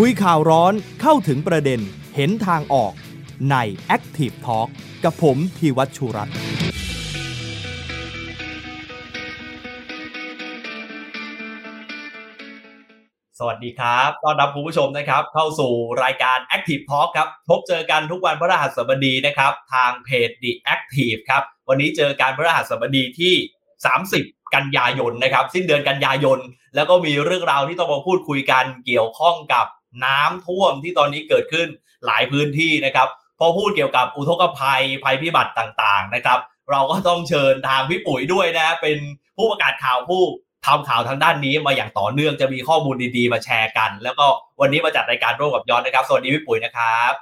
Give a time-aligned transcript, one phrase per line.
[0.00, 0.72] คุยข่าวร้อน
[1.02, 1.80] เข้าถึงประเด็น
[2.16, 2.92] เห็นทางออก
[3.50, 3.56] ใน
[3.96, 4.68] Active Talk
[5.04, 6.36] กับผมธีวัชชุรัตน์
[13.38, 15.72] สวัสดีครับ ต้อนรับคุณผู้ชมนะครับ เข้าสู่
[16.02, 23.34] รายการ Active Talk ครับ พบเจอกันทุกวันพฤหัสบดีนะครับ ทางเพจ The Active ครับ วันนี้เจอการพฤหัสบดีที่
[23.94, 26.38] 30 กันยายนนะครับ สิ้นเดือนกันยายน
[26.74, 29.66] แล้วก็มีเรื่องราวที่ต้องมาพูดคุยกันเกี่ยวข้องกับ
[30.04, 31.68] น้ำท่วมที่ตอนนี้เกิดขึ้น
[32.06, 36.38] หลายพื้นที่นะครับพอพูดเกี่ยวกับอุทกภัยภัยพิบัติต่างๆนะครับ
[36.70, 38.98] เราก็ต้องเชิญทางพี่ปุ๋ยด้วยนะ เป็น
[39.36, 40.22] ผู้ประกาศข่าวผู้
[40.66, 44.26] ทำข่าวทางด้านนี้มาอย่างต่อเนื่องจะมีข้อมูลดีๆ มาแชร์กัน แล้วก็
[44.60, 47.12] วันนี้มาจัดรายการร่วมกับย้อนนะครับ สวัสดีพี่ปุ๋ยนะครับ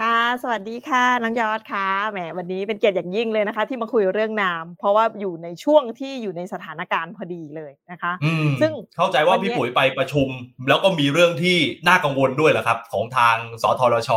[0.00, 10.28] ค่ะ สวัสดีค่ะ น้องยอดค่ะ แหม วันนี้เป็นเกียรติอย่างยิ่งเลยนะคะ ที่มาคุยเรื่องน้ำเพราะว่าอยู่ในช่วงที่อยู่ในสถานการณ์พอดีเลยนะคะอืมซึ่งเข้าใจว่าพี่ปุ๋ยไปประชุม
[10.68, 11.56] แล้วก็มีเรื่องที่
[11.88, 14.10] น่ากังวลด้วยเหรอครับ ของทางสทรช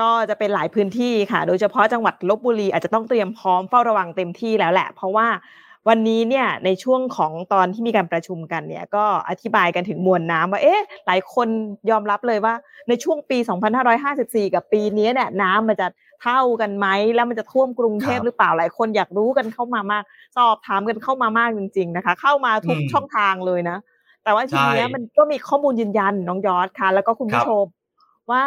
[0.00, 5.26] ก็จะเป็นหลายพื้นที่ค่ะ โดยเฉพาะจังหวัดลบบุรีอาจจะต้องเตรียมพร้อมเฝ้าระวังเต็มที่แล้วแหละ เพราะว่า
[5.88, 11.48] วันนี้เนี่ยในช่วงของตอนที่มีการประชุมกันเนี่ยก็อธิบายกันถึงมวลน้ำว่าเอ๊ะหลายคน
[11.90, 12.54] ยอมรับเลยว่า
[12.88, 13.38] ในช่วงปี
[13.96, 15.88] 2554 กับปีนี้เนี่ยน้ำมันจะ
[16.22, 20.02] เท่ากันไหมแล้วมันจะท่วมกรุงเทพครับหรือเปล่าหลายคนอยากรู้กันเข้ามามาก
[20.36, 23.76] สอบถามกันเข้ามามากจริง ๆนะคะ เข้ามาทุกอืมช่องทางเลยนะ
[24.24, 27.64] แต่ว่าทีเนี้ยใช่มันก็มีข้อมูลยืนยันน้องยอดค่ะ แล้วก็คุณครัผู้บชม
[28.30, 28.44] ว่า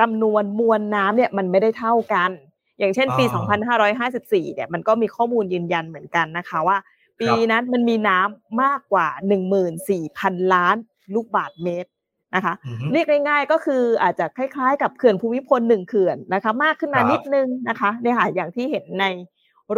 [0.00, 2.30] จำนวนมวลน้ำเนี่ยมันไม่ได้เท่ากัน
[2.78, 6.78] อย่างเช่นปีอ่า2554 เนี่ยมันก็มีข้อมูลยืนยันเหมือนกันนะคะว่า
[7.20, 9.08] ปีครับนั้นมันมีน้ำมากกว่า
[9.80, 10.76] 14,000 ล้าน
[11.14, 11.90] ลูกบาทเมตร
[12.34, 19.06] นะคะอือฮึเรียกง่ายๆก็คืออาจจะคล้ายๆ กับเขื่อนภูมิพลหนึ่งเขื่อนนะคะ มากขึ้นมาครับนิดนึงนะคะเนี่ยค่ะอย่างที่เห็นใน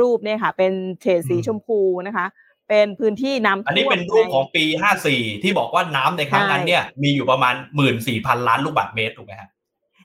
[0.00, 2.26] รูปเนี่ยค่ะ เป็นเฉดสีอืมชมพูนะคะ
[2.68, 4.64] เป็นพื้นที่น้ำท่วมอันนี้เป็นรูปของปี
[5.04, 7.54] 54 ที่บอกว่าน้ำในครั้งนั้นเนี่ยมีอยู่ประมาณ
[8.00, 9.48] 14,000 ล้านลูกบาศก์เมตรถูกไหมฮะ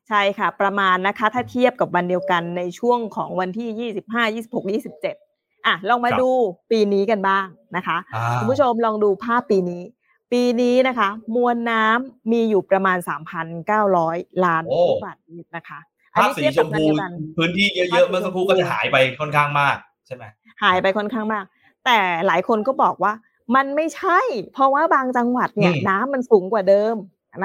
[0.10, 6.30] ใช่ค่ะ ประมาณนะคะ ถ้าเทียบกับวันเดียวกันในช่วงของวันที่ 25 26 27 อะ ลองมาครับดู
[6.72, 9.84] ปีนี้กันบ้างนะคะอ่าคุณผู้ชมลองดูภาพปีนี้
[10.32, 12.98] ปีนี้นะคะ มวลน้ำมีอยู่ประมาณ
[13.72, 15.80] 3,900 ล้านโอ้ลูกบาศก์เมตรนะคะ
[16.14, 19.78] อันภาพนี้สีเทียบชกับมวันพูเดียวกันพื้นที่เยอะๆเมื่อสักครู่ก็จะหายไปค่อนข้างมาก
[20.08, 20.24] ใช่ไหม
[20.64, 21.46] หายไปค่อนข้างมาก
[21.86, 23.14] แต่หลายคนก็บอกว่า
[23.56, 24.20] มันไม่ใช่
[24.54, 26.96] เพราะว่าบางจังหวัดเนี่ยอืมน้ำมันสูงกว่าเดิม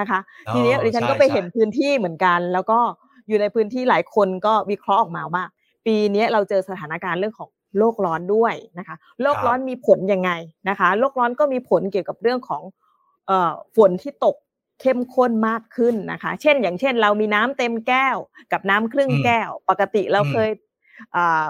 [0.01, 2.79] นะคะอ๋อทีนี้ดิฉันก็ไปใช่เห็นพื้นที่เหมือนกัน แล้วก็
[3.29, 5.45] อยู่ในพื้นที่หลายคนก็วิเคราะห์ออกมาว่า
[5.87, 10.31] ปีนี้เราเจอสถานการณ์เรื่องของโลกร้อนด้วยนะคะ โลกร้อนมีผลยังไง
[10.69, 12.63] นะคะ โลกร้อนก็มีผลเกี่ยวกับเรื่องของ
[13.27, 14.37] เอ่อฝนที่ตก
[14.81, 18.17] เข้มข้นมากขึ้นนะคะ เช่น อย่างเช่น เรามีน้ำเต็มแก้ว
[18.53, 20.51] กับน้ำครึ่งอืมแก้ว ปกติเราอืมเคย
[21.17, 21.47] อ่า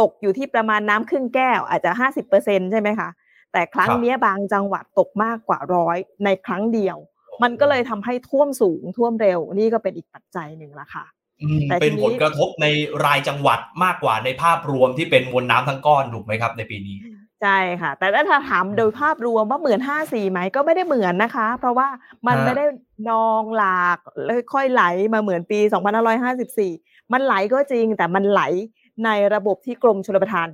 [0.00, 3.08] ตกอยู่ที่ประมาณน้ำครึ่งแก้ว อาจจะห้าสิบเปอร์เซ็นใช่ไหมคะ
[3.52, 6.96] แต่ครั้งครับเนี้ยบางจังหวัดตกมากกว่าร้อยในครั้งเดียว
[7.42, 11.04] มันก็เลยทำให้ท่วมสูงท่วมเร็วนี่ก็เป็นอีกปัจจัยหนึ่งละค่ะ
[11.42, 12.66] อืมแต่ทีนี้เป็นผลกระทบใน
[13.04, 16.96] รายจังหวัดมากกว่าในภาพรวมที่เป็นมวลน้ำทั้งก้อนถูกไหมครับในปีนี้
[17.42, 21.88] ใช่ค่ะ แต่ถ้าถามโดยภาพรวมว่าเหมือนห้าสี่ไหมก็ไม่ได้เหมือนนะคะ เพราะว่า
[22.26, 22.64] มันฮะไม่ได้
[23.10, 25.58] นองหลากแล้วค่อยไหลมาเหมือนปี
[26.36, 28.42] 2554มันไหลก็จริง แต่มันไหล
[29.04, 30.48] ในระบบที่กรมชลประทาน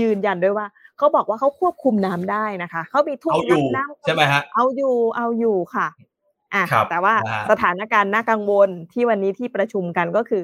[0.00, 0.66] ยืนยันด้วยว่า
[0.98, 5.86] เขาบอกว่าเขาควบคุมน้ำได้นะคะเขามีทุ่งเอาอยู่น้ำใช่ไหมฮะเอาอยู่เอาอยู่ค่ะ
[6.54, 10.42] อะครับแต่ว่านะฮะสถานการณ์น่ากังวลที่วันนี้ที่ประชุมกันก็คือ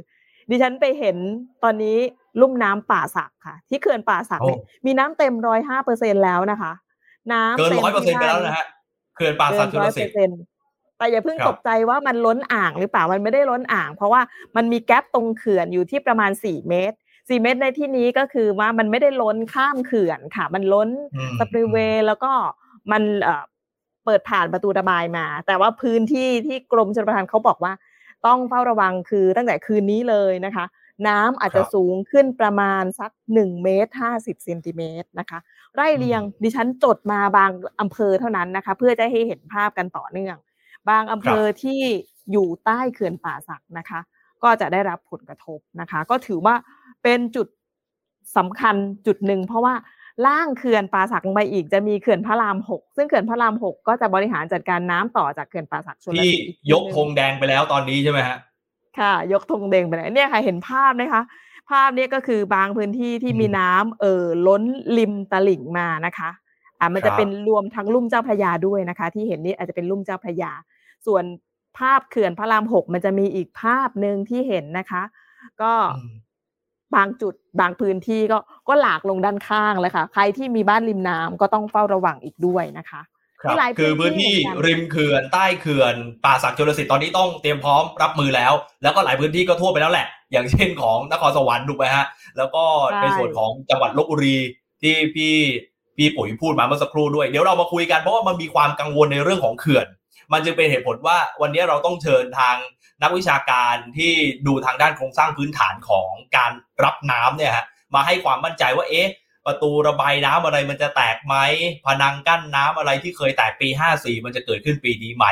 [0.50, 1.16] ดิฉันไปเห็น
[1.64, 1.98] ตอนนี้
[2.40, 6.72] ลุ่มน้ำป่าสักค่ะ ที่เขื่อนป่าสักเนี่ยมีน้ำเต็มร้อยห้าเปอร์เซ็นแล้วนะคะ
[7.32, 8.66] น้ำเกินต็มร้อยเปอร์เซ็นต์ไปที่แล้วนะฮะ
[9.16, 10.30] เขื่อนป่าเกิสักนชลร้อยสิเปอทธิ์ร์เซ็น
[10.98, 14.22] แต่อย่าเพิ่งครับตกใจว่ามันล้นอ่างหรือเปล่ามันไม่ได้ล้นอ่าง เพราะว่า
[14.56, 16.96] มันมีแก๊ปตรงเขื่อนอยู่ที่ประมาณสี่เมตร
[17.28, 22.32] สี่เมตรในที่นี้ก็คือว่ามันไม่ได้ล้นข้ามเขื่อนค่ะ มันล้นอืมสปริเวย์แล้วก็
[22.92, 23.02] มัน
[24.06, 27.72] เอ่อเปิดผ่านประตูระบายมา แต่ว่าพื้นที่ที่กรมชลประทานเขาบอกว่า
[28.26, 30.64] ต้องเฝ้าระวังคือตั้งแต่คืนนี้เลยนะคะ
[31.08, 35.38] น้ำอาจจะครับสูงขึ้นประมาณสักหนึ่งเมตรห้าสิบเซนติเมตรนะคะ
[35.74, 37.50] ไร่เรียงอืมดิฉันจดมาบาง
[37.80, 40.36] อำเภอเท่านั้นนะคะ เพื่อจะให้เห็นภาพกันต่อเนื่อง
[40.90, 41.80] บางอำเภอที่
[42.32, 44.00] อยู่ใต้เขื่อนป่าสักนะคะ
[44.42, 46.54] ก็จะได้รับผลกระทบนะคะ ก็ถือว่า
[47.02, 47.46] เป็นจุด
[48.36, 48.76] สำคัญ
[49.06, 49.74] จุดหนึ่งเพราะว่า
[50.26, 58.38] ล่างเขื่อนป่าสักลงไปอีกจะมีเขื่อนพระรามหกซึ่งเขื่อนพระรามหกก็จะบริหารจัดการน้ำต่อจากเขื่อนป่าสักชลที่สิทธิ์อีทียกหนึ่ธงแดงไปแล้วตอนนี้ใช่ไหมฮะ
[58.98, 61.22] ค่ะ ยกธงแดงไปเลยเนี่ยค่ะเห็นภาพนะคะ
[61.70, 64.62] ภาพเนี้ก็คือบางพื้นที่ที่อืมมีน้ำเอ่อล้น
[64.98, 66.30] ริมตลิ่งมานะคะ
[66.80, 70.52] อ่ามันครัจะบเป็นรวมทั้งลุ่มเจ้าพระยาด้วยนะคะ ที่เห็นนี้อาจจะเป็นลุ่มเจ้าพระยา
[71.06, 71.24] ส่วน
[71.78, 75.02] ภาพเขื่อนพระรามหกมันจะมีอีกภาพหนึ่งที่เห็นนะคะ
[75.62, 76.10] ก็อืม
[76.96, 78.38] บางจุดบางพื้นที่ก็
[78.68, 83.00] ก็หลากลงด้านข้างเลยค่ะ ใครที่มีบ้านริมน้ำก็ต้องเฝ้าระวังอีกด้วยนะคะ
[83.42, 84.34] คครับคือพื้นที่
[84.66, 85.94] ริมเขื่อนใต้เขื่อน
[86.24, 88.52] ป่าสักชลสิทธิ์ตอนนี้ต้องเตรียมพร้อมรับมือแล้ว
[88.82, 92.06] แล้วก็หลายพื้นที่ก็ทั่วไปแล้วแหละ อย่างเช่นของนครสวรรค์ถูกไหมฮะ
[92.36, 92.64] แล้วก็
[93.02, 94.36] ในส่วนของจังหวัดลบบุรี
[94.82, 95.34] ที่พี่
[95.96, 99.86] พี่ปุ๋ยพูดมาเมื่อสักครู่ด้วย เดี๋ยวเรามาคุยกันเพราะว่ามันมีความกังวลในเรื่องของเขื่อน
[100.32, 102.56] มันจึงเป็นเหตุผลว่าวันนี้เราต้องเชิญทาง
[103.02, 104.12] นักวิชาการที่
[104.46, 106.52] ดูทางด้านโครงสร้างพื้นฐานของการ
[106.84, 109.10] รับน้ำเนี่ยฮะมาให้ความมั่นใจว่าเอ๊ะ
[109.46, 111.34] ประตูระบายน้ำอะไรมันจะแตกไหม
[111.86, 115.26] พนังกั้นน้ำอะไรที่เคยแตกปี 54 มันจะเกิดขึ้นปีนี้ไหม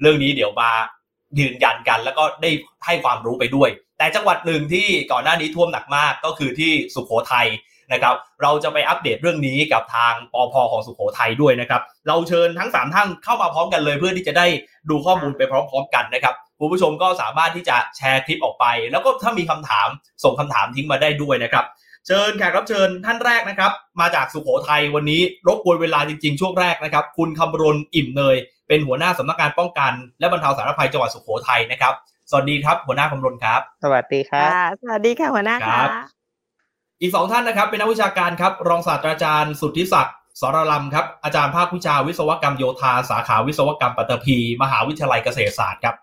[0.00, 0.70] เรื่องนี้เดี๋ยวมา
[1.38, 2.50] ยืนยันกัน แล้วก็ได้
[2.86, 7.46] ให้ความรู้ไปด้วย แต่จังหวัดหนึ่งที่ก่อนหน้านี้ท่วมหนักมากก็คือที่สุขโขทัย
[7.92, 14.46] นะครับ เราจะไปอัปเดตเรื่องนี้กับทางปอพอของสุขโขทัยด้วยนะครับ เราเชิญทั้ง 3 ท่านเข้ามาพร้อมกันเลยเพื่อที่จะได้
[14.90, 19.88] ดูข้อมูลไปพร้อม ๆ กันนะครับ คุณผู้ชมก็สามารถที่จะแชร์คลิปออกไป แล้วก็ถ้ามีคำถาม
[20.24, 21.64] ส่งคำถามทิ้งมาได้ด้วยนะครับ
[22.06, 28.36] เชิญแขกรับเชิญท่านแรกนะครับ มาจากสุขโขทัยวันนี้รบกวนเวลาจริงๆ ช่วงแรกนะครับ คุณคำรณอิ่มเนย
[28.68, 31.92] เป็นหัวหน้าสำนักงานป้องกัน และบรรเทาสาธารณภัยจังหวัดสุขโขทัยนะครับ
[32.30, 35.88] สวัสดีครับ หัวหน้าคำรณครับ สวัสดีครับสวัสดีค่ะหัวหน้าครับ
[37.00, 45.94] อีกสองท่านนะครับ เป็นนักวิชาการครับ รองศาสตราจารย์สุทธิศักดิ์สรลำครับอาจารย์ภาควิชาวิศวกรรมโยธาสาขาวิศวกรรมปัตภีมหาวิทยาลัยเกษตรศาสตร์ครับ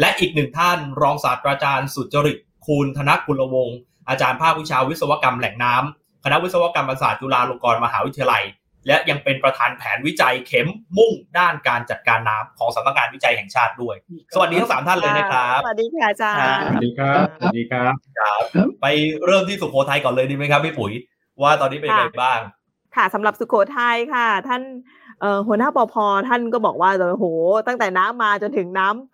[0.00, 3.76] และอีกหนึ่งท่านรองศาสตราจารย์สุจริตคูณธนกุลวงศ์
[4.08, 8.44] อาจารย์ภาควิชาวิศวกรรมแหล่งน้ำคณะวิศวกรรมศาสตร์จุฬาลงกรณ์มหาวิทยาลัย
[8.86, 13.96] และยังเป็นประธานแผนวิจัยเข็มมุ่งด้านการจัดการน้ำของสำนักงานวิจัยแห่งชาติด้วย
[14.34, 17.92] สวัสดีทั้งสามท่านเลยนะครับสวัสดีค่ะอาจารย์สวัสดีครับสวัสดีครับ
[18.82, 18.86] ไป
[19.26, 20.92] เริ่มที่สุโขทัยก่อนเลยดีไหมครับพี่ปุ๋ย
[21.42, 22.40] ว่าตอนนี้เป็นยังไงบ้าง
[22.96, 24.62] ค่ะสำหรับสุโขทัยค่ะ ท่าน
[25.46, 25.94] หัวหน้าปอพ
[26.28, 27.26] ท่านก็บอกว่าโอ้โห
[27.66, 29.13] ตั้งแต่น้ำมาจนถึงน้ำเ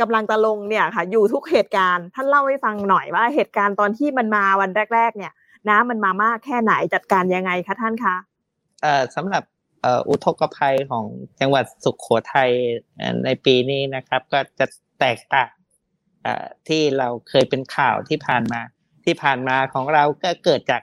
[0.00, 5.32] กำลังตะลงเนี่ยค่ะ อยู่ทุกเหตุการณ์ท่านเล่าให้ฟังหน่อยว่าเหตุการณ์ตอนที่มันมาวันแรก ๆ เนี่ย
[5.68, 8.16] น้ำมันมามากแค่ไหนจัดการยังไงคะท่านคะ
[8.82, 9.42] เอ่อสำหรับ
[10.08, 11.06] อุทกภัยของ
[11.40, 12.50] จังหวัดสุขโขทัย
[13.24, 14.66] ในปีนี้นะครับ ก็จะ
[15.00, 15.50] แตกต่าง
[16.68, 18.60] ที่เราเคยเป็นข่าวที่ผ่านมา
[19.04, 20.82] ที่ผ่านมาของเราก็เกิดจาก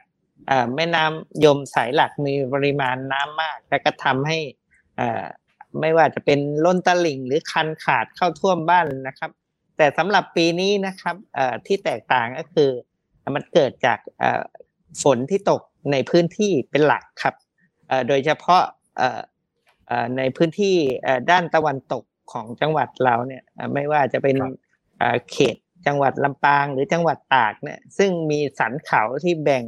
[0.75, 4.38] แม่น้ำยมสายหลักมีปริมาณน้ำมาก และก็ทำให้
[5.81, 9.31] ไม่ว่าจะเป็นล้นตลิ่งหรือคันขาดเข้าท่วมบ้านนะครับ
[9.77, 11.16] แต่สำหรับปีนี้นะครับ
[11.66, 12.69] ที่แตกต่างก็คือ
[13.36, 14.00] มันเกิดจาก
[15.04, 15.62] ฝนที่ตก
[15.92, 17.36] ในพื้นที่เป็นหลักครับ
[18.07, 18.63] โดยเฉพาะ
[20.18, 20.75] ในพื้นที่
[21.31, 23.44] ด้านตะวันตกของจังหวัดเราเนี่ย
[23.74, 24.36] ไม่ว่าจะเป็น
[25.31, 25.56] เขต
[25.88, 29.63] จังหวัดลำปางหรือจังหวัดตากเนี่ยซึ่งมีสันเขาที่แบ่ง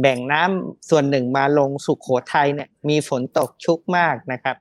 [0.00, 4.56] แบ่งน้ำส่วนหนึ่งมาลงสุขโขทัยเนี่ยมีฝนตกชุกมากนะครับ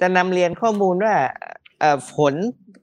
[0.00, 1.14] จะนำเรียนข้อมูลว่า
[2.10, 2.34] ฝน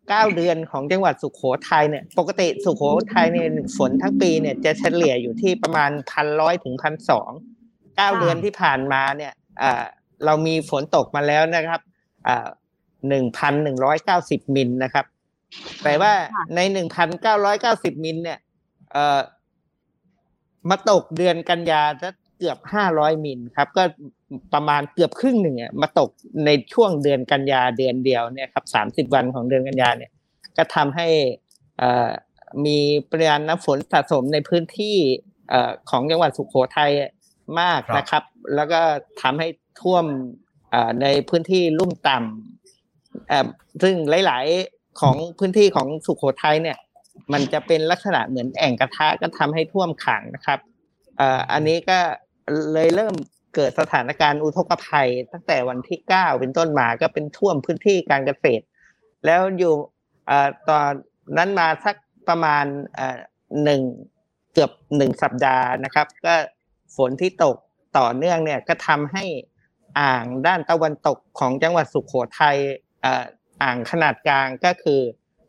[0.10, 2.82] เก้าเดือนของจังหวัดสุขโขทัยเนี่ยปกติสุขโข
[3.14, 7.32] ทัยเนี่ยฝนทั้งปีเนี่ยจะเฉลี่ยอยู่ที่ประมาณพันร้อยถึงพันสอง
[7.96, 9.34] เก้าเดือนที่ผ่านมาเนี่ย
[10.26, 11.82] เรามีฝนตกมาแล้วนะครับ
[13.10, 15.06] หนึ่งพันหนึ่งร้อยเก้าสิบมิลนะครับ
[15.82, 16.14] แปลว่า
[16.56, 18.40] ในหนึ่งพันเก้าร้อยเก้าสิบมิลเนี่ย
[20.70, 23.84] มาตกเดือนกันยาจะเกือบห้าร้อยมิลครับ ก็
[24.54, 26.10] ประมาณเกือบครึ่งหนึ่งอะมาตก
[26.46, 30.12] ในช่วงเดือนกันยาเดือนเดียวเนี่ยครับสามสิบวันของเดือนกันยาเนี่ย
[30.58, 31.08] ก็ทำให้
[32.66, 32.78] มี
[33.10, 34.98] ปริมาณน้ำฝนสะสมในพื้นที่
[35.90, 36.92] ของจังหวัดสุโขทัย
[37.60, 38.24] มากนะครับ
[38.56, 38.82] แล้วก็
[39.22, 39.48] ทำให้
[39.82, 40.06] ท่วม
[41.02, 43.96] ในพื้นที่ลุ่มต่ำซึ่ง
[44.26, 46.78] หลาย ๆ ของพื้นที่ของสุโขทัยเนี่ย
[47.34, 50.60] มันจะเป็นลักษณะเหมือนแอ่งกระทะก็ทำให้ท่วมขังนะครับ
[51.52, 52.00] อันนี้ก็
[52.74, 53.16] เลยเริ่ม
[53.56, 58.64] เกิดสถานการณ์อุทกภัย ตั้งแต่วันที่เก้าเป็นต้นมาก็เป็นท่วมพื้นที่การเกษตร
[59.26, 59.74] แล้วอยู่
[60.70, 60.90] ตอน
[61.38, 61.96] นั้นมาสัก
[62.30, 62.66] ประมาณ
[63.64, 63.82] หนึ่ง
[64.54, 66.36] เกือบหนึ่งสัปดาห์นะครับ ก็
[66.96, 67.56] ฝนที่ตก
[67.98, 69.26] ต่อเนื่องเนี่ยก็ทำให้
[70.00, 72.58] อ่างด้านตะวันตกของจังหวัดสุขโขทัย
[73.64, 75.00] อ่างขนาดกลางก็คือ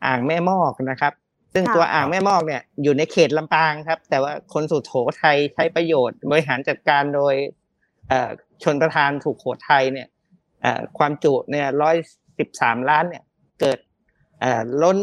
[0.06, 1.12] อ่างแม่มอกนะครับ
[1.54, 7.34] ซึ่งตัวอ่างแม่มอกเนี่ยอยู่ในเขตลำปางครับ แต่ว่าคนสุโขทัยใช้ประโยชน์บริหารจัดการโดย
[8.62, 10.08] ชนประทานถูกโขทัยเนี่ย
[10.98, 11.96] ความจุเนี่ยร้อย
[12.38, 13.24] สิบสามล้านเนี่ย
[13.60, 13.78] เกิด
[14.82, 14.98] ล้น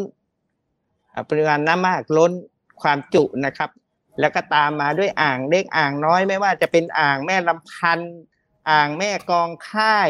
[1.29, 2.31] ปริมาณน้ำมากล้น
[2.81, 3.69] ความจุนะครับ
[4.19, 7.99] แล้วก็ตามมาด้วยอ่างเล็กอ่างน้อยไม่ว่าจะเป็นอ่างแม่ลำพัน
[8.69, 10.09] อ่างแม่กองค่าย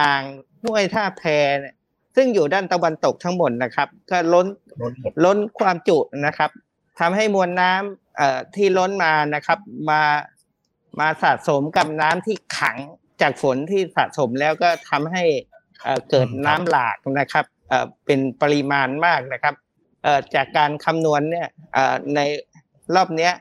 [0.00, 0.22] อ่าง
[0.62, 1.22] ห้วยท่าแพ
[1.60, 1.74] เนี่ย
[2.16, 4.46] ซึ่งอยู่ด้านตะวันตกทั้งหมดนะครับ ก็ล้น
[5.24, 6.50] ล้นความจุนะครับ
[7.00, 9.58] ทำให้มวลน้ำที่ล้นมานะครับ
[9.90, 10.02] มา
[10.98, 12.76] มาสะสมกับน้ำที่ขัง
[13.20, 15.24] จากฝนที่สะสมแล้วก็ทำให้
[16.10, 17.44] เกิดน้ำหลากนะครับ
[18.06, 19.54] เป็นปริมาณมากนะครับ
[20.34, 21.48] จากการคำนวณเนี่ย
[22.14, 22.20] ใน
[22.94, 23.32] รอบเนี้ย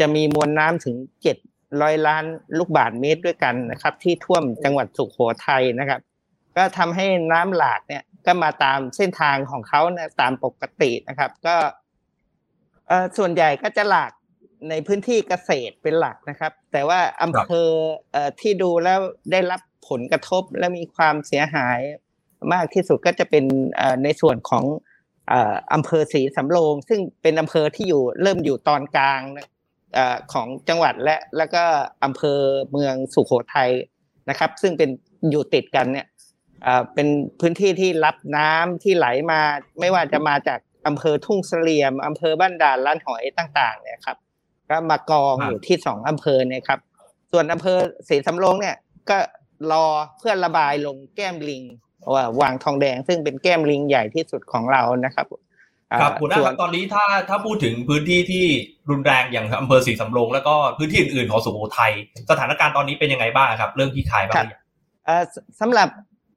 [0.00, 1.36] จะมีมวลน้ำถึงเจ็ด
[1.80, 2.24] ร้อยล้าน
[2.58, 6.00] ลูกบาทเมตรด้วยกันนะครับ ที่ท่วมจังหวัดสุโขทัยนะครับ
[6.56, 11.56] ก็ทำให้น้ำหลากเนี่ยก็มาตามเส้นทางของเขานะตามปกตินะครับ ก็
[12.88, 14.12] เอ่อส่วนใหญ่ก็จะหลาก
[14.70, 17.68] ในพื้นที่เกษตรเป็นหลักนะครับ แต่ว่าอำเภอ
[18.12, 19.00] เอ่อที่ดูแล้ว
[19.32, 21.78] ได้รับผลกระทบและมีความเสียหาย
[22.52, 23.44] มากที่สุดก็จะเป็น
[23.76, 24.64] เอ่อในส่วนของ
[25.28, 29.48] เอ่ออำเภอศรีสำโรง ซึ่งเป็นอำเภอที่อยู่เริ่มอยู่ตอนกลางนะ
[29.94, 31.64] เอ่อของจังหวัดและแล้วก็
[32.04, 32.38] อำเภอ
[32.70, 33.70] เมืองสุโขทัย
[34.30, 34.90] นะครับ ซึ่งเป็น
[35.30, 36.06] อยู่ติดกันเนี่ย
[36.62, 37.08] เอ่อเป็น
[37.40, 39.40] พื้นที่ที่รับน้ำที่ไหลมา
[39.80, 44.16] ไม่ว่าจะมาจากอำเภอทุ่งเสลี่ยมอำเภอบ้านด่านล้านหอยต่าง ๆ เนี่ยครับ
[44.70, 46.80] ก็มากองครับอยู่ที่สองอำเภอเนี่ยครับ
[47.32, 48.76] ส่วนอำเภอศรีสำโรงเนี่ย
[49.10, 49.18] ก็
[49.72, 49.86] รอ
[50.18, 51.62] เพื่อระบายลงแก้มลิง
[52.14, 55.26] ว่าวางทองแดง ซึ่งเป็นแก้มลิงใหญ่ที่สุดของเรานะครับ
[56.02, 58.44] ครับอ่าหัวหน้าส่ควรับตอนนี้ถ้าถ้าพูดถึงพื้นที่ที่
[58.90, 61.92] รุนแรงอย่างอำเภอศรีสำโรงแล้วก็พื้นที่อื่นๆของสุโขทัย
[62.30, 64.62] สถานการณ์ตอนนี้เป็นยังไงบ้างครับ เรื่องที่ขายบ้างหรือยัง
[65.06, 65.88] เอ่อสสำหรับ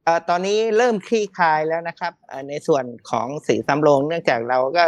[0.04, 4.86] เอ่อตอนนี้เริ่มคลี่คลายแล้วนะครับเอ่อในส่วนของสีสำโรงเนื่องจากเราก็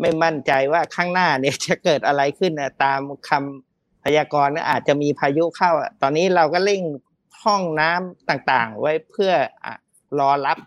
[0.00, 6.82] ไม่มั่นใจว่าข้างหน้าเนี่ยจะเกิดอะไรขึ้นนะตามคำพยากรณ์เนี่ยอาจจะมีพายุเข้าอะตอนนี้เราก็เร่ง
[7.44, 9.32] ห้องน้ำต่างๆ ไว้เพื่อ
[9.64, 9.74] อะ
[10.18, 10.58] รอรับ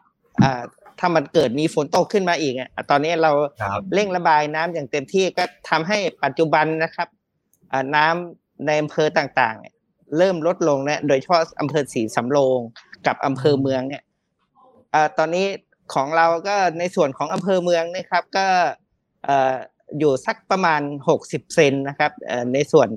[0.44, 0.62] อ่า
[1.00, 7.08] ถ้ามันเกิดมีฝนตกขึ้นมาอีกอะตอนนี้เราครับเร่งระบายน้ำอย่างเต็มที่ก็ทำให้ปัจจุบันนะครับ
[7.72, 9.74] อ่าน้ำในอำเภอต่างๆเนี่ย
[10.17, 12.60] เริ่มลดลงนะโดยเฉพาะอำเภอศรีสำโรง
[13.08, 14.03] กับอำเภอเมืองเนี่ย
[14.94, 15.48] อ่าตอนนี้
[15.94, 18.48] ของเราก็ในส่วนของอำเภอเมืองนะครับ ก็
[18.84, 19.55] เอ่อ
[20.00, 22.89] อยู่สักประมาณหกสิบเซนนะครับเอ่อในส่วน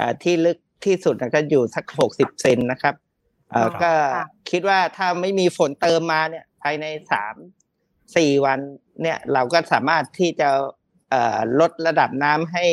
[0.00, 2.94] อ่าที่ลึกที่สุดนะก็อยู่สักหกสิบเซนนะครับ
[3.50, 7.34] เอ่อครับก็ค่ะคิดว่าถ้าไม่มีฝนเติมมาเนี่ยภายในสาม
[8.16, 8.60] สี่วัน
[9.02, 10.48] เนี่ยเราก็สามารถที่จะ
[11.10, 12.66] เอ่อลดระดับน้ำให้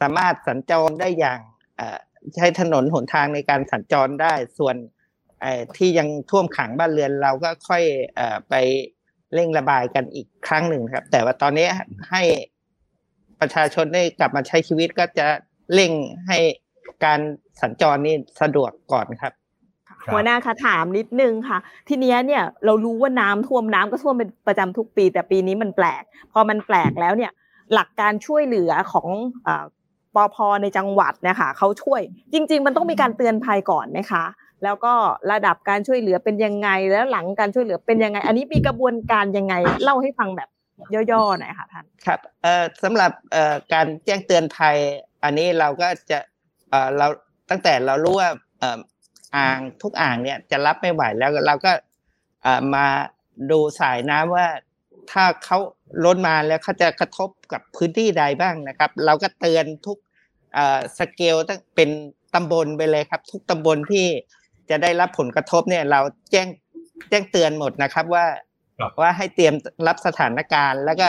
[0.00, 1.40] สามารถสัญจรได้อย่าง
[1.76, 1.98] เอ่อ
[2.36, 4.76] ใช้ถนนหนทางในการสัญจรได้ส่วน
[5.40, 8.54] เอ่อที่ยังท่วมขังบ้านเรือนเราก็ค่อยเอ่อไป
[9.34, 11.68] เร่งระบายกันอีกครั้งหนึ่งครับ แต่ว่าตอนนี้
[12.10, 12.22] ให้
[13.40, 15.26] ประชาชนได้กลับมาใช้ชีวิตก็จะ
[15.74, 15.92] เร่ง
[16.26, 16.38] ให้
[17.04, 17.20] การ
[17.60, 19.32] สัญจรนี่สะดวกก่อนครับ
[20.12, 26.02] หัวหน้าคะถามนิดนึงค่ะ ทีเนี้ยเนี่ยเรารู้ว่าน้ำท่วมน้ำก็ท่วมเป็นประจำทุกปี แต่ปีนี้มันแปลก
[26.32, 27.32] พอมันแปลกแล้วเนี่ย
[27.74, 29.08] หลักการช่วยเหลือของ
[29.46, 29.64] อ่า
[30.16, 32.00] ปพในจังหวัดเนี่ยค่ะเขาช่วย
[32.32, 34.24] จริง ๆ มันต้องมีการเตือนภัยก่อนไหมคะ
[34.64, 34.94] แล้วก็
[35.32, 40.48] ระดับการช่วยเหลือเป็นยังไง แล้วหลังการช่วยเหลือเป็นยังไง อันนี้มีกระบวนการยังไง เล่าให้ฟังแบบ
[41.12, 44.76] ย่อๆหน่อยค่ะท่านครับเอ่อสำหรับเอ่อการแจ้งเตือนภัย
[45.24, 46.18] อันนี้เราก็จะ
[46.70, 47.06] เอ่อเรา
[47.50, 48.78] ตั้งแต่เรารู้ว่าเอ่อ
[49.36, 51.72] อ่างทุกอ่างเนี่ยจะรับไม่ไหวแล้วเราก็
[52.42, 52.86] เอ่อมา
[53.50, 54.46] ดูสายน้ำว่า
[55.12, 55.58] ถ้าเขา
[56.04, 59.98] ล้นมาแล้วเขาจะกระทบกับพื้นที่ใดบ้างนะครับ เราก็เตือนทุก
[60.54, 61.90] เอ่อสเกลตั้งเป็น
[62.34, 64.06] ตำบลไปเลยครับ ทุกตำบลที่
[64.70, 66.48] จะได้รับผลกระทบเนี่ย เราแจ้ง
[67.08, 68.26] แจ้งเตือนหมดนะครับว่า
[68.80, 69.54] ครับว่าให้เตรียม
[69.86, 71.06] รับสถานการณ์ แล้วก็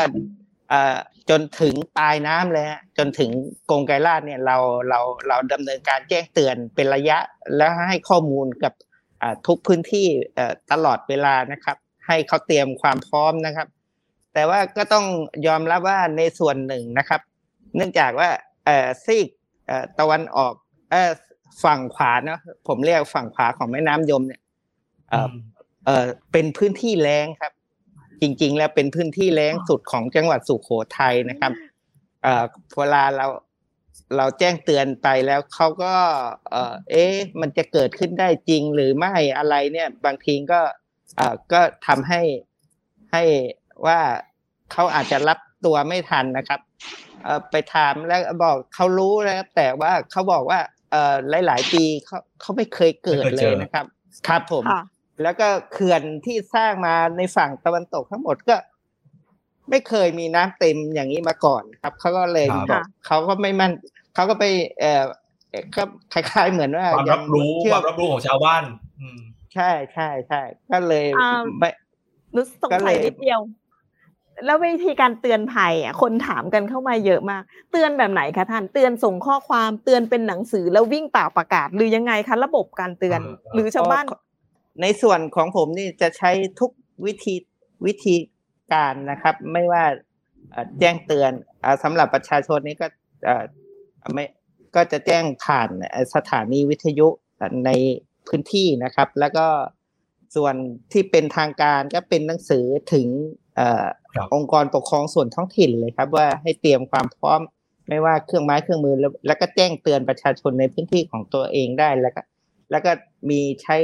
[0.69, 0.97] เอ่อ
[1.29, 3.29] จนถึงปลายน้ำเลยฮะจนถึง
[3.69, 4.57] กรงไกรลาดเนี่ยเรา
[4.89, 7.17] เราเราดำเนินการแจ้งเตือนเป็นระยะ
[7.57, 8.73] แล้วให้ข้อมูลกับ
[9.21, 13.67] อ่าทุกพื้นที่เอ่อตลอดเวลานะครับ ให้เขาเตรียมความพร้อมนะครับ
[14.33, 15.05] แต่ว่าก็ต้อง
[15.47, 17.21] ยอมรับว่าในส่วนหนึ่งนะครับ
[17.75, 18.29] เนื่องจากว่า
[18.65, 19.27] เอ่อซีก
[19.67, 20.53] เอ่อตะวันออก
[20.91, 21.11] เอ่อ
[21.63, 24.41] ฝั่งขวาเนาะผมเรียกฝั่งขวาของแม่น้ำยมเนี่ย
[25.09, 25.31] เอ่อ
[25.85, 27.53] เอ่อเป็นพื้นที่แล้งครับ
[28.21, 31.51] จริง ๆ แล้วเป็นพื้นที่แล้งสุดของจังหวัดสุโขทัยนะครับ
[32.23, 32.43] เอ่อ
[32.77, 33.27] เวลาเรา
[34.17, 35.95] เราแจ้งเตือนไปแล้วเขาก็
[36.51, 40.61] เอ่อเอ๊ะมันจะเกิดขึ้นได้จริงหรือไม่อะไรเนี่ย บางทีก็
[41.17, 42.21] เอ่อก็ทำให้
[43.11, 43.23] ให้
[43.85, 43.99] ว่า
[44.71, 46.59] เขาอาจจะรับตัวไม่ทันนะครับ
[47.23, 50.76] เอ่อไปถามแล้วบอกเขารู้แล้วแต่ว่าเขาบอกว่าเอ่อ
[51.29, 53.85] หลาย ๆ ปีเขาเขาไม่เคยเกิดไม่เคยเลเจยอนะครับ
[54.27, 54.81] ครับผมค่ะ
[55.23, 58.55] แล้วก็เขื่อนที่สร้างมาในฝั่งตะวันตกทั้งหมดก็
[59.69, 63.71] ไม่เคยมีน้ำเต็มอย่างนี้มาก่อนครับเขาก็เลยครับบอกเขาก็ไม่มั่น
[64.13, 64.45] เขาก็ไป
[64.79, 65.03] เอ่อ
[65.49, 68.63] เอ่อก็คล้ายๆเหมือนว่าความยัรับรู้เชื่คอวามรับรู้ของชาวบ้าน
[68.99, 69.19] อืม
[69.53, 70.41] ใช่ใช่ใช่
[70.71, 71.69] ก็เลยอ่าไม่
[72.35, 73.39] นุสงก็เลสัยยนิดเดียว
[74.45, 84.05] แล้ววิธีการเตือนภัยอะคนถามกันเข้ามาเยอะมาก เตือนแบบไหนคะท่าน เตือนส่งข้อความเตือนเป็นหนังสือแล้ววิ่งเปล่าประกาศ หรือยังไงคะระบบการเตือนเออหรือชาวบ้าน
[84.81, 86.71] ในส่วนของผมนี่จะใช้ทุก
[87.05, 87.35] วิธี
[87.85, 88.15] วิธี
[88.73, 89.83] การนะครับ ไม่ว่า
[90.51, 91.31] เอ่อแจ้งเตือน
[91.63, 92.87] อ่าสำหรับประชาชนนี่ก็
[93.25, 93.43] เอ่อ
[94.13, 94.25] ไม่
[94.75, 97.07] ก็จะแจ้งผ่านเอ่อสถานีวิทยุ
[97.65, 97.71] ใน
[98.27, 99.47] พื้นที่นะครับ แล้วก็
[100.35, 100.55] ส่วน
[100.91, 103.07] ที่เป็นทางการก็เป็นหนังสือถึง
[103.55, 107.41] เอ่อครับองค์กรปกครองส่วนท้องถิ่นเลยครับ ว่าให้เตรียมความพร้อม
[107.89, 112.21] ไม่ว่าเครื่องไม้เครื่องมือแล้วแล้วก็แจ้งเตือนประชาชนในพื้นที่ของตัวเองได้แล้วก็
[112.71, 112.91] แล้วก็
[113.29, 113.77] มีใช้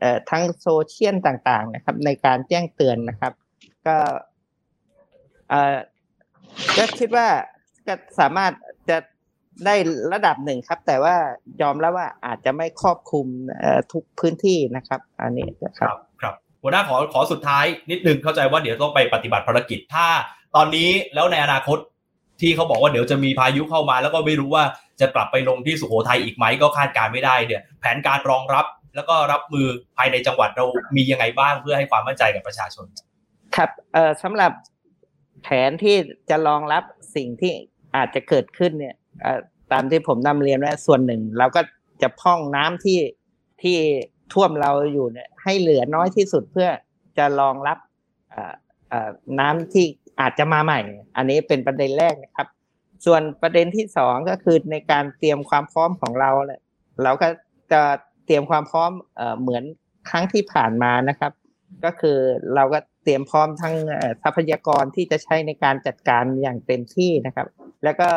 [0.00, 3.32] เอ่อทั้งโซเชียลต่างๆ นะครับ ในการแจ้งเตือนนะครับ
[3.86, 3.96] ก็
[5.50, 5.76] เอ่อ
[6.76, 7.28] ก็คิดว่า
[7.86, 8.52] ก็สามารถ
[8.88, 8.98] จะ
[9.66, 9.74] ได้
[10.12, 11.16] ระดับหนึ่งครับ แต่ว่า
[11.60, 13.26] ยอมแล้วว่าอาจจะไม่ครอบคลุม
[13.58, 16.13] เอ่อทุกพื้นที่นะครับ อันนี้นะคครัรับบครับ
[16.64, 20.06] หัวหน้าขอขอสุดท้ายนิดนึงเข้าใจว่าเดี๋ยวต้องไปปฏิบัติภารกิจถ้า
[20.56, 21.78] ตอนนี้แล้วในอนาคต
[22.40, 24.64] ที่เขาบอกว่าเดี๋ยวจะมีพายุเข้ามาแล้วก็ไม่รู้ว่า
[25.00, 29.66] จะกลับไปลงที่สุโขทัยอีกไหมก็คาดการณ์ไม่ได้เนี่ยแผนการรองรับแล้วก็รับมือ
[29.96, 30.66] ภายในจังหวัดเรา
[30.96, 32.86] มียังไงบ้างเพื่อให้ความมั่นใจกับประชาชน
[33.56, 34.52] ครับเอ่อสำหรับ
[35.42, 35.96] แผนที่
[36.30, 36.84] จะรองรับ
[37.16, 37.52] สิ่งที่
[37.96, 38.96] อาจจะเกิดขึ้นเนี่ย
[39.72, 41.60] ตามที่ผมนำเรียนว่าส่วนหนึ่ง เราก็
[42.02, 42.98] จะพ่องน้ำที่
[43.62, 43.78] ที่
[44.34, 46.68] ท่วมเราอยู่เนี่ยให้เหลือน้อยที่สุดเพื่อ
[47.18, 47.78] จะรองรับ
[49.40, 49.86] น้ำที่
[50.20, 50.80] อาจจะมาใหม่
[51.16, 52.48] อันนี้เป็นประเด็นแรกนะครับ
[53.06, 56.60] ส่วนประเด็นที่สองก็คือในการเตรียมความพร้อมของเราเนี่ย
[57.02, 57.28] เราก็
[57.72, 57.82] จะ
[58.26, 58.90] เตรียมความพร้อม
[59.40, 59.64] เหมือน
[60.10, 61.32] ครั้งที่ผ่านมานะครับ
[61.84, 62.18] ก็คือ
[62.54, 63.74] เราก็เตรียมพร้อมทั้ง
[64.22, 67.46] ทรัพยากรที่จะใช้ในการจัดการอย่างเต็มที่นะครับ
[67.84, 68.08] แล้วก็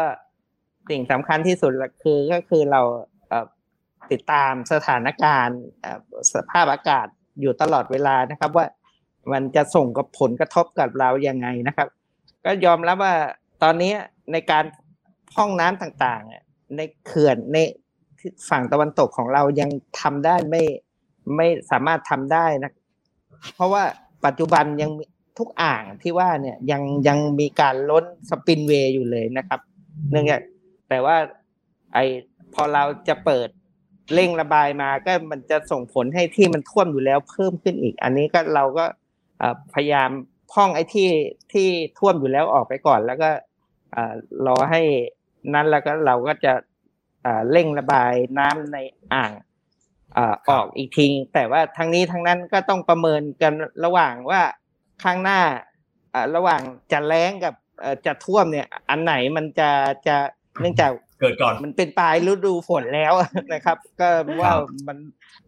[0.89, 1.71] สิ่งสำคัญที่สุด
[2.03, 2.81] คือก็คือเรา
[4.11, 5.59] ติดตามสถานการณ์
[6.33, 7.07] สภาพอากาศ
[7.41, 8.65] อยู่ตลอดเวลานะครับ ว่า
[9.31, 11.87] มันจะส่งกับผลกระทบกับเรายังไงนะครับ
[12.45, 13.15] ก็ยอมรับว่า
[13.63, 13.93] ตอนนี้
[14.31, 14.63] ในการ
[15.33, 17.57] พ่องน้ำต่างๆ ในเขื่อนใน
[18.49, 20.63] ฝั่งตะวันตกของเรายังทำได้ไม่
[21.35, 22.71] ไม่สามารถทำได้นะ
[23.55, 23.83] เพราะว่า
[24.25, 24.91] ปัจจุบันยัง
[25.37, 29.59] ทุกอ่างที่ว่าเนี่ยยังยังมีการล้นสปินเวย์อยู่เลยนะครับ
[30.11, 30.41] เนื่องจาก
[30.89, 31.15] แต่ว่า
[31.93, 31.99] ไอ
[32.53, 33.49] พอเราจะเปิด
[34.13, 38.85] เร่งระบายมาก็มันจะส่งผลให้ที่มันท่วมอยู่แล้วเพิ่มขึ้นอีก อันนี้ก็เราก็
[39.39, 40.09] เอ่อพยายาม
[40.51, 41.09] พ่องไอ้ที่
[41.53, 41.67] ที่
[41.99, 43.29] ท่วมอยู่แล้วออกไปก่อน แล้วก็
[43.93, 44.13] เอ่อ
[44.47, 44.81] รอให้
[45.53, 46.53] นั้นแล้วก็เราก็จะ
[47.23, 48.77] เอ่อเร่งระบายน้ำใน
[49.13, 49.31] อ่าง
[50.13, 53.53] เอ่อครัอบอกอีกทีแต่ว่าทั้งนี้ทั้งนั้นก็ต้องประเมินกัน
[53.85, 54.41] ระหว่างว่า
[55.03, 55.39] ข้างหน้า
[56.11, 56.61] เอ่อระหว่าง
[56.91, 59.69] จะแล้งกับเอ่อจะท่วมเนี่ย อันไหนมันจะ
[60.07, 60.17] จะ
[60.59, 63.13] เนื่องจาก เกิดก่อนมันเป็นปลายฤดูฝนแล้ว
[63.53, 64.09] นะครับ ก็
[64.41, 64.51] ว่า
[64.87, 64.97] มัน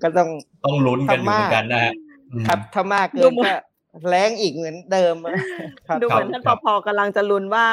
[0.02, 0.30] ก็ต้อง
[0.66, 1.94] ต้องลุ้นกันอยู่เหมือนกันนะฮะ
[2.32, 3.56] อืมครับถ้ามากเกิดูนเหมือนก็
[4.10, 5.16] แล้งอีกเหมือนเดิม
[5.88, 7.68] ครับดูเหมือนครับท่านครัปบพกำลังจะลุ้นว่า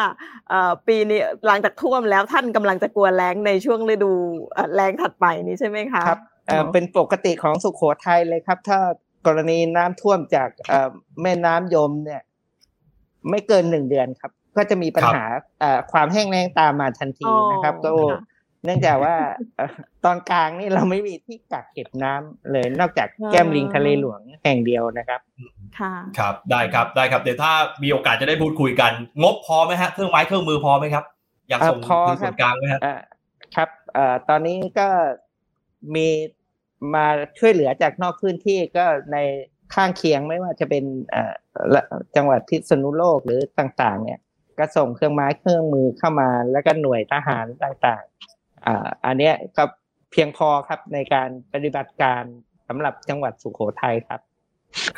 [0.49, 4.13] เอ่อปีนี้หลังจากท่วมแล้วท่านกำลังจะกลัวแล้งในช่วงฤดู
[4.55, 8.79] เอ่อแล้งถัดไปนี้ใช่ไหมคะครับเอ่อเป็นปกติของสุโขทัยเลยครับ ถ้า
[9.27, 10.91] กรณีน้ำท่วมจากเอ่อ
[11.23, 12.23] แม่น้ำยมเนี่ย
[13.31, 15.25] ไม่เกินหนึ่งเดือนครับ ก็จะมีปัญหา
[15.61, 18.23] เอ่อความแห้งแล้งตามมาทันทีนะครับก็ค่ะ
[18.65, 19.17] เนื่องจากว่า
[19.57, 19.71] เอ่อ
[20.05, 25.21] ตอนกลางนี่เราไม่มีที่กักเก็บน้ำเลยนอกจากแก้มลิงทะเลหลวงแห่งเดียวนะครับ
[25.79, 28.93] ค่ะครับได้ครับได้ครับเดี๋ยวถ้ามีโอกาสจะได้พูดคุยกัน
[29.23, 31.05] งบพอไหมฮะเครื่องไม้เครื่องมือพอไหมครับ
[31.49, 33.01] อยากส่งเอ่อพอคืนครัส่บวนกลางไหมฮะเอ่อ
[33.55, 34.89] ครับเอ่อตอนนี้ก็
[35.95, 36.09] มี
[36.95, 37.07] มา
[37.39, 39.19] ช่วยเหลือจากนอกพื้นที่ก็ใน
[39.75, 41.35] ข้างเคียงไม่ว่าจะเป็นเอ่อ
[41.75, 41.83] ละ
[42.17, 44.21] จังหวัดพิษณุโลกหรือต่าง ๆ เนี่ย
[44.59, 49.65] ก็ส่งเครื่องไม้เครื่องมือเข้ามา แล้วก็หน่วยทหารต่างๆอ่าอันเนี้ยก็
[50.13, 52.23] เพียงพอครับในการปฏิบัติการ
[52.69, 54.21] สำหรับจังหวัดสุโขทัยครับ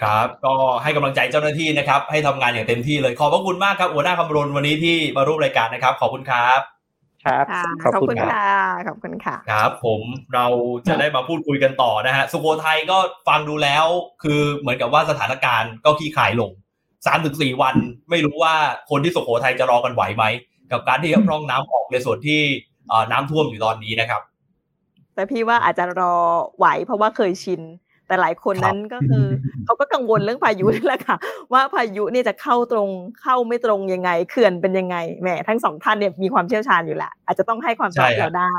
[0.02, 6.60] ครับ ก็ให้กำลังใจเจ้าหน้าที่นะครับ ให้ทำงานอย่างเต็มที่เลยขอบพระคุณมากครับหัวหน้าคำรณวันนี้ที่มาร่วมรายการนะครับ ขอบคุณครับ
[7.26, 8.52] ครับค่ะขอบขอบคุณคุณครับค่ะ
[8.86, 10.02] ขอบคุณค่ะครับผม
[10.34, 10.46] เรา
[10.88, 13.86] จะได้มาพูดคุยกันต่อนะฮะสุโขทัยก็ฟังดูแล้ว
[14.22, 16.50] คือเหมือนกับว่าสถานการณ์ก็ขี้ขายลง
[17.06, 17.76] สามถึงสี่วัน
[18.10, 18.54] ไม่รู้ว่า
[18.90, 20.24] คนที่สุโขทัยจะรอกันไหวไหม
[20.70, 22.40] กับการที่จะพร่องน้ำออกในส่วนที่
[22.88, 24.22] เอ่อน้ำท่วมอยู่ตอนนี้นะครับ
[25.14, 26.14] แต่พี่ว่าอาจจะรอ
[26.58, 27.62] ไหวเพราะว่าเคยชิน
[28.06, 29.24] แต่หลายคนนั้นก็คือ
[29.64, 31.16] เขาก็กังวลเรื่องพายุนี่แหละค่ะ
[31.52, 32.88] ว่าพายุเนี่ยจะเข้าตรง
[33.22, 38.54] เข้าไม่ตรงยังไงเขื่อนเป็นยังไงแหมทั้งสองท่านเนี่ยมีความเชี่ยวชาญอยู่แหละอาจจะต้องให้ความตอบใช่ครับเราได้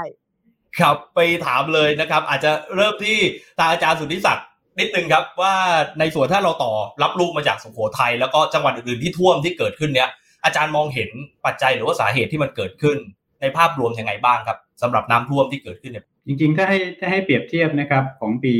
[0.79, 3.17] ครับไปถามเลยนะครับ อาจจะเริ่มที่
[3.57, 4.47] ทางอาจารย์สุทธิศักดิ์
[4.79, 5.53] นิดนึงครับว่า
[5.99, 10.09] ในส่วนถ้าเราต่อรับลูกมาจากสุโขทัยแล้วก็จังหวัดอื่นๆที่ท่วมที่เกิดขึ้นเนี้ย
[10.45, 11.09] อาจารย์มองเห็น
[11.45, 12.97] ปัจจัยหรือว่าสาเหตุที่มันเกิดขึ้น
[13.41, 18.53] ในภาพรวมยังไงบ้างครับสำหรับน้ำท่วมที่เกิดขึ้นเนี่ยจริงๆ ถ้าให้ถ้าให้เปรียบเทียบนะครับของปี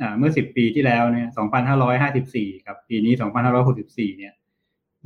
[0.00, 1.28] อ่าเมื่อ 10 ปีที่แล้วเนี่ย
[1.92, 3.12] 2554กับ ปีนี้
[3.66, 4.32] 2564 เนี่ย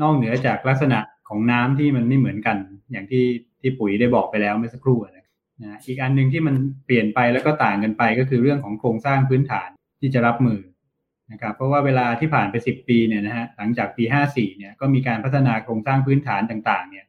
[0.00, 2.56] นอกเหนือจากลักษณะของน้ำที่มันไม่เหมือนกัน
[2.92, 3.24] อย่างที่
[3.60, 5.26] ที่ปุ๋ยได้บอกไปแล้วเมื่อสักครู่นะ
[5.62, 6.54] นะอีกอันหนึ่งที่มัน
[6.86, 9.68] เปลี่ยนไปแล้วก็ต่างกันไปก็คือเรื่องของโครงสร้างพื้นฐาน
[10.06, 10.58] ที่จะรับมือ
[11.32, 17.06] นะครับเพราะว่าเวลาที่ผ่านไป 10 ปีเนี่ยนะฮะหลังจากปี 54เนี่ยก็มีการพัฒนาโครงสร้างพื้นฐานต่างๆเนี่ย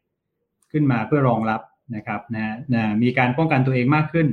[0.72, 1.62] ขึ้นมาเพื่อรองรับ
[1.96, 4.28] นะครับนะนะมีการป้องกันตัวเองมากขึ้น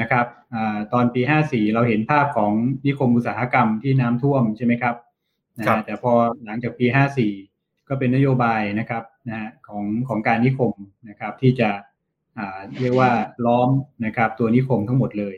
[0.00, 2.52] นะครับอาตอนปี 54 เราเห็นภาพของ
[2.86, 4.94] นิคมอุตสาหกรรมที่น้ำท่วมใช่ไหมครับ
[5.58, 6.12] นะครัฮะบแต่พอ
[6.44, 6.86] หลังจากปี
[7.36, 10.72] 54 ก็เป็นนโยบายนะครับนะฮะของของการนิคม
[11.08, 11.70] นะครับที่จะ
[12.80, 13.10] เรียกว่า
[13.46, 13.70] ล้อม
[14.04, 15.36] นะครับตัวนิคมทั้งหมดเลย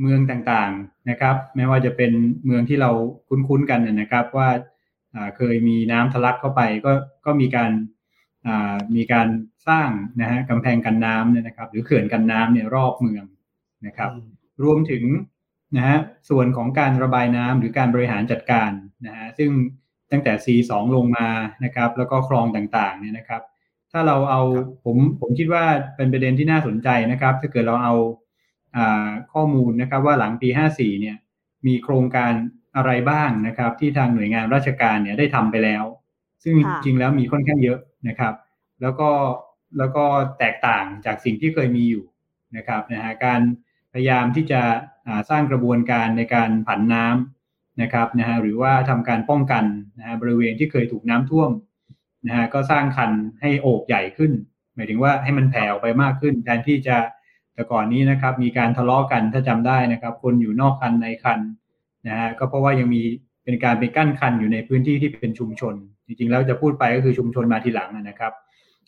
[0.00, 2.12] เมืองต่างๆนะครับ ไม่ว่าจะเป็น
[2.44, 2.90] เมืองที่เรา
[3.28, 4.48] คุ้นๆกันนะครับว่า
[5.36, 6.92] เคยมีน้ำทะลักเข้าไปก็
[7.26, 7.72] ก็มีการ
[8.96, 9.28] มีการ
[9.68, 13.24] สร้างนะฮะกำแพงกันน้ำเนี่ยนะครับ หรือเขื่อนกันน้ำเนี่ยรอบเมือง
[13.86, 14.10] นะครับ
[14.62, 15.04] รวมถึง
[15.76, 15.98] นะฮะ
[16.30, 18.70] ส่วนของการระบายน้ำหรือการบริหารจัดการ
[19.06, 19.50] นะฮะซึ่ง
[20.10, 21.28] ตั้งแต่ C2 ลงมา
[21.64, 23.42] นะครับ แล้วก็คลองต่างๆเนี่ยนะครับ
[23.92, 24.42] ถ้าเราเอา
[24.84, 25.64] ผมผมคิดว่า
[25.96, 27.94] เป็นประเด็นที่น่าสนใจนะครับ ถ้าเกิดเราเอา
[29.32, 31.16] ข้อมูลนะครับว่าหลังปี 54 เนี่ย
[31.66, 32.32] มีโครงการ
[32.76, 35.84] อะไรบ้างนะครับ ที่ทางหน่วยงานราชการเนี่ยได้ทำไปแล้ว
[36.42, 36.54] ซึ่ง
[36.84, 38.34] จริงแล้วมีค่อนข้างเยอะนะครับ
[38.82, 39.10] แล้วก็
[39.78, 40.04] แล้วก็
[40.38, 42.04] แตกต่างจากสิ่งที่เคยมีอยู่
[42.56, 43.40] นะครับนะฮะการ
[43.92, 44.62] พยายามที่จะ
[45.30, 49.64] สร้างกระบวนการในการผันน้ำนะครับนะฮะหรือว่าทำการป้องกัน
[49.98, 51.50] นะฮะบริเวณที่เคยถูกน้ำท่วม
[52.26, 54.32] นะฮะก็สร้างคันให้โอบใหญ่ขึ้น
[54.74, 56.96] หมายถึงว่าให้มันแผ่ออกไปมากขึ้นแทนที่จะ
[57.54, 61.40] แต่ก่อนนี้นะครับมีการทะเลาะกันถ้าจำได้นะครับ คนอยู่นอกคันในคัน
[62.08, 63.02] นะฮะก็เพราะว่ายังมี
[63.44, 65.74] เป็นการไปกั้นคันอยู่ในพื้นที่ที่เป็นชุมชน
[66.06, 68.32] จริงๆแล้วจะพูดไปก็คือชุมชนมาทีหลังนะครับ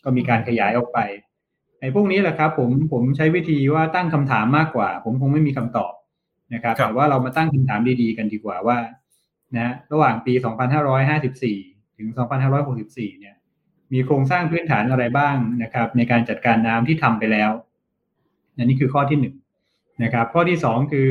[0.04, 0.98] ก็มีการขยายออกไป
[1.80, 5.92] ไอ้พวกนี้แหละครับ ผมผมใช้วิธีว่าตั้งคำถามมากกว่า ผมคงไม่มีคำตอบ
[6.54, 8.78] นะครับแต่ว่าเรามาตั้งคำถามดีๆกันดีกว่าว่า
[9.56, 10.32] นะระหว่างปี
[10.94, 12.08] 2554 ถึง
[12.64, 13.34] 2564 เนี่ย
[13.92, 17.50] มีโครงสร้างพื้นฐานอะไรบ้างนะครับ ในการจัดการน้ำที่ทำไปแล้ว
[18.56, 19.34] นนี่คือข้อที่หนึ่ง
[20.02, 21.08] นะครับ ข้อที่สองคือ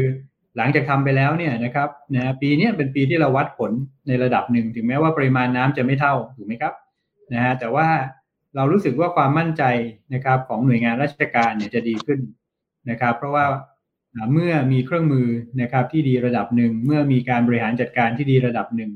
[0.58, 3.71] หลังจากทำไปแล้วเนี่ยนะครับนะปีนี้เป็นปีที่เราวัดผล
[4.08, 6.73] ในระดับหนึ่งถึงแม้ว่าปริมาณน้ำจะไม่เท่าถูกไหมครับ
[7.34, 7.88] นะฮะแต่ว่า
[8.56, 9.63] เรารู้สึกว่าความมั่นใจ
[10.13, 12.19] นะครับของหน่วยงานราชการเนี่ยจะดีขึ้น
[12.89, 13.45] นะครับ เพราะว่า
[14.34, 15.27] เมื่อมีเครื่องมือ
[15.62, 18.91] นะครับที่ดีระดับหนึ่งเมื่อมีการบริหารจัดการที่ดีระดับหนึ่ง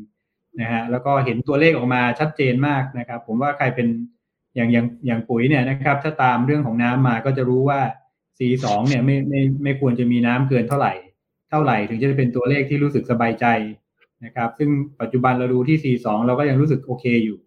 [0.61, 3.87] นะฮะแล้วก็เห็นตัวเลขออกมาชัดเจนมากนะครับ ผมว่าใครเป็น
[4.55, 7.79] อย่างอย่างอย่างปุ๋ยเนี่ยนะครับ ถ้าตามเรื่องของน้ำมาก็จะรู้ว่า
[8.37, 10.93] C2 เนี่ยไม่ไม่ไม่ควรจะมีน้ำเกินเท่าไหร่
[11.49, 13.45] เท่าไหร่ถึงจะเป็นตัวเลขที่รู้สึกสบายใจ
[14.25, 14.69] นะครับ ซึ่ง
[15.01, 17.37] ปัจจุบันเราดูที่ C2 เราก็ยังรู้สึกโอเคอยู่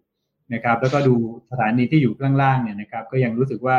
[0.53, 1.15] นะครับ แล้วก็ดู
[1.51, 3.77] สถานีที่อยู่ข้างล่างเนี่ยนะครับ ก็ยังรู้สึกว่า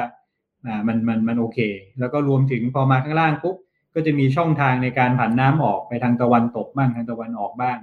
[0.66, 1.58] อ่ามันมันมันโอเค
[2.00, 3.56] แล้วก็รวมถึงพอมาข้างล่างปุ๊บ
[3.94, 7.78] ก็จะมีช่องทางในการผันน้ำออกไปทางตะวันตกบ้างทางตะวันออกบ้าง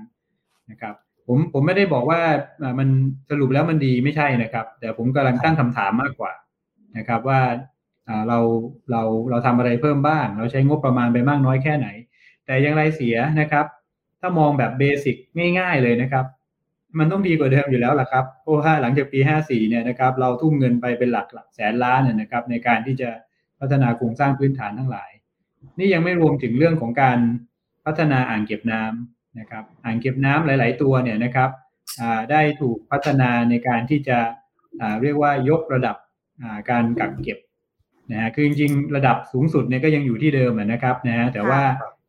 [0.72, 0.96] นะครับ
[1.28, 2.20] ผมผมไม่ได้บอกว่า
[2.80, 2.88] มัน
[3.30, 6.32] สรุปแล้วมันดีไม่ใช่นะครับ แต่ผมกำลังตั้งคำถามมากกว่า
[6.98, 7.40] นะครับว่า
[8.28, 8.40] เรา
[8.92, 11.88] เราเราทำอะไรเพิ่มบ้าง เราใช้งบประมาณไปมากน้อยแค่ไหน
[12.46, 13.66] แต่อย่างไรเสียนะครับ
[14.20, 15.16] ถ้ามองแบบเบสิก
[15.60, 16.26] ง่าย ๆเลยนะครับ
[17.00, 23.10] มันต้องดีกว่าเดิมอยู่แล้วล่ะครับ เพราะว่าหลังจากปี 54 เนี่ยนะครับ เราทุ่มเงินไปเป็นหลักหลักแสนล้านเนี่ยนะครับ ในการที่จะ
[23.60, 25.12] พัฒนาโครงสร้างพื้นฐานทั้งหลาย
[25.80, 27.18] นี่ยังไม่รวมถึงเรื่องของการ
[27.86, 31.50] พัฒนาอ่างเก็บน้ำนะครับ อ่างเก็บน้ำหลาย ๆ ตัวเนี่ยนะครับ
[32.32, 34.18] ได้ถูกพัฒนาในการที่จะ
[35.02, 35.96] เรียกว่ายกระดับ
[36.70, 37.38] การกักเก็บ
[38.12, 41.62] นะฮะคือจริงๆระดับสูงสุดเนี่ยก็ยังอยู่ที่เดิมนะครับนะฮะแต่ว่า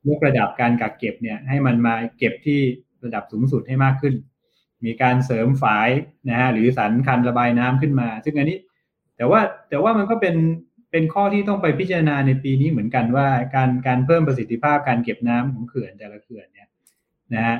[0.09, 2.61] ยกระดับการกักเก็บเนี่ยให้มันมาเก็บที่
[3.05, 4.15] ระดับสูงสุดให้มากขึ้น
[4.85, 5.89] มีการเสริมฝาย
[6.29, 8.59] นะฮะหรือสันคันระบายน้ำขึ้นมา ซึ่งอันนี้
[9.17, 10.37] แต่ว่าแต่ว่ามันก็เป็น
[10.91, 16.69] เป็นข้อที่ต้องไปพิจารณาในปีนี้เหมือนกันว่า การการเพิ่มประสิทธิภาพการเก็บน้ำของเขื่อนแต่ละเขื่อนเนี่ย
[17.35, 17.57] นะฮะ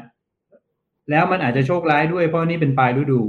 [1.11, 3.23] แล้วมันอาจจะโชคร้ายด้วยเพราะนี่เป็นปลายฤดู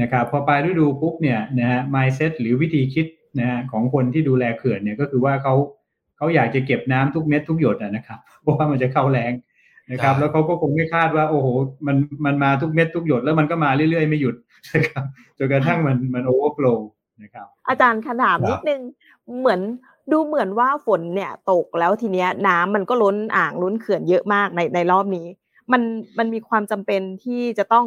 [0.00, 3.06] นะครับพอปลายฤดูปุ๊บเนี่ยนะฮะ mindset หรือวิธีคิด
[3.38, 5.54] นะฮะของคนที่ดูแลเขื่อนเนี่ยก็คือว่าเขา
[6.16, 9.32] เขาอยากจะเก็บน้ำทุกเม็ดทุกหยดนะครับ เพราะว่ามันจะเข้าแรง
[9.90, 11.46] นะครับ แล้วเขาก็คงไม่คาดว่า โอ้โห
[11.86, 14.34] มันมันมาทุกเม็ดทุกหยดแล้วมันก็มาเรื่อยๆ ไม่หยุด
[14.74, 15.04] นะครับ
[15.38, 16.66] จนกระทั่งมันมันโอเวอร์โฟล
[17.22, 18.80] นะครับ อาจารย์ขนาดนิดนึง
[19.40, 19.60] เหมือน
[20.12, 25.26] ดูเหมือนว่าฝนเนี่ยตกแล้วทีเนี้ยน้ำมันก็ล้นอ่างล้นเขื่อนเยอะมากในในรอบนี้
[25.72, 25.82] มัน
[26.18, 27.86] มันมีความจำเป็นที่จะต้อง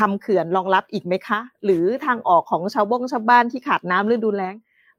[0.00, 4.54] ทำเขื่อนรองรับอีกไหมคะ หรือทางออกของชาวบ้งชาวบ้านที่ขาดน้ำฤดูแล้ง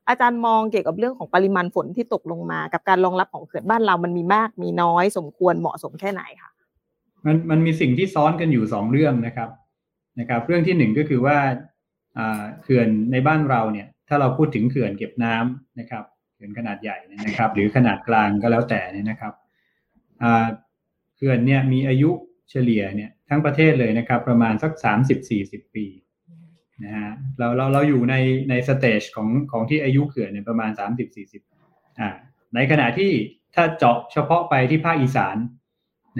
[0.10, 6.52] อาจารย์มองเกี่ยวกับเรื่องของปริมาณฝนที่ตกลงมา กับการรองรับของเขื่อนบ้านเรามันมีมากมีน้อยสมควรเหมาะสมแค่ไหนคะ
[7.26, 9.50] มันมันมีสิ่งที่ซ้อนกันอยู่สองเรื่องนะครับ
[10.20, 11.38] นะครับ เรื่องที่หนึ่งก็คือว่า
[12.64, 16.04] เขื่อนในบ้านเราเนี่ยถ้าเราพูดถึงเขื่อนเก็บน้ำนะครับ
[16.36, 16.98] เขื่อนขนาดใหญ่
[17.28, 19.34] นะครับ หรือขนาดกลางก็แล้วแต่เนี่ยนะครับ
[21.16, 22.10] เขื่อนเนี่ยมีอายุ
[22.50, 25.86] เฉลี่ยเนี่ยทั้งประเทศเลยนะครับ ประมาณสักสามสิบสี่สิบปี
[26.84, 28.16] นะฮะเราเราเราอยู่ใน
[28.50, 31.42] ในสเตจของของที่อายุเขื่อนเนี่ยประมาณสามสิบสี่สิบ
[32.00, 32.10] อ่า
[32.56, 33.12] ในขณะที่
[33.56, 35.38] ถ้าเจาะเฉพาะไปที่ภาคอีสาน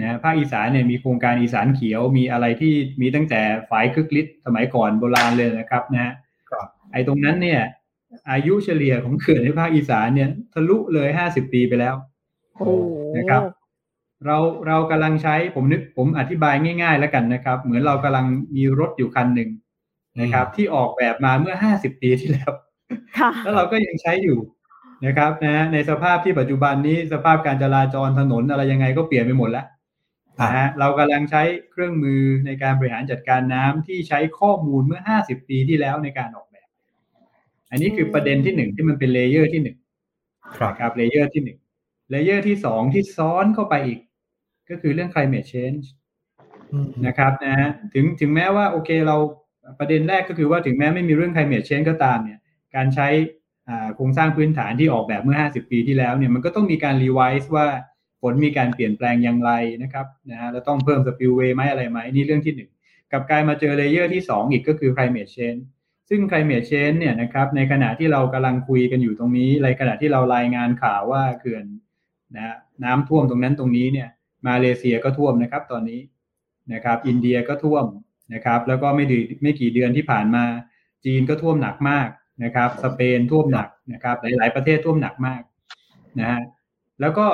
[0.00, 6.12] นะภาคอีสานเนี่ยมีโครงการอีสานเขียวมีอะไรที่มีตั้งแต่ฝายคึกฤทธิ์สมัยก่อนโบราณเลยนะครับนะฮะ
[6.92, 7.60] ไอ้ตรงนั้นเนี่ย
[8.30, 11.94] อายุเฉลี่ยของเขื่อนในภาคอีสานเนี่ยทะลุเลยห้าสิบปีไปแล้ว
[13.16, 13.42] นะครับ
[14.26, 18.26] เราเรากำลังใช้ผมนึกผมอธิบายง่าย ๆ แล้วกันนะครับ เหมือนเรากำลัง
[18.56, 19.50] มีรถอยู่คันหนึ่ง
[20.20, 22.50] นะครับ ที่ออกแบบมาเมื่อห้าสิบปีที่แล้ว
[23.44, 24.38] แล้วเราก็ยังใช้อยู่
[25.06, 29.66] นะครับนะในสภาพที่ปัจจุบันนี้สภาพการจราจรถนนอะไรยังไงก็เปลี่ยนไปหมดแล้ว
[30.40, 36.68] นะฮะเรากำลังใช้เครื่องมือในการบริหารจัดการน้ำที่ใช้ข้อมูลเมื่อ50ปีที่แล้วในการออกแบบ
[37.70, 39.76] อันนี้คือประเด็นที่หนึ่งที่มันเป็น layer ที่หนึ่ง
[40.56, 41.58] ครับครับ layer ที่หนึ่ง
[42.10, 44.00] layer ที่สองที่ซ้อนเข้าไปอีก
[44.70, 45.84] ก็คือเรื่อง climate change
[47.06, 49.16] นะครับนะฮะถึงถึงแม้ว่าโอเคเรา
[49.78, 52.38] ประเด็นแรกก็คือว่าถึงแม้ไม่มีเรื่อง climate change ก็ตามเนี่ย
[52.76, 53.08] การใช้
[53.68, 57.66] อ่าโครงสร้างพื้นฐานที่ออกแบบเมื่อ 50 ปีที่แล้วเนี่ยมันก็ต้องมีการ revise ว่า
[58.20, 59.52] ฝนมีการเปลี่ยนแปลงอย่างไร
[59.82, 62.70] นะครับนะฮะแล้วต้องเพิ่ม spillway ไหมอะไรไหมนี่เรื่องที่หนึ่ง
[63.12, 65.62] กับการมาเจอ layer ที่สองอีกก็คือ climate change
[66.08, 71.64] ซึ่ง climate change เนี่ยนะครับในขณะที่เรากำลังคุยกันอยู่ตรงนี้ในขณะที่เรารายงานข่าวว่าเขื่อน
[72.34, 74.08] นะฮะน้ำท่วมตรงนั้นตรงนี้เนี่ย
[74.46, 76.00] มาเลเซียก็ท่วมนะครับ ตอนนี้
[76.72, 77.84] นะครับ อินเดียก็ท่วม
[78.34, 80.44] นะครับ แล้วก็ไม่ดีไม่กี่เดือนที่ผ่านมา
[81.04, 82.08] จีนก็ท่วมหนักมาก
[82.44, 85.42] นะครับ สเปนท่วมหนักนะครับ หลาย ๆ ประเทศท่วมหนักมาก
[86.20, 86.40] นะฮะ
[87.00, 87.26] แล้วก็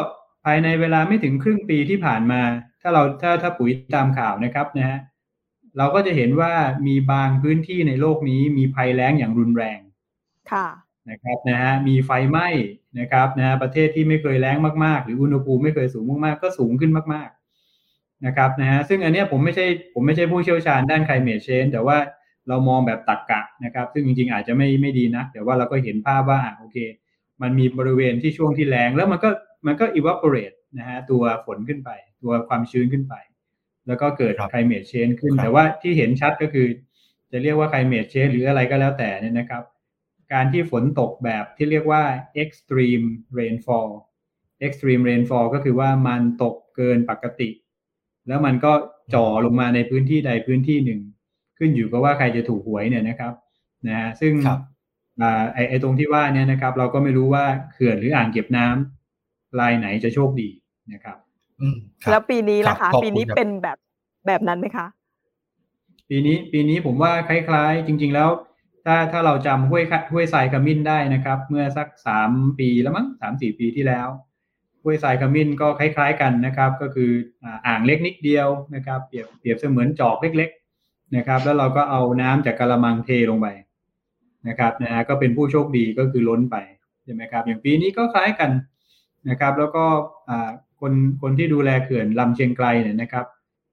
[0.44, 2.42] ภายในเวลาไม่ถึงครึ่งปีที่ผ่านมา
[2.82, 4.98] ถ้าเราถ้าถ้าปุ๋ยตามข่าวนะครับนะฮะ
[5.78, 6.52] เราก็จะเห็นว่า
[6.86, 9.80] มีบางพื้นที่ในโลกนี้มีภัยแล้งอย่างรุนแรง
[10.52, 10.66] ค่ะ
[11.10, 12.48] นะครับนะฮะมีไฟไหม้
[12.98, 21.98] นะครับนะฮะประเทศที่ไม่เคยแล้งมากๆ หรืออุณหภูมิไม่เคยสูงมากๆก็สูงขึ้นมากๆนะครับนะฮะซึ่งอันเนี้ยผมไม่ใช่ผมไม่ใช่ผู้เชี่ยวชาญด้าน climate change แต่ว่า
[22.48, 26.76] เรามองแบบตรรกกะนะครับ ซึ่งจริงๆอาจจะไม่ไม่ดีนะแต่ว่าเราก็เห็นภาพว่าอะโอเค
[27.42, 29.30] มันมีบริเวณที่ช่วงที่แรงแล้วมันก็
[29.66, 31.90] มันก็ evaporate นะฮะตัวฝนขึ้นไป
[32.22, 33.14] ตัวความชื้นขึ้นไป
[33.86, 36.66] แล้วก็เกิดครับ climate change ขึ้นครับแต่ว่าที่เห็นชัดก็คือ
[37.32, 39.62] จะเรียกว่า climate change หรืออะไรก็แล้วแต่เนี่ยนะครับ
[40.32, 42.02] การที่ฝนตกแบบที่เรียกว่า
[42.42, 43.06] extreme
[43.38, 43.90] rainfall
[44.66, 47.50] extreme rainfall ก็คือว่ามันตกเกินปกติ
[48.28, 48.72] แล้วมันก็
[49.14, 51.00] จ่อลงมาในพื้นที่ใดพื้นที่หนึ่ง
[51.58, 53.32] ขึ้นอยู่กับว่าใครจะถูกหวยเนี่ยนะครับ
[53.88, 54.60] นะฮะซึ่งครับ
[55.20, 60.48] อ่าไอไอตรงที่ว่าเนี่ยนะครับ เราก็ไม่รู้ว่าเขื่อนหรืออ่างเก็บน้ำลายไหนจะโชคดี
[60.92, 61.16] นะครับ
[61.60, 63.78] อืมครับแล้วปีนี้ล่ะครัคะบขอบคุณปีนี้ครับเป็นแบบ
[64.26, 64.86] แบบนั้นไหมคะ
[66.08, 68.28] ปีนี้ปีนี้ผมว่าคล้าย ๆ จริง ๆ แล้ว
[68.84, 74.08] ถ้าถ้าเราจำห้วยห้วยทรายขมิ้นได้นะครับ เมื่อสักสามปีแล้วมั้งสามสี่ปีที่แล้ว
[74.82, 77.10] ห้วยทรายขมิ้นก็คล้าย ๆกันนะครับ ก็คือ
[77.66, 80.50] อ่างเล็กนิดเดียวนะครับ เปรียบเปรียบเสมือนจอกเล็ก
[80.82, 83.46] ๆนะครับ แล้วเราก็เอาน้ำจากกระมังเทลงไป
[84.48, 86.56] นะครับนะฮะก็เป็นผู้โชคดีก็คือล้นไป
[87.04, 88.50] ใช่ไหมครับ อย่างปีนี้ก็คล้ายกัน
[89.28, 89.84] นะครับ แล้วก็
[90.28, 90.92] อ่าคน
[91.22, 93.26] คนที่ดูแลเขื่อนลำเชียงไกลเนี่ยนะครับ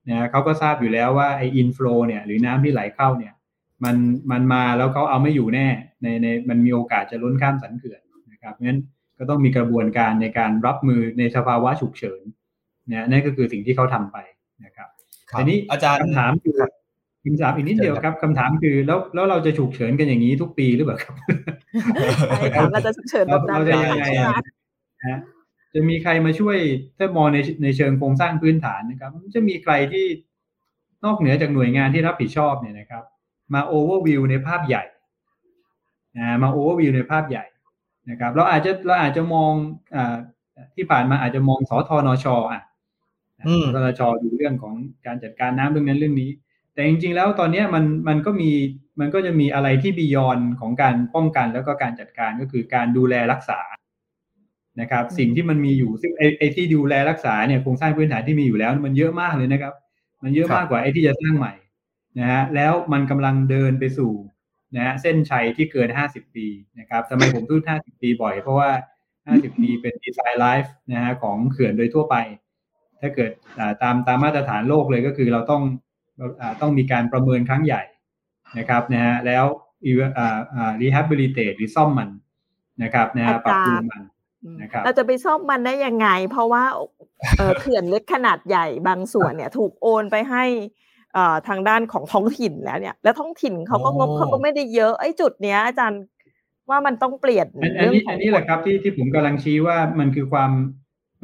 [0.08, 3.32] นะฮะเขาก็ทราบอยู่แล้วว่าไออินฟลูเนี่ยหรือน้ำที่ไหลเข้าเนี่ย
[3.84, 3.96] มัน
[4.30, 5.66] มันมาแล้วเขาเอาไม่อยู่แน่
[6.02, 8.00] ในในมันมีโอกาสจะล้นข้ามสันเขื่อน
[8.32, 8.80] นะครับงั้น
[9.18, 12.22] ก็ต้องมีกระบวนการในการรับมือในสภาวะฉุกเฉิน
[12.90, 14.16] นะนั่นก็คือสิ่งที่เขาทำไป
[14.64, 14.88] นะครับ
[15.30, 16.54] ครับทีนี้อาจารย์คำถามคือ
[17.24, 21.14] คำถามอีกนิดเดียวครับคำถามคือแล้วแล้วเราจะฉุกเฉินกันอย่างนี้ทุกปีหรือเปล่าครับ
[22.28, 24.32] ใช่ค่ะเราจะฉุกเฉินแบบนั้นเราจะยังไงอะ
[24.98, 25.18] นะฮะ
[25.74, 26.56] จะมีใครมาช่วย
[26.98, 30.06] ถ้ามองในในเชิงโครงสร้างพื้นฐานนะครับ จะมีใครที่
[31.04, 33.04] นอกเหนือจากหน่วยงานที่รับผิดชอบเนี่ยนะครับ
[33.54, 34.84] มาโอเวอร์วิวในภาพใหญ่
[36.18, 37.44] นะมาโอเวอร์วิวในภาพใหญ่
[38.10, 39.52] นะครับเราอาจจะเราอาจจะมอง
[39.96, 40.16] อา
[40.74, 42.62] ที่ผ่านมาอาจจะมองสทนชอะ
[43.46, 44.74] อืมสทนชดูเรื่องของ
[45.06, 46.30] การจัดการน้ำเรื่องนั้นเรื่องนี้
[46.74, 48.50] แต่จริงๆแล้วตอนเนี้ยมันมันก็มี
[49.00, 53.60] มันก็จะมีอะไรที่บียอนของการป้องกันแล้วก็การจัดการก็คือการดูแลรักษา
[54.80, 59.74] นะครับ สิ่งที่มันมีอยู่ซึ่งไอ้ไอ้ที่ดูแลรักษาเนี่ยโครงสร้างพื้นฐานที่มีอยู่แล้ว มันเยอะมากเลยนะครับ
[60.22, 61.52] มันเยอะมากกว่าไอ้ที่จะสร้างใหม่
[62.18, 64.12] นะฮะแล้วมันกำลังเดินไปสู่
[64.76, 66.46] นะฮะเส้นชัยที่เกิน 50 ปี
[66.78, 68.70] นะครับทำไมผมพูด 50 ปีบ่อย เพราะว่า
[69.14, 72.16] 50 ปีเป็นดีไซน์ไลฟ์นะฮะของเขื่อนโดยทั่วไป
[73.00, 75.62] ถ้าเกิดอ่าตามตามมาตรฐานโลกเลยก็คือเราต้อง
[76.40, 77.82] อ่าต้องมีการประเมินครั้งใหญ่
[78.58, 79.44] นะครับนะฮะแล้ว
[80.18, 82.10] อ่าอ่า rehabilitate หรือซ่อมมัน
[82.82, 84.02] นะครับนะฮะปรับปรุงมัน
[84.44, 86.64] อืมนะครับเราจะไปซ่อมมันได้ยังไง เพราะว่า
[87.38, 90.91] เอ่อเขื่อนเล็กขนาดใหญ่บางส่วนเนี่ย ถูกโอนไปให้เอ่อ
[91.48, 96.02] ทางด้านของท้องถิ่นแล้วเนี่ยแล้วท้องถิ่นเขาก็งบอ๋อเขาก็ไม่ได้เยอะไอ้จุดเนี้ยอาจารย์
[96.70, 100.50] ว่ามันต้องเปลี่ยนอันอันเรื่องนี้ขออังนนี้แหละครับที่ที่ผมกำลังชี้ว่ามันคือความ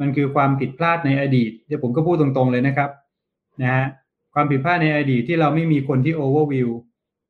[0.01, 2.89] มันคือความผิดพลาดในอดีตเดี๋ยวผมก็พูดตรงๆเลยนะครับ
[3.61, 3.85] นะฮะ
[4.33, 6.69] ความผิดพลาดในอดีตที่เราไม่มีคนที่โอเวอร์วิว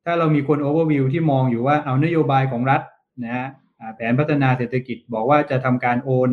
[0.06, 2.82] ถ้าเรามีคนโอเวอร์วิวที่มองอยู่ว่าเอานโยบายของรัฐ
[3.24, 3.48] นะฮะ
[3.80, 6.30] อ่าแผนพัฒนาเศรษฐกิจบอกว่าจะทำการโอน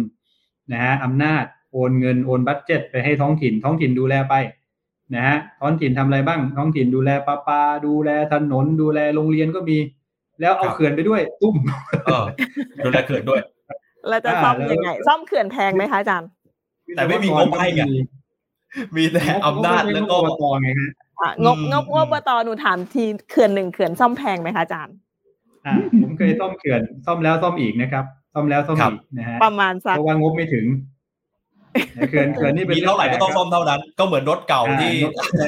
[0.72, 4.34] นะฮะอำนาจโอนเงินโอน budget ไปให้ท้องถิ่น ท้องถิ่นดูแลไป
[5.14, 9.78] นะฮะท้องถิ่นทำอะไรบ้าง ท้องถิ่นดูแลประปาดูแลถนน ดูแลโรงเรียนก็มี
[10.40, 11.56] แล้วเอาครับเขื่อนไปด้วย ตุ้ม
[12.06, 12.24] เออ
[12.84, 13.40] ดูแลเขื่อนด้วย
[14.08, 16.28] เราจะอ่าซ่อมแล้วยังไงซ่อมเขื่อนแพงไหมคะอาจารย์
[16.96, 17.82] แต่ไม่มีงบให้ไง
[18.96, 20.90] มีแต่อำนาจแล้วก็งบอบตไงฮะ
[21.20, 24.94] อะงบอืมงบงบตหนูถามทีเขื่อนหนึ่งเขื่อนซ่อมแพงไหมคะอาจารย์
[25.66, 30.64] อ่าผมเคยซ่อมเขื่อนซ่อมแล้วซ่อมอีกนะครับ ซ่อมแล้วซ่อมครับอีกนะฮะประมาณสักเพราะว่างบไม่ถึง
[32.10, 34.92] เขื่อนเขื่อนนี่เป็นมีเท่าไหร่ก็ต้องซ่อมเท่านั้น ก็เหมือนรถเก่าที่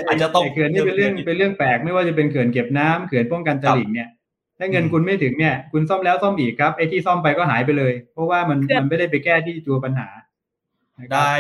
[0.07, 4.09] อาจจะต้องไเขื่อนนี่เป็นเรื่องเป็นเรื่องแปลกไม่ว่าจะเป็นเขื่อนเก็บน้ำเขื่อนป้องกันตลิ่งเนี่ย
[4.59, 10.09] ถ้าเงินคุณไม่ถึงเนี่ย คุณซ่อมแล้วซ่อมอีกครับไอ้ที่ซ่อมไปก็หายไปเลย เพราะว่ามันมันไม่ได้ไปแก้ที่ตัวปัญหา
[11.01, 11.33] นะครับได้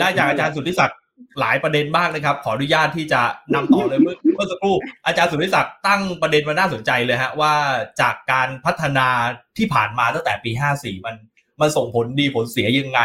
[0.00, 0.98] ได้จากอาจารย์สุทธิศักดิ์
[1.40, 3.22] หลายประเด็นมากนะครับ ขออนุญาตที่จะ
[3.54, 4.76] นำต่อเลยเมื่อเมื่อสักครู่
[5.06, 7.54] อาจารย์สุทธิศักดิ์ตั้งประเด็นมาน่าสนใจเลยฮะว่า
[8.00, 9.08] จากการพัฒนา
[9.58, 11.16] ที่ผ่านมาตั้งแต่ปี 54 มัน
[11.60, 13.00] มันส่งผลดีผลเสียยังไง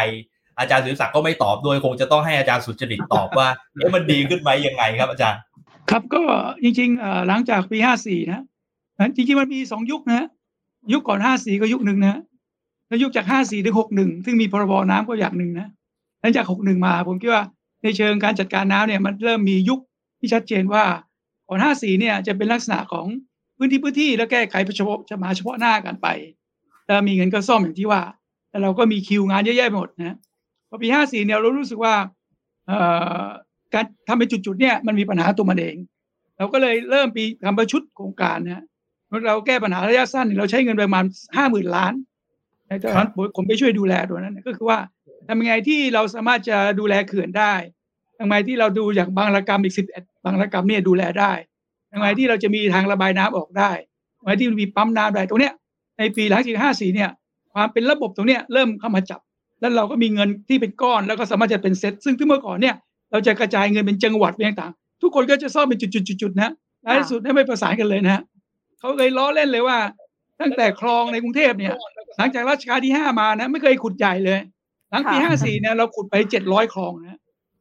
[0.58, 5.40] อาจารย์สุทธิศักดิ์ก็ไม่ตอบด้วยคงจะต้องให้อาจารย์สุจริตตอบว่าเอ๊ะมันดีขึ้นไหมยังไงครับอาจารย์
[5.90, 6.22] ครับก็
[6.62, 8.42] จริงๆหลังจากปีห้าสี่นะ
[9.14, 10.28] จริงๆมันมีสองยุคนะ
[10.92, 12.20] ยุคก่อนห้าสี่ก็ยุคหนึ่งนะ
[12.88, 15.68] แล้วยุคจากห้าสี่ถึงหกหนึ่งซึ่งมีพรบน้ำก็อย่างหนึ่งนะ
[16.20, 17.44] หลังจากหกหนึ่งมา ผมคิดว่า
[17.82, 19.80] ในเชิงการจัดการน้ำเนี่ยมันเริ่มมียุค
[20.18, 20.84] ที่ชัดเจนว่า
[21.48, 23.06] ก่อนห้าสี่เนี่ยจะเป็นลักษณะของ
[23.56, 26.06] พื้นที่พื้นที่แล้วแก้ไขเฉพาะจะมาเฉพาะหน้ากันไป
[26.86, 28.02] แล้วมีเงินก็ซ่อมอย่างที่ว่า
[28.50, 30.16] แต่เราก็มีคิวงานเยอะแยะไปหมดนะ
[30.68, 31.94] พอปีห้าสี่เนี่ยเรารู้สึกว่า
[32.66, 32.78] เอ่
[33.22, 33.26] อ
[33.74, 35.76] การทำเป็นจุดๆเนี่ยมันมีปัญหาตัวมันเอง
[36.38, 38.64] เราก็เลยเริ่มปีทำประชุดโครงการนะฮะ
[39.26, 41.04] เราแก้ปัญหาระยะสั้นเนี่ยเราใช้เงินประมาณ
[41.36, 41.92] ห้าหมื่นล้าน
[42.68, 44.78] ในตอนนั้นผมผมไปช่วยดูแลตัวนั้นนะก็คือว่า
[45.28, 47.54] ทำยังไงที่เราสามารถจะดูแลเขื่อนได้
[48.18, 51.32] ทำไงที่เราดูอย่างบางระกรรมอีกสิบเอ็ดบางระกรรมเนี่ยดูแลได้
[51.90, 53.70] ทำไงที่เราจะมีทางระบายน้ำออกได้
[54.18, 55.54] ทำไงที่มันมีปั๊มน้ำได้ตรงเนี้ย
[55.98, 57.10] ในปีหลังจากห้าสี่เนี่ย
[57.54, 59.20] ความเป็นระบบตรงเนี้ยเริ่มเข้ามาจับ
[59.60, 62.74] แล้วเราก็มีเงินที่เป็นก้อนแล้วก็สามารถจะเป็นเซตซึ่งที่เมื่อก่อนเนี่ย
[63.10, 66.50] เราจะกระจายเงินเป็นจังหวัดเป็นต่างๆทุกคนก็จะซ่อมเป็นจุดๆๆๆนะ
[66.84, 68.22] ท้ายที่สุดไม่ประสานกันเลยนะฮะ
[68.78, 69.78] เขาเลยล้อเล่นเลยว่า
[70.40, 71.74] ตั้งแต่คลองในกรุงเทพเนี่ย
[72.18, 74.40] หลังจากรัชกาลที่ห้ามานะ ไม่เคยขุดใหญ่เลย
[74.90, 77.16] หลังปีค่ะห้าสี่เนี่ยเราขุดไปเจ็ดร้อยคลองนะครั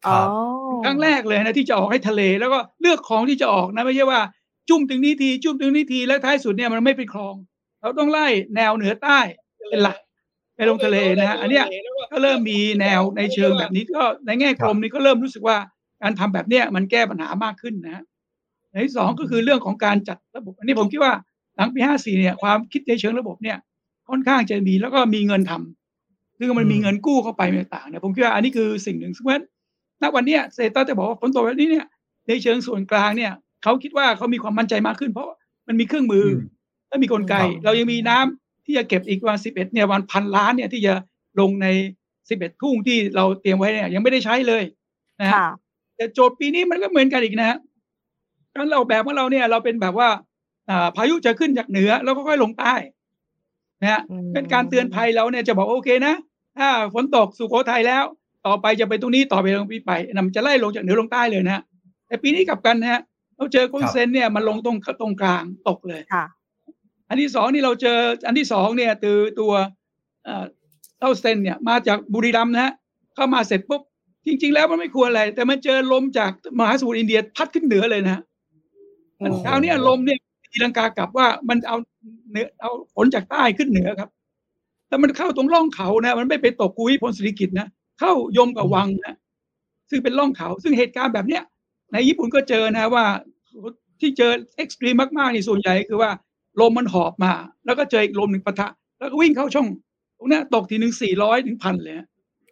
[0.08, 0.28] อ๋อบ
[0.84, 4.20] ครั้งแรกเลยนะที่จะออกให้ทะเลแล้วก็เลือกคลองที่จะออกนะไม่ใช่ว่า
[4.70, 7.36] จุ่มถึงนี้ทีจุ่มถึงนี้ทีแล้วท้ายสุดเนี่ยมันไม่เป็นคลอง
[7.82, 9.20] เราต้องไล่แนวเหนือใต้
[9.70, 9.98] เป็นหลัก
[10.58, 11.66] ไปลงทะเลนะฮะอันเนี้ย
[12.12, 15.58] ก็เริ่มมีแนวในเชิงแบบนี้ก็ในแง่กรมนี้ก็เริ่มรู้สึกว่า
[16.02, 18.04] การทำแบบเนี้ยมันแก้ปัญหามากขึ้นนะฮะ
[18.72, 21.14] ในที่สองก็คือเรื่องของการจัดระบบ อันนี้ผมคิดว่า
[21.56, 23.58] หลังปีห้าสี่เนี่ยความคิดในเชิงระบบเนี่ย
[24.10, 29.38] ค่อนข้างจะมีแล้วก็มีเงินทำซึ่งมันมีเงินกู้เข้าไปต่างๆเนี่ยผมคิดว่าอันนี้คือสิ่งหนึ่งซึ่งว่า
[30.02, 31.86] ณวันเนี้ยเศรษฐาจะบอกว่าฝนตกแบบนี้เนี่ย
[32.28, 33.32] ในเชิงส่วนกลางเนี่ย
[33.64, 35.28] เขาคิดว่าเขามีความมั่นใจมากขึ้น เพราะ
[35.68, 36.38] มันมีเครื่องมืออ
[36.88, 40.94] และมีกลไกครับเรายังมีน้ำ ที่จะเก็บอีกวันสิบเอ็ดเนี่ยวันพันล้านเนี่ยที่จะ
[41.40, 41.68] ลงใน
[42.30, 44.64] สิบเอ็ดทุ่งที่เราเตรียมไว้เนี่ยยังไม่ได้ใช้เลย
[45.20, 45.50] นะฮะค่ะ
[45.96, 47.58] แต่โจทย์ปีนี้มันก็เหมือนกันอีกนะฮะ
[48.54, 50.10] การเราแบบของเราเนี่ยเราเป็นแบบว่า
[50.70, 52.74] อ่าพายุจะขึ้นจากเหนือแล้วก็ค่อยลงใต้
[53.82, 56.16] นะฮะอืมเป็นการเตือนภัยเราเนี่ยจะบอกโอเคนะ
[56.58, 58.04] ถ้าฝนตกสุโขทัยแล้ว
[58.46, 61.64] ต่อไปจะไปตรงนี้ต่อไปตรงนี้ไปนะมันจะไล่ลงจากเหนือลงใต้เลยนะฮะ
[62.08, 63.02] แต่ปีนี้กลับกันนะฮะ
[63.38, 66.26] เราเจอคอนเซนเนี่ยมันลงตรงตรงกลางตกเลยค่ะ
[67.10, 69.52] อันที่สองนี่เราเจออันที่สองเนี่ยตัวตัว
[70.24, 70.46] เอ่อ
[71.00, 72.74] เต้าเซนเนี่ยมาจากบุรีรัมย์นะฮะ
[73.16, 73.82] เข้ามาเสร็จปุ๊บ
[74.26, 78.22] จริง ๆ แล้วมันไม่ควรอะไร แต่มันเจอลมจากมหาสมุทรอินเดียพัดขึ้นเหนือเลยนะฮะ
[79.18, 80.20] โอ้โหคราวเนี้ยลมเนี่ย
[80.52, 81.78] ตีลังกากลับว่ามันเอา
[82.30, 84.10] เหนือเอาฝนจากใต้ขึ้นเหนือครับ
[84.88, 87.68] แต่มันเข้าตรงร่องเขานะ มันไม่ไปตกกุยพลสิริกิตนะ
[88.00, 89.16] เข้ายมกับวังนะ
[89.90, 91.44] ซึ่งเป็นร่องเขา ซึ่งเหตุการณ์แบบเนี้ย
[91.94, 93.06] ในญี่ปุ่นก็เจอนะว่า
[94.00, 96.12] ที่เจอ extreme มากๆนี่ส่วนใหญ่คือว่า
[96.62, 97.34] ลมมันหอบมา
[97.66, 98.68] แล้วก็เจออีกลมหนึ่งปะทะ
[99.00, 99.68] แล้วก็วิ่งเข้าช่อง
[100.18, 102.08] ตรงเนี้ยตกทีหนึ่งสี่ร้อยถึงพันเลยฮะ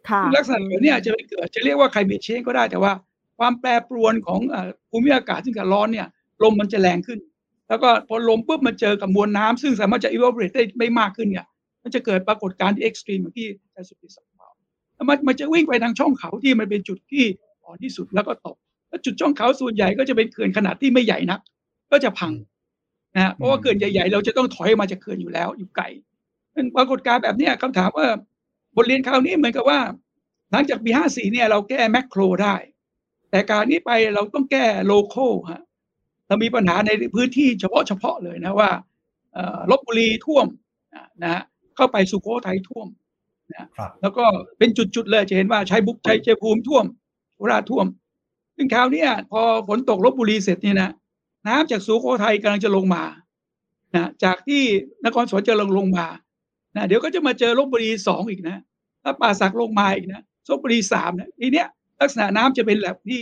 [0.08, 2.92] ค่ะซึ่งลักษณะแบบเนี้ยจะไปเกิดจะเรียกว่า climate change ก็ได้แต่ว่า
[3.38, 6.06] ความแปรปรวนของเอ่อภูมิอากาศซึ่งกับร้อนเนี่ย
[6.42, 7.18] ลมมันจะแรงขึ้น
[7.68, 11.46] แล้วก็พอลมปุ๊บมันเจอกับมวลน้ำซึ่งสามารถจะ evaporate ได้ไม่มากขึ้นเนี่ย
[11.82, 14.54] มันจะเกิดปรากฏการณ์ที่ extreme อย่างที่อาจารย์สุทธิศักดิ์บอก
[14.94, 17.24] แล้วมันมันจะวิ่งไปทางช่องเขาที่มันเป็นจุดที่
[17.64, 18.56] อ่อนที่สุดแล้วก็ตก
[18.88, 21.40] แล้วจุดช่องเขาส่วนใหญ่ก็จะเป็นเขื่อนขนาดที่ไม่ใหญ่นัก
[21.92, 22.32] ก็จะพัง
[23.16, 25.84] นะฮะเพราะว่าเขื่อนใหญ่ๆ เราจะต้องถอยออกมาจากเขื่อนอยู่แล้ว อยู่ไกล
[26.52, 28.06] เป็นปรากฏการณ์แบบเนี้ยคำถามว่า
[28.76, 29.80] บทเรียนคราวนี้เหมือนกับว่า
[30.52, 32.54] หลังจากปีห้าสี่เนี่ยเราแก้แมกโครได้
[33.30, 35.62] แต่การนี้ไปเราต้องแก้โลโก้ฮะ
[36.28, 38.70] เรามีปัญหาในพื้นที่เฉพาะเฉพาะเลยนะว่า
[39.32, 40.46] เอ่อลบบุรีท่วม
[40.94, 41.42] อะนะฮะ
[41.76, 42.88] เข้าไปสุโขทัยท่วม
[43.54, 44.24] นะครับแล้วก็
[44.58, 46.84] เป็นจุดๆเลยจะเห็นว่าใช้บุกใช้เจภูมิท่วม
[47.34, 47.86] โคราชท่วม
[48.56, 50.90] ซึ่งคราวเนี้ยพอฝนตกลบบุรีเสร็จเนี่ยนะ
[51.48, 53.04] น้ำจากสุโขทัยกำลังจะลงมา
[53.94, 54.62] นะจากที่
[55.04, 56.06] นครสวรรค์จะลงลงมา
[56.76, 58.56] นะเดี๋ยวก็จะมาเจอลบบุรีสองอีกนะ
[59.02, 61.66] ถ้าป่าสักลงมาอีกนะลบบุรีสามนะทีเนี้ย
[62.00, 63.20] ลักษณะน้ำจะเป็นแบบที่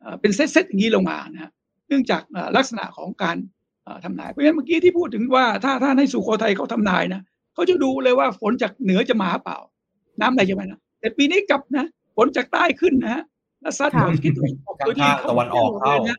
[0.00, 1.50] เอ่อเป็นเซตๆอย่างนี้ลงมานะฮะ
[1.88, 3.36] เนื่องจากเอ่อลักษณะของการ
[3.84, 7.22] เอ่อทำนาย เพราะฉะนั้นเมื่อกี้ที่พูดถึงว่าถ้าถ้าในสุโขทัยเขาทำนายนะ
[7.54, 9.58] เขาจะดูเลยว่าฝนจากเหนือจะมาเปล่า
[10.20, 13.22] น้ำไหลจะมานะแต่ปีนี้กลับนะฝนจากใต้ขึ้นนะฮะ
[13.60, 16.18] แล้วซัดค่ะคิดดูออกข้างตัวที่ข้างตะวันออกเข้าลยนะ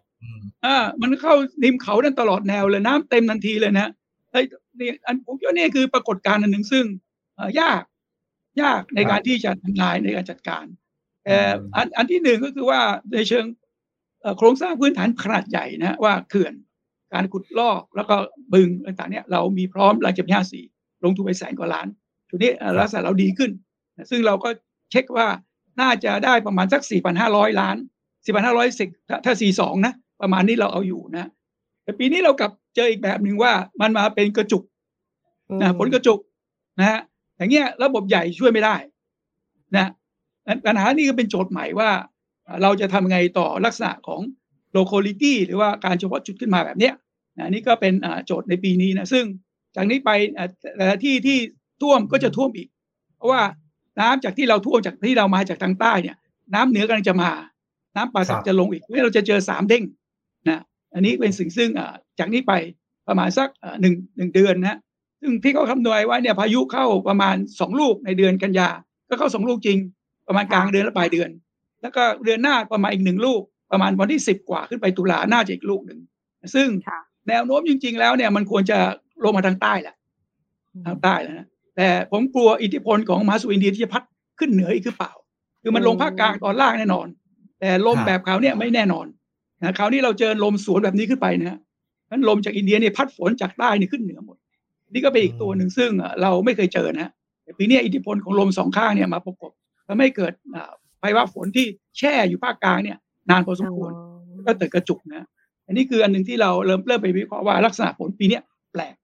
[0.64, 1.34] อืมอ่า มันเข้า
[1.64, 3.88] ริมเขานั่นตลอดแนวเลยน้ำเต็มทันทีเลยนะ
[4.32, 4.45] เฮ้ย
[4.80, 6.86] นี่อันผมคิดว่านี่คือปรากฏการณ์อันหนึ่งซึ่ง
[7.36, 7.82] เอ่อยาก
[8.62, 10.66] ยากในการที่จะทำลายในการจัดการ
[11.24, 11.38] แต่
[11.76, 12.82] อันอันที่หนึ่งก็คือว่า
[13.14, 13.45] ในเชิง
[14.22, 16.53] เอ่อโครงสร้างพื้นฐานขนาดใหญ่นะว่าเขื่อน
[17.14, 18.16] การขุดลอกแล้วก็
[18.53, 20.34] บึงต่างๆเนี่ยเรามีพร้อมหลังจากปี
[20.70, 21.88] 54ลงทุนไปแสนกว่าล้าน
[22.30, 23.51] ทีนี้เอ่อลักษณะเราดีขึ้น
[24.10, 24.49] ซึ่งเราก็
[24.91, 25.28] เช็คว่า
[25.82, 26.82] น่าจะได้ประมาณสัก
[27.22, 27.78] 4,500 ล้าน
[28.26, 31.30] 4,500สิถ้าถ้า42 นะ ประมาณนี้เราเอาอยู่นะ
[31.84, 34.63] แต่ปีนี้เรากลับเจออีกแบบหนึ่งว่ามันมาเป็นกระจุก
[35.61, 36.20] นะผลกระจุก
[36.80, 36.99] นะฮะ
[37.38, 38.76] อย่างเงี้ยระบบใหญ่ช่วยไม่ได้
[39.76, 39.91] นะ
[40.65, 41.89] ปัญหานี้ก็เป็นโจทย์ใหม่ว่า
[42.61, 44.22] เราจะทำไงต่อลักษณะของ
[44.76, 46.93] locality หรือว่าการเฉพาะจุดขึ้นมาแบบเนี้ย
[47.38, 49.26] นะนี่ก็เป็นอ่าโจทย์ในปีนี้นะซึ่ง
[49.76, 50.47] จากนี้ไปอ่า
[50.78, 51.38] แต่ละที่ที่
[51.82, 52.68] ท่วมก็จะท่วมอีก
[53.18, 53.41] เพราะว่า
[53.99, 56.18] น้ำจากที่เราท่วมจากที่เรามาจากทางใต้เนี่ย
[56.53, 57.32] น้ำเหนือกำลังจะมา
[57.95, 59.84] น้ำป่าสักจะลงอีกเพราะฉะนั้นเราจะเจอสามเด้ง
[60.50, 60.60] นะ
[60.93, 62.54] อันนี้เป็นสิ่งซึ่งอ่าจากนี้ไป
[63.08, 64.80] ประมาณสักอ่าหนึ่งหนึ่งเดือนนะ
[65.22, 68.70] ซึ่งที่เขาคำนวณไว้เนี่ยพายุเข้าประมาณสองลูกในเดือนกันยา
[69.10, 69.78] ก็เข้าสองลูกจริง
[70.28, 71.30] ประมาณกลางเดือนและปลายเดือน
[71.82, 73.41] แล้วก็เดือนหน้าประมาณอีกหนึ่งลูก
[73.72, 76.00] ประมาณวันที่สิบกว่าขึ้นไปตุลาน่าจะอีกลูกหนึ่ง
[76.56, 78.78] ซึ่งค่ะแนวโน้มจริง ๆ แล้วเนี่ยมันควรจะ
[79.24, 79.95] ลงมาทางใต้แหละ
[80.86, 84.04] ทางใต้แล้วนะแต่ผมกลัวอิทธิพลของมหาสมุทรอินเดียที่จะพัด
[84.39, 85.12] ขึ้นเหนืออีกหรือเปล่า
[85.62, 87.08] คือมันลงภาคกลางตอนล่างแน่นอน
[87.60, 89.06] แต่ลมครับแบบคราวเนี้ยไม่แน่นอน
[89.64, 91.60] นะคราวนี้เราเจอลมสวนแบบนี้ขึ้นไปนะฮะ
[92.10, 94.38] นั้นลมจากอินเดียเนี่ยพัดฝนจากใต้นี่ขึ้นเหนือหมด
[94.93, 97.12] นี่ก็เป็นอีกตัวหนึ่งซึ่งอะเราไม่เคยเจอนะฮะ
[97.43, 99.51] แต่ปีเนี้ยอิทธิพลของลมสองข้างเนี่ยมาประกบ
[99.88, 101.66] ทำให้เกิดอ่าภาวะฝนที่
[101.97, 102.97] แช่อยู่ภาคกลางเนี่ย
[103.30, 103.91] นานพอสมควร
[104.47, 105.28] ก็เกิดกระจุกนะ
[105.68, 108.95] อันนี้คืออันหนึ่งที่เราเริ่มเริ่มไปวิเคราะห์ว่าลักษณะฝนปีเนี้ยแปลก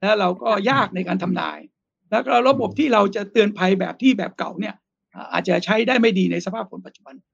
[0.00, 1.58] แล้วเราก็ยากในการทำนาย
[2.10, 4.74] แล้วก็ระบบที่เราจะเตือนภัยแบบที่แบบเก่าเนี่ย
[5.14, 7.33] อ่าอาจจะใช้ได้ไม่ดีในสภาพฝนปัจจุบันค่ะ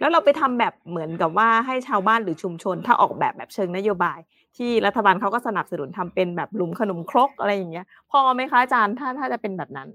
[0.00, 4.18] แล้วเราไปทำแบบเหมือนกับว่าให้ชาวบ้านหรือชุมชน ถ้าออกแบบแบบเชิงนโยบาย
[4.56, 9.88] ที่รัฐบาลเขาก็สนับสนุนทำเป็นแบบหลุมขนมครกอะไรอย่างเงี้ย พอไหมคะอาจารย์ถ้าถ้าจะเป็นแบบนั้น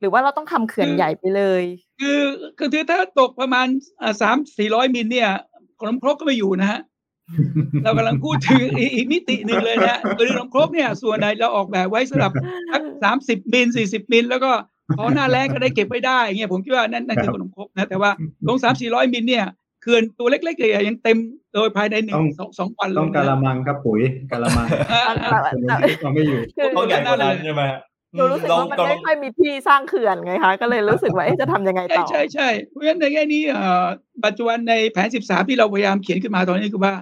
[0.00, 1.64] หรือว่าเราต้องทำเขื่อนคือใหญ่ไปเลย
[2.00, 2.22] คือ
[2.58, 3.66] คือถ้าตกประมาณ
[4.22, 5.30] สามสี่ร้อยมิลเนี่ย
[5.80, 6.80] ขนมครกก็ไม่อยู่นะฮะ
[7.82, 12.32] เรากำลังพูดถึงอีกอีกมิติหนึ่งเลยนะคือขนมครกเนี่ยส่วนใหญ่เราออกแบบไว้สำหรับ
[12.72, 14.50] สักสามสิบมิลสี่สิบมิลแล้วก็
[14.98, 18.10] พอหน้าแรงก็ได้เก็บไว้ได้เงี้ยผมคิดว่านั่นนั่นคือขนมครกนะแต่ว่า
[18.48, 19.44] ลงสามสี่ร้อยมิลเนี่ย
[19.82, 21.18] เขื่อนตัวเล็กๆใหญ่ๆยังเต็ม
[21.54, 25.02] โดยภายในหนึ่งต้องสองสองวันเลต้องยกะละนะมังครับปุ๋ยกะละมังอ่า
[25.42, 27.80] แต่คนแต่นี้เราไม่อยู่คือต้องใหญ่กว่านั้นใช่ไหมฮะ
[28.14, 33.86] หนูรู้สึกลองว่ามันก็ลไม่องค่อยมีที่สร้างเขื่อนไงคะ ก็เลยรู้สึกว่าเอ๊ะจะทำยังไงใช่ต่อ ใช่ใช่เพราะฉะนั้นในแง่นี้เอ่อ
[34.24, 36.94] ปัจจุบันในแผน 13 ที่เราพยายามเขียนขึ้นมาตอนนี้คือว่า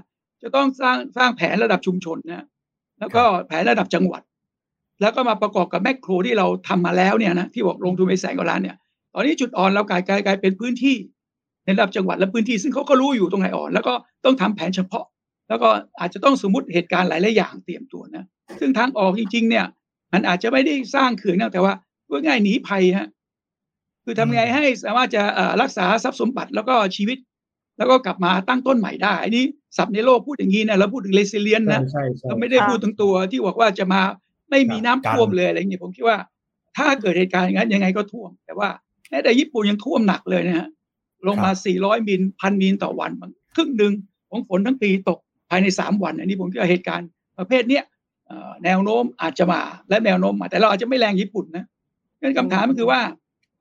[0.42, 2.44] จะต้องสร้างสร้างแผนระดับชุมชนนะ
[2.98, 4.22] แล้วก็แผนระดับจังหวัด
[5.00, 8.76] แล้วก็มาประกอบกับแมกโครที่เราทำมาแล้วเนี่ยนะที่บอกลงทุนไปแสนกว่าล้านเนี่ย
[9.14, 10.96] ตอนนี้จุดอ่อนเรากลายกลายกลายเป็นพื้นที่
[11.64, 15.04] ในระดับจังหวัดและพื้นที่ซึ่งเขาก็รู้อยู่ตรงไหนอ่อน แล้วก็ต้องทำแผนเฉพาะ
[15.48, 15.68] แล้วก็
[16.00, 18.24] อาจจะต้องสมมติเหตุการณ์หลายๆอย่างเตรียมตัวนะ
[18.60, 19.64] ซึ่งทางออกจริงๆเนี่ย
[20.12, 21.72] มันอาจจะไม่ได้สร้างเขื่อนนะแต่ว่า
[22.08, 23.08] พูดง่ายๆหนีภัยฮะ
[24.04, 27.18] คือทำไงให้สามารถจะเอ่อรักษาทรัพย์สมบัติแล้วก็ชีวิต
[27.78, 29.44] แล้วก็กลับมาตั้งต้นใหม่ได้อันนี้
[29.76, 34.00] ศัพท์ในโลกพูดอย่างนี้นะเราพูดถึงเ e ซิเลียนนะใช่ใช่เราไม่ได้ค่ะพูดถึงตัวที่บอกว่าจะมา
[34.50, 36.18] ไม่มีน้ำครับท่วมเลยอะไรอย่างเงี้ยผมคิดว่า
[36.76, 38.68] ถ้าเกิดเหตุการณ์อย่างนั้นยังไงก็ท่วม แต่ว่า
[39.10, 40.68] แม้แต่ญี่ปุ่นยังท่วมหนักเลยนะฮะ
[41.26, 43.92] ลงมา 400 มิลพันมิลต่อวันบางครึ่งหนึ่ง
[44.30, 45.18] ของฝนทั้งปีตก
[45.50, 47.84] ภายใน 3 วันอันนี้ผมคิดว่าเหตุการณ์ประเภทเนี้ย
[48.26, 51.64] เอ่อแนวโน้มอาจจะมาและแนวโน้มมาแต่เราอาจจะไม่แรงญี่ปุ่นนะ
[52.20, 53.00] งั้นคำถามก็คือว่า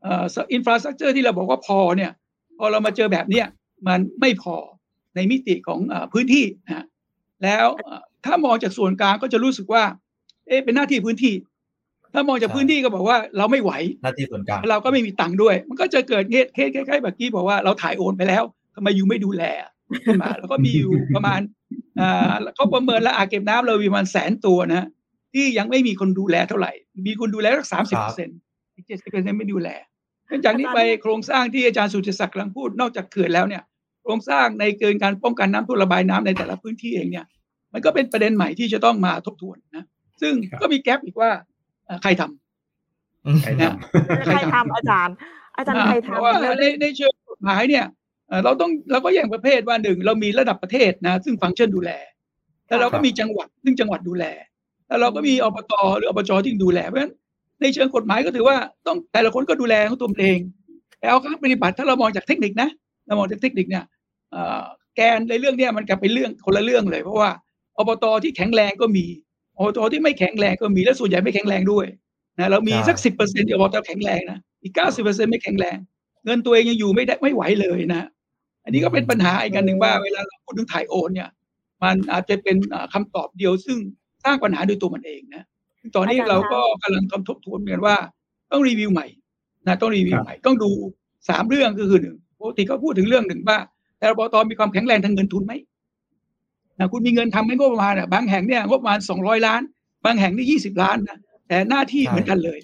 [0.02, 0.24] เอ่อ
[0.54, 2.12] infrastructure ที่เราบอกว่าพอเนี่ย
[2.58, 3.46] พอเรามาเจอแบบเนี้ย
[3.88, 4.56] มันไม่พอ
[5.16, 6.86] ในมิติของเออพื้นที่นะฮะ
[7.44, 9.84] แล้วเอ่อถ้ามองจากส่วนกลางก็จะรู้สึกว่า
[10.48, 11.34] เอ๊ะเป็นหน้าที่พื้นที่
[12.14, 13.72] ถ้ามองจากใช่พื้นที่ก็บอกว่าเราไม่ไหว
[14.04, 18.44] หน้าที่ส่วนกลางเราก็ไม่มีตังค์ด้วย มันก็จะเกิดเงี้ยเคสคล้ายๆแบบกี้บอกว่าเราถ่ายโอนไปแล้ว
[18.76, 19.44] ทำไมอยู่ไม่ดูแล
[20.06, 21.40] ขึ้นมาแล้วก็มีอยู่ประมาณ
[22.00, 24.88] อ่าเขาประเมินแล้วอ่างเก็บน้ำเรามีประมาณแสนตัวนะ
[25.34, 26.72] ที่ยังไม่มีคนดูแลเท่าไหร่
[27.08, 28.38] มีคนดูแลสักสามสิบเปอร์เซ็นต์
[28.76, 29.70] อีกเจ็ดสิบเปอร์เซ็นต์ไม่ดูแล
[30.28, 33.64] เนื่องจากนี้ไปโครงสร้างที่อาจารย์สุจิศักดิ์กำลังพูดนอกจากเขื่อนแล้วเนี่ย
[34.04, 37.26] โครงสร้างในเกินการป้องกันน้ำท่วมระบายน้ำในแต่ละพื้นที่เองเนี่ย
[37.74, 39.84] มันก็เป็นประเด็นใหม่ที่จะต้องมาทบทวนนะ
[40.22, 41.32] ซึ่งครับก็มีแกลบอีกว่า
[41.86, 43.74] เอ่อใครทำใครนะ
[44.10, 45.16] ทำใครทำอาจารย์
[45.58, 47.86] อาจารย์อ่าใครเพราะทำว่าแล้วในในเชิงกฎหมายเนี่ย
[48.28, 51.92] เอ่อเราต้องเราก็แยกประเภทว่าหนึ่งเรามีระดับประเทศนะ ซึ่งฟังก์ชันดูแล
[52.68, 54.26] แล้วเราก็มีจังหวัดซึ่งจังหวัดดูแล
[54.88, 57.14] แล้วเราก็มีอบตหรืออบจที่ดูแลเพราะฉะนั้น
[57.62, 58.58] ในเชิงกฎหมายก็ถือว่า
[58.88, 60.40] ต้องแต่ละคนก็ดูแลของตัวเอง
[61.00, 62.70] แต่เอาการปฏิบัติถ้าเรามองจากเทคนิคนะ
[63.08, 63.84] เรามองจากเทคนิคเนี่ย
[64.32, 64.64] เอ่อ
[64.96, 67.30] แกนในเรื่องเนี้ยมันกลับเป็นเรื่องคนละเรื่องเลย เพราะว่า
[67.78, 69.06] อบตที่แข็งแรงก็มี
[69.58, 71.86] อบตที่ไม่แข็งแรงก็มีและส่วนใหญ่ไม่แข็งแรงด้วย
[72.40, 75.78] นะเรามีสักสิบเปอร์เซ็นต์ที่อบตแข็งแรงนะอีกเก้าสิบเปอร์เซ็นต์ไม่แข็งแรง
[76.26, 78.04] เงินตัวเองยังอยู่ไม่ได้ไม่ไหวเลยนะ
[78.64, 81.30] อันนี้ก็เป็นปัญหาอีกอันหนึ่งว่าเวลาเราพูดถึงถ่ายโอนเนี่ย
[81.84, 83.78] มันอาจจะเป็นอ่าคำตอบเดียวซึ่ง
[84.24, 85.44] สร้างปัญหาโดยตัวมันเองนะ
[85.96, 87.96] ตอนนี้อาจารย์เราคะก็กำลังทำทบทวนกันว่า
[88.52, 89.08] ต้องรีวิวใหม่
[89.68, 90.72] นะต้องรีวิวใหม่ต้องดู
[91.30, 93.60] สามเรื่องก็คือหนึ่งปกติเขาพูดถึงเรื่องหนึ่งว่า
[93.98, 95.54] แต่อบตมีความแข็งแรงทางเงินทุนไหม
[96.80, 99.62] นะคุณมีเงินทำไหมงบประมาณอะบางแห่งเนี่ยงบประมาณสองร้อยล้าน
[100.06, 101.18] บางแห่งนี่ยี่สิบล้านนะ
[101.48, 102.60] แต่หน้าที่ใช่เหมือนกันเลย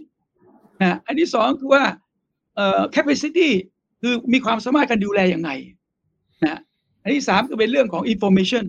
[0.82, 1.84] นะอันที่สองคือว่า
[2.56, 3.50] เอ่อ capacity
[4.02, 5.50] คือมีความสามารถการดูแลยังไง
[6.46, 6.60] นะ
[7.04, 8.66] อันที่สามก็เป็นเรื่องของ information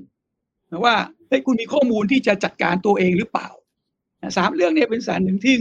[0.70, 0.96] นะว่า
[1.28, 3.48] เฮ้ยคุณมีข้อมูลที่จะจัดการตัวเองหรือเปล่า
[4.22, 5.56] นะสามเรื่องเนี่ยเป็นสารหนึ่งที่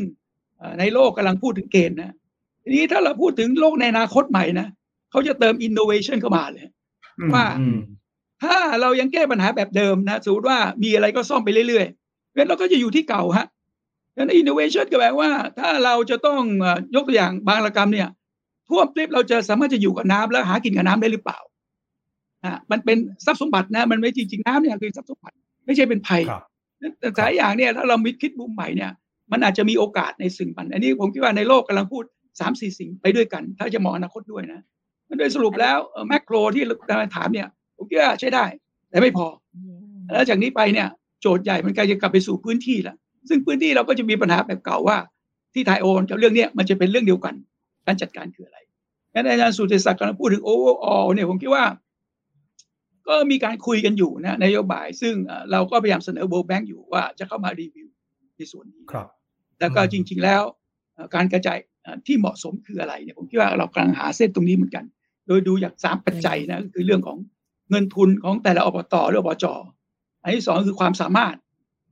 [0.57, 2.15] เอ่อในโลกกำลังพูดถึงเกณฑ์นะ
[2.63, 4.67] ทีนี้ถ้าเราพูดถึงโลกในอนาคตใหม่นะ
[5.11, 6.67] เขาจะเติม innovation เข้ามาเลย
[7.33, 7.77] ว่าอืม
[8.43, 13.47] ถ้าเรายังแก้ปัญหาแบบเดิมนะสมมติว่ามีอะไรก็ซ่อมไปเรื่อยๆงั้นเราก็จะอยู่ที่เก่าฮะ
[14.17, 15.29] งั้น innovation ก็แปลว่า
[15.59, 18.07] ถ้าเราจะต้องเอ่อยกตัวอย่างบางระกรรมเนี่ย
[18.69, 21.39] ท่วมปุ๊บเราจะสามารถจะอยู่กับน้ำแล้วหากินกับน้ำได้หรือเปล่า
[22.45, 25.35] อะมันเป็นทรัพย์สมบัตินะ มันไม่จริงๆน้ำเนี่ยคือทรัพย์สมบัติ
[25.65, 26.43] ไม่ใช่เป็นภัยครับ
[26.99, 28.91] แต่สายอย่างเนี่ยถ้าเรามิคิดมุมใหม่เนี่ย
[29.31, 32.03] มันอาจจะมีโอกาสในสิ่งมันอันนี้ผมคิดว่าในโลกกำลังพูด
[32.39, 34.61] สามสี่สิ่งไปด้วยกัน ถ้าจะมองอนาคตด้วยนะ
[35.09, 35.77] มันโดยสรุปแล้ว
[36.07, 37.47] แมกโรที่กำลังถามเนี่ย
[37.79, 38.45] ผมคิดว่าใช้ได้
[38.89, 39.27] แต่ไม่พอ
[40.13, 40.87] แล้วจากนี้ไปเนี่ย
[41.21, 42.95] โจทย์ใหญ่มันกลายจะกลับไปสู่พื้นที่ละ
[43.29, 44.97] ซึ่งพื้นที่เราก็จะมีปัญหาแบบเก่าว่า
[45.53, 47.33] ที่ไทยโอนกับเรื่องเนี้ยมันจะเป็นเรื่องเดียวกัน
[47.85, 48.57] การจัดการคืออะไร
[49.13, 51.63] งั้นอาจารย์สุติศักดิ์กำลังพูดถึง overall เนี่ยผมคิดว่า
[53.07, 57.87] ก็มีการคุยกันอยู่นะนโยบาย ซึ่งเอ่อเราก็พยายามเสนอ World Bank อยู่ว่าจะเข้ามารีวิว
[58.37, 59.07] ในส่วนนี้ครับ
[59.59, 60.41] แล้วก็อืมจริง ๆ แล้ว
[60.93, 64.85] เอ่อการกระจายเอ่อที่เหมาะสมคืออะไรเนี่ยผมคิดว่าเรากำลังหาเส้นตรงนี้เหมือนกัน
[65.27, 67.17] โดยดูจากสามปัจจัยนะก็คือเรื่องของ
[67.69, 69.45] เงินทุนของแต่ละอบตหรืออบจ
[70.23, 71.35] อันที่สองคือความสามารถ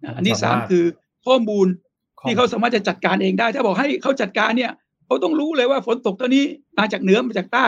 [0.04, 0.86] นะอันที่สามความสามารถคือ
[1.26, 1.68] ข้อมูล
[2.28, 4.72] ที่เขาสามารถจะจัดการเองได้ ถ้าบอกให้เขาจัดการเนี่ย
[5.06, 6.46] เขาต้องรู้เลยว่าฝนตกตอนนี้
[6.80, 7.68] มาจากเหนือมาจากใต้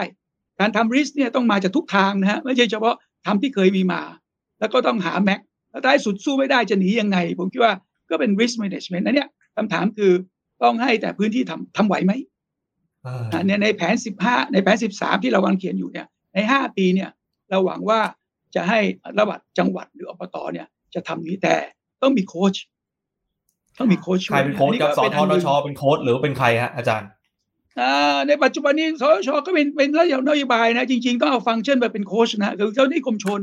[0.60, 2.95] การทำริสเนี่ยต้องมาจากทุกทางนะฮะไม่ใช่เฉพาะ
[3.26, 4.01] ทำที่เคยมีมา
[4.60, 5.39] แล้วก็ต้องหาแม็ก
[5.70, 7.74] แล้วท้ายสุดสู้ไม่ได้จะหนียังไง ผมคิดว่า
[8.10, 10.12] ก็เป็น risk management นะเนี่ยคำถามคือ
[10.64, 12.14] ต้องให้แต่พื้นที่ทำทำไหวไหม
[13.03, 17.10] เอออะเนี่ยในแผน15ในแผน13ที่เรากำลังเขียนอยู่เนี่ยใน5ปีเนี่ย
[17.50, 18.00] เราหวังว่า
[18.56, 18.80] จะให้
[19.18, 21.56] ระดับจังหวัดหรืออบตเนี่ย จะทำนี้แต่
[22.02, 22.56] ต้องมีโค้ช
[23.78, 27.10] ต้องมีโค้ชใครเป็นโค้ชครับสอัทนชเป็นโค้ชหรือเป็นใครฮะอาจารย์
[27.80, 33.41] อ่าในปัจจุบันนี้สชก็เป็นเป็นระยะนโยบายนะ จริงๆ ต้องเอาฟังก์ชันแบบเป็นโค้ชนะคือเจ้าหน้าที่กรมชน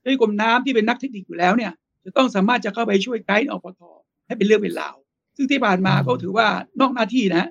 [0.00, 1.72] เจ้าหน้าที่กรมน้ำที่เป็นนักเทคนิคอยู่แล้วเนี่ย
[2.04, 3.82] จะต้องสามารถจะเข้าไปช่วยไกด์อบต
[4.26, 4.96] ให้เป็นเรื่องเป็นราว
[5.36, 6.48] ซึ่งที่ผ่านมาอืมก็ถือว่า
[6.80, 7.44] นอกหน้าที่นะ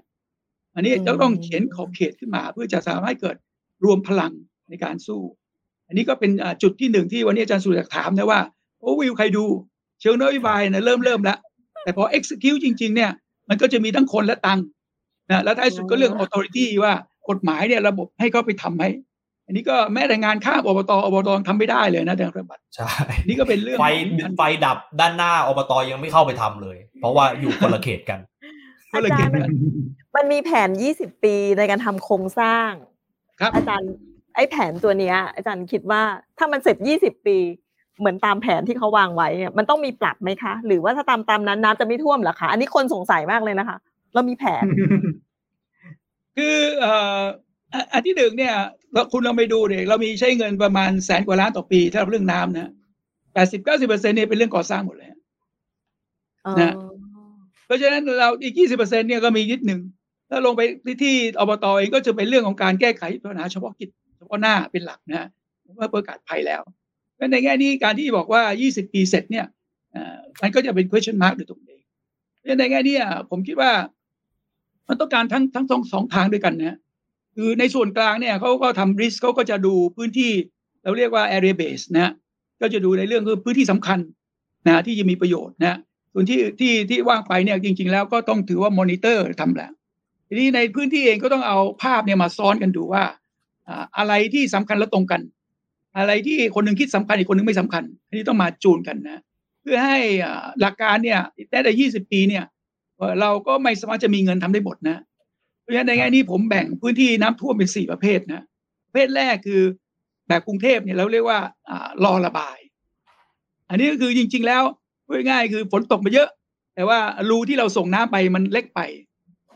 [0.76, 3.38] อันนี้อืมจะต้องเขียนขอบเขตขึ้นมา เพื่อจะสามารถให้เกิด
[3.84, 4.34] รวมพลัง
[4.70, 5.22] ในการสู้
[5.90, 8.40] อันนี้ก็เป็นอ่าจุดที่หนึ่งที่วันนี้อาจารย์สุรศักดิ์ถามนะว่า
[8.80, 9.46] โอ้วิวใครดู
[10.02, 11.38] เชิงนโยบายนะเริ่มเริ่มแล้ว
[11.84, 13.12] แต่พอ execute จริง ๆ เนี่ย
[13.50, 14.66] มันก็จะมีทั้งคนและตังค์
[15.32, 16.94] นะแล้วท้ายสุดก็เรื่อง authority ว่า
[17.30, 18.84] กฎหมายเนี่ยระบบให้เขาไปทำไหม
[19.46, 23.86] อันนี้ก็แม้แต่งานข้ามอบตอบตทำไม่ได้เลยนะแต่ระบัดใช่อันนี้ก็เป็นเรื่องไฟ
[24.24, 28.20] ของไฟดับด้านหน้าอบตยังไม่เข้าไปทำเลย เพราะว่าอยู่คนละเขตกัน
[28.94, 29.44] ก็เลยอาเกิจาดรย์มัน
[30.16, 32.72] มันมีแผน 20 ปีในการทำโครงสร้าง
[33.40, 36.02] ครับอาจารย์ไอ้แผนตัวเนี้ย อาจารย์คิดว่า
[36.38, 37.38] ถ้ามันเสร็จ20ปี
[38.00, 43.78] เหมือนตามแผนที่เขาวางไว้เนี่ยมันต้องมีปรับไหมคะ หรือว่าถ้าตามตามนั้นน้ำจะไม่ท่วมเหรอคะ อันนี้คนสงสัยมากเลยนะคะ
[44.14, 44.66] เรามีแผน
[46.38, 47.22] คือเอ่อ
[47.74, 48.56] อะอันที่หนึ่งเนี่ย
[48.94, 52.72] เราคุณลองไปดูเด็เรามีใช้เงินประมาณแสนกว่าล้านต่อปีสำหรับเรื่องน้ำนะ
[53.34, 55.10] แปดสิบเก้าสิบเปอร์เซ็นต์เนี่ยเป็นเรื่องก่อสร้างหมดเลย
[56.46, 56.74] อ๋อนะ
[57.66, 59.82] เพราะฉะนั้นเราอีกยี่สิบเปอร์เซ็นเนี่ยก็มีนิดหนึ่ง
[60.30, 65.28] ถ้าลงไปที่ที่อบตเองก็จะเป็นเรื่องของการแก้ไขปัญหาเฉพาะกิจเฉพาะหน้าเป็นหลักนะ
[65.76, 66.62] เมื่อประกาศภัยแล้ว
[67.16, 69.46] เพราะในแง่นี้การที่บอกว่า 20 ปีเสร็จเนี่ย
[70.42, 71.80] มันก็จะเป็น question mark อยู่ตรงนี้
[72.36, 72.96] เพราะฉะนั้นในแง่นี้
[73.30, 73.72] ผมคิดว่า
[74.88, 76.78] มันต้องการทั้งทั้งสองสองทางด้วยกันนะ
[77.36, 80.32] คือในส่วนกลางเนี่ยเขาก็ทำ risk เขาก็จะดูพื้นที่
[80.84, 82.14] เราเรียกว่า area base นะ
[82.62, 84.00] ก็จะดูในเรื่องคือพื้นที่สำคัญ
[84.68, 85.78] นะที่จะมีประโยชน์นะ
[86.14, 89.72] ส่วนที่ที่ที่ว่างไปเนี่ยจริง ๆ แล้วก็ต้องถือว่ามอนิเตอร์ทำแหละ
[90.28, 93.04] ทีนี้ในพื้นที่เองก็ต้องเอาภาพเนี่ยมาซ้อนกันดูว่า
[93.98, 95.22] อะไรที่สำคัญและตรงกัน
[95.98, 99.22] อะไรที่คนหนึ่งคิดสำคัญอีกคนหนึ่งไม่สำคัญ อันนี้ต้องมาจูนกันนะ
[99.62, 100.00] เพื่อให้
[100.60, 101.20] หลักการเนี่ย
[101.52, 102.46] ได้แต่ยี่สิบปีเนี่ย
[103.22, 104.98] เราก็ไม่สามารถจะมีเงินทำได้หมดนะ
[105.62, 108.44] เพราะฉะนั้นในแง่นี้ผมแบ่งพื้นที่น้ำท่วมเป็นสี่ประเภทนะ
[108.88, 109.62] ประเภทแรกคือ
[110.28, 111.40] แบบกรุงเทพเนี่ยเราเรียกว่า
[111.70, 111.72] อ
[112.04, 112.58] รอระบาย
[113.70, 114.64] อันนี้ก็คือจริง ๆ แล้ว
[115.06, 116.30] พูดง่ายๆคือฝนตกมาเยอะ
[116.76, 117.00] แต่ว่า
[117.30, 118.82] รูที่เราส่งน้ำไปมันเล็กไป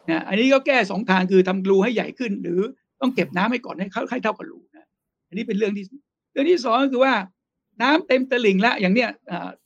[0.09, 2.59] นะอันนี้ก็แก้สองทางคือทำรูให้ใหญ่ขึ้นหรือ
[3.03, 4.87] ต้องเก็บน้ำให้ก่อนให้เข้าให้เท่ากับรูนะ
[5.27, 5.85] อันนี้เป็นเรื่องที่
[6.31, 7.13] เรื่องที่สองก็คือว่า
[7.81, 9.09] น้ำเต็มตลิ่งแล้วอย่างเนี้ย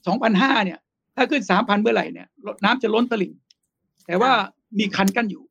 [0.08, 0.80] สองพันห้าเนี่ย
[1.16, 2.28] ถ้าขึ้นสามพันเมื่อไหร่เนี่ย
[2.64, 3.34] น้ำจะล้นตลิ่ง
[4.08, 4.32] แต่ว่า
[4.80, 5.44] มีคันกั้นอยู่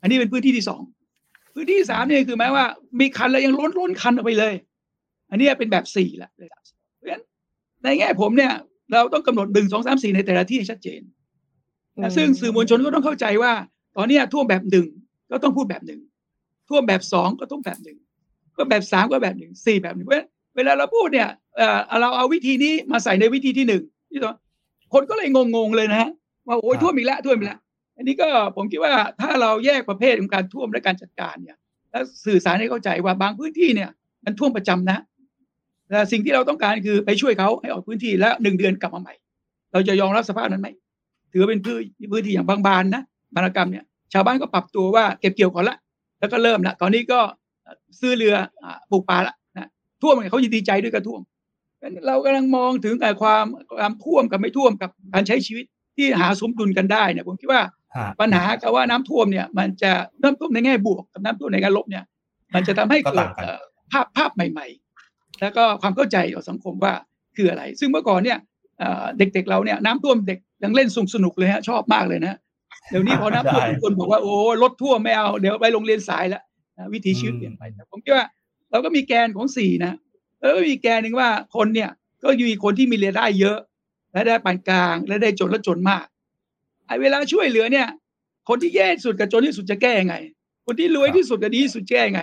[0.00, 0.82] อันนี้เป็นพื้นที่ที่สอง
[1.54, 2.66] พื้นที่ที่สามเนี่ยคือหมายว่า
[3.00, 4.54] มีคันแล้วยังล้นล้นคันออกไปเลย
[5.30, 7.22] อันนี้เป็นแบบสี่ละเพราะฉะนั้น
[7.82, 8.52] ในแง่ผมเนี่ย
[8.92, 11.00] เราต้องกำหนดหนึ่งสองสามสี่ในแต่ละที่ให้ชัดเจน
[11.98, 13.52] นะซึ่งสื่อมวลชนก็ต้องเข้าใจว่า
[13.96, 14.86] ตอนเนี้ยท่วมแบบหนึ่ง
[15.30, 16.00] ก็ต้องพูดแบบหนึ่ง
[16.68, 17.98] ท่วมแบบสองก็ต้องแบบหนึ่ง
[18.56, 24.34] ก็แบบสามก็แบบหนึ่งสี่แบบหนึ่งเพราะฉะนั้นเวลาเราพูดเนี่ยเอ่อเราเอาวิธีนี้มาใส่ในวิธีที่หนึ่งที่สอง
[24.92, 26.10] คนก็เลยงงๆเลยนะฮะ
[26.46, 27.58] ว่าโอ้ยครับท่วมอีกแล้วท่วมอีกแล้ว
[27.96, 31.56] อันนี้ก็ผมคิดว่าถ้าเราแยกประเภทของการท่วมและการจัดการเนี่ย
[31.90, 33.90] แล้วสื่อสารให้เข้าใจว่าบางพื้นที่เนี่ย
[34.24, 34.98] มันท่วมประจำนะ
[35.88, 39.14] แต่สิ่งที่เราต้องการคือไปช่วยเขาให้ออกพื้นที่แล้วหนึ่งเดือนกลับมาใหม่
[39.72, 40.68] เราจะยอมรับสภาพนั้นไหม
[41.32, 43.02] ถือว่าเป็นพื้นพื้นที่อย่างบางบานนะ
[43.34, 45.76] บานกรรมเนี่ย ชาวบ้านก็ปรับตัวว่าเก็บเกี่ยวก่อนละ
[46.20, 47.20] แล้วก็เริ่มละตอนนี้ก็
[48.00, 49.68] ซื้อเรืออ่าปลูกปลาละนะ
[50.02, 51.20] ท่วมเนี่ยเขายินดีใจด้วยกับท่วม
[51.82, 53.44] งั้นเรากำลังมองถึงแต่ความ
[53.78, 55.64] ความท่วมกับไม่ท่วมกับการใช้ชีวิต
[55.96, 57.62] ที่หาสมดุลกันได้เนี่ยผมคิดว่า
[57.96, 59.92] ฮะปัญหากับว่าน้ำท่วมเนี่ย มันจะ
[60.22, 62.04] น้ำท่วมในแง่บวกกับน้ำท่วมในแง่ลบเนี่ย
[62.54, 63.58] มันจะทำให้ก็เกิต่าดงกันเอ่อ
[63.92, 64.66] ภาพภาพใหม่
[65.04, 66.94] ๆ แล้วก็ความเข้าใจต่อสังคมว่า
[67.36, 68.38] คืออะไร ซึ่งเมื่อก่อนเนี่ย
[68.78, 72.38] เอ่อเด็กๆเราเนี่ยน้ำท่วมเด็กยังเล่นสนุกสนุกเลยฮะชอบมากเลยนะ
[72.90, 74.32] เดี๋ยวนี้พอน้ำท่วมใช่ทุกคนบอกว่าโอ้
[74.62, 76.42] รถท่วมไม่เอาเดี๋ยวไปโรงเรียนสายแล้ว
[76.78, 78.26] นะวิถีชีวิตอืมเปลี่ยนไปแต่ผมคิดว่า
[78.70, 79.92] เราก็มีแกนของสี่นะ
[80.38, 81.90] แล้วก็มีแกนหนึ่งว่าคนเนี่ย
[82.22, 83.58] ก็มีคนที่มีรายได้เยอะ
[84.12, 86.06] และได้ปานกลาง และได้จนและจนมาก
[86.86, 87.86] ไอ้เวลาช่วยเหลือเนี่ย
[88.48, 90.14] คนที่แย่ที่สุดกับจนที่สุดจะแก้ยังไง
[90.66, 92.22] คนที่รวยที่สุดกับดีที่สุดจะแก้ยังไง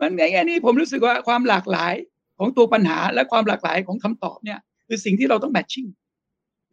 [0.00, 1.94] มันในแง่นี้ผมรู้สึกว่าความหลากหลาย
[2.38, 4.58] ของตัวปัญหาและความหลากหลายของคำตอบเนี่ย
[4.88, 5.86] คือสิ่งที่เราต้องแมทชิ่ง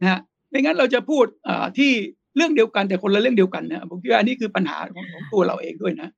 [0.00, 0.20] นะฮะ
[0.50, 1.92] ไม่งั้นเราจะพูดเอ่อที่
[2.36, 6.08] เรื่องเดียวกันแต่คนละเรื่องเดียวกันนะผมคิดว่าอันนี้คือปัญหาของของตัวเราเองด้วยนะ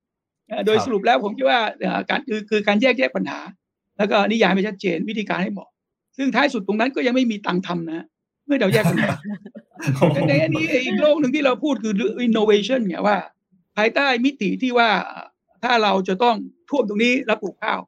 [0.47, 3.39] เอ่อโดยครับสรุปแล้วผมคิดว่าเอ่อการคือคือการแยกแยะปัญหา
[3.97, 5.69] แล้วก็นิยามให้ชัดเจนวิธีการให้เหมาะ
[6.17, 8.05] ซึ่งท้ายสุดตรงนั้นก็ยังไม่มีตังค์ทำนะ
[8.45, 9.13] เมื่อเราแยกปัญหา
[10.27, 11.93] ในอันนี้อีกโลกหนึ่งที่เราพูดคือ
[12.27, 13.17] innovation เนี่ยว่า
[13.77, 14.89] ภายใต้มิติที่ว่า
[15.63, 16.35] ถ้าเราจะต้อง
[16.69, 17.79] ท่วมตรงนี้แล้วปลูกข้าว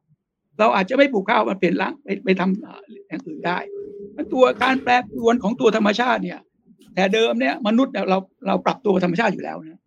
[0.58, 3.58] เราอาจจะไม่ปลูกข้าวมาเปลี่ยนล้างไปไปทำเอ่ออย่างอื่นได้
[4.16, 6.40] มันตัวการแปรปรวนของตัวธรรมชาติเนี่ย
[6.94, 9.80] แต่เดิมเนี่ยมนุษย์เนี่ยเราเราปรับตัวกับธรรมชาติอยู่แล้วนะ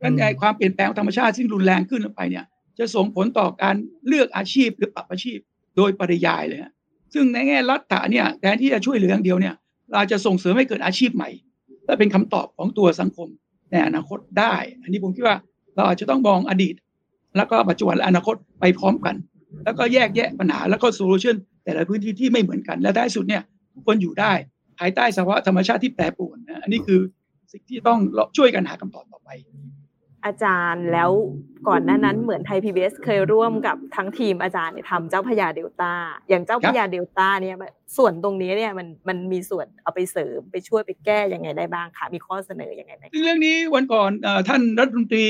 [0.00, 2.44] งนั้นไงความเปลี่ยนแปลงของธรรมชาติซึ่งรุนแรงขึ้นลงไปเนี่ย
[2.78, 3.74] จะส่งผลต่อการ
[4.08, 5.38] เลือกอาชีพหรือปรับอาชีพ
[5.76, 6.72] โดยปริยายเลยฮะ
[7.14, 9.54] ซึ่งในแง่รัฐะเนี่ยแทนที่จะช่วยเหลืออย่างเดียวเนี่ย
[9.92, 11.30] เราจะส่งเสริมให้เกิดอาชีพใหม่
[11.86, 13.28] และเป็นคำตอบของตัวสังคม
[13.70, 15.36] ในอนาคตได้ อันนี้ผมคิดว่า
[15.76, 16.74] เราอาจจะต้องมองอดีต
[17.36, 19.14] แล้วก็ปัจจุบันและอนาคตไปพร้อมกัน
[19.64, 23.42] แล้วก็แยกแยะปัญหาแล้วก็โซลูชันแต่ละพื้นที่ที่ไม่เหมือนกัน และท้ายสุดเนี่ย
[23.74, 24.32] ทุกคนอยู่ได้
[24.78, 27.00] ภายใต้สภาวะธรรมชาติที่แปรปรวนนะอันนี้คือ
[27.52, 27.98] สิ่งที่ต้อง
[28.36, 29.30] ช่วยกันหาคำตอบต่อไป
[30.26, 31.10] อาจารย์แล้ว
[31.68, 35.92] ก่อนหน้านั้นเหมือนไทย PBS เคยร่วมกับทั้งทีมอาจารย์เนี่ยทำเจ้าพระยาเดลต้า
[36.28, 45.26] อย่างเจ้าพระยาเดลต้าเนี่ยมันส่วนตรงนี้เนี่ยมันมันมีส่วนเอาไปเสริมไปช่วยไปแก้ยังไงได้บ้างคะมีข้อเสนอยังไงไหมซึ่งเรื่องนี้วันก่อนเอ่อท่านรัฐมนตรี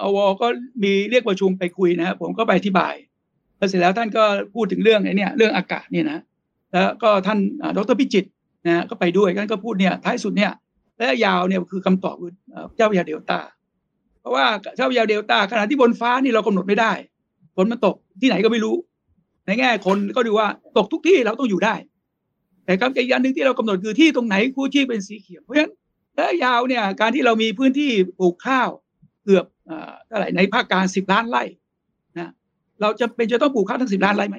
[0.00, 0.46] อวก็
[0.82, 2.94] มีเรียกประชุมไปคุยนะครับผมก็ไปอธิบาย
[3.56, 4.24] แล้วเสร็จแล้วท่านก็
[4.54, 6.18] พูดถึงเรื่องไอ้เนี่ยเรื่องอากาศเนี่ยนะ
[6.72, 8.28] แล้วก็ท่านอ่าดรพิจิตร
[8.66, 10.52] นะก็ไปด้วยท่านก็พูดเนี่ยท้ายสุดเนี่ย
[10.98, 12.32] ระยะยาวเนี่ยคือคำตอบคือ
[12.76, 13.38] เจ้าพยาเดลต้า
[14.20, 14.44] เพราะว่า
[14.76, 16.92] เจ้าพยาเดลต้าขณะที่บนฟ้านี่เรากำหนดไม่ได้
[17.56, 18.76] ฝนมันตกที่ไหนก็ไม่รู้
[19.46, 21.74] ในแง่คนก็ดูว่าตกทุกที่เราต้องอยู่ได้
[22.64, 25.72] แต่คำอีกอย่างหนึ่งที่เรากำหนดคือที่ตรงไหนคู่ที่เป็นสีเขียวเพราะฉะนั้น
[26.18, 28.68] ระยะยาวเนี่ยการที่เรามีพื้นที่ปลูกข้าว
[29.24, 31.42] เกือบเอ่อเท่าไหร่ในภาคกลางสิบล้านไร่
[32.18, 32.30] นะ
[32.80, 34.36] เราจะเป็นจะต้องปลูกข้าวทั้งสิบล้านไร่ไหม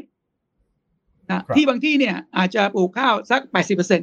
[1.32, 4.02] นะที่บางที่เนี่ยอาจจะปลูกข้าวสักแปดสิเปอร์เซ็น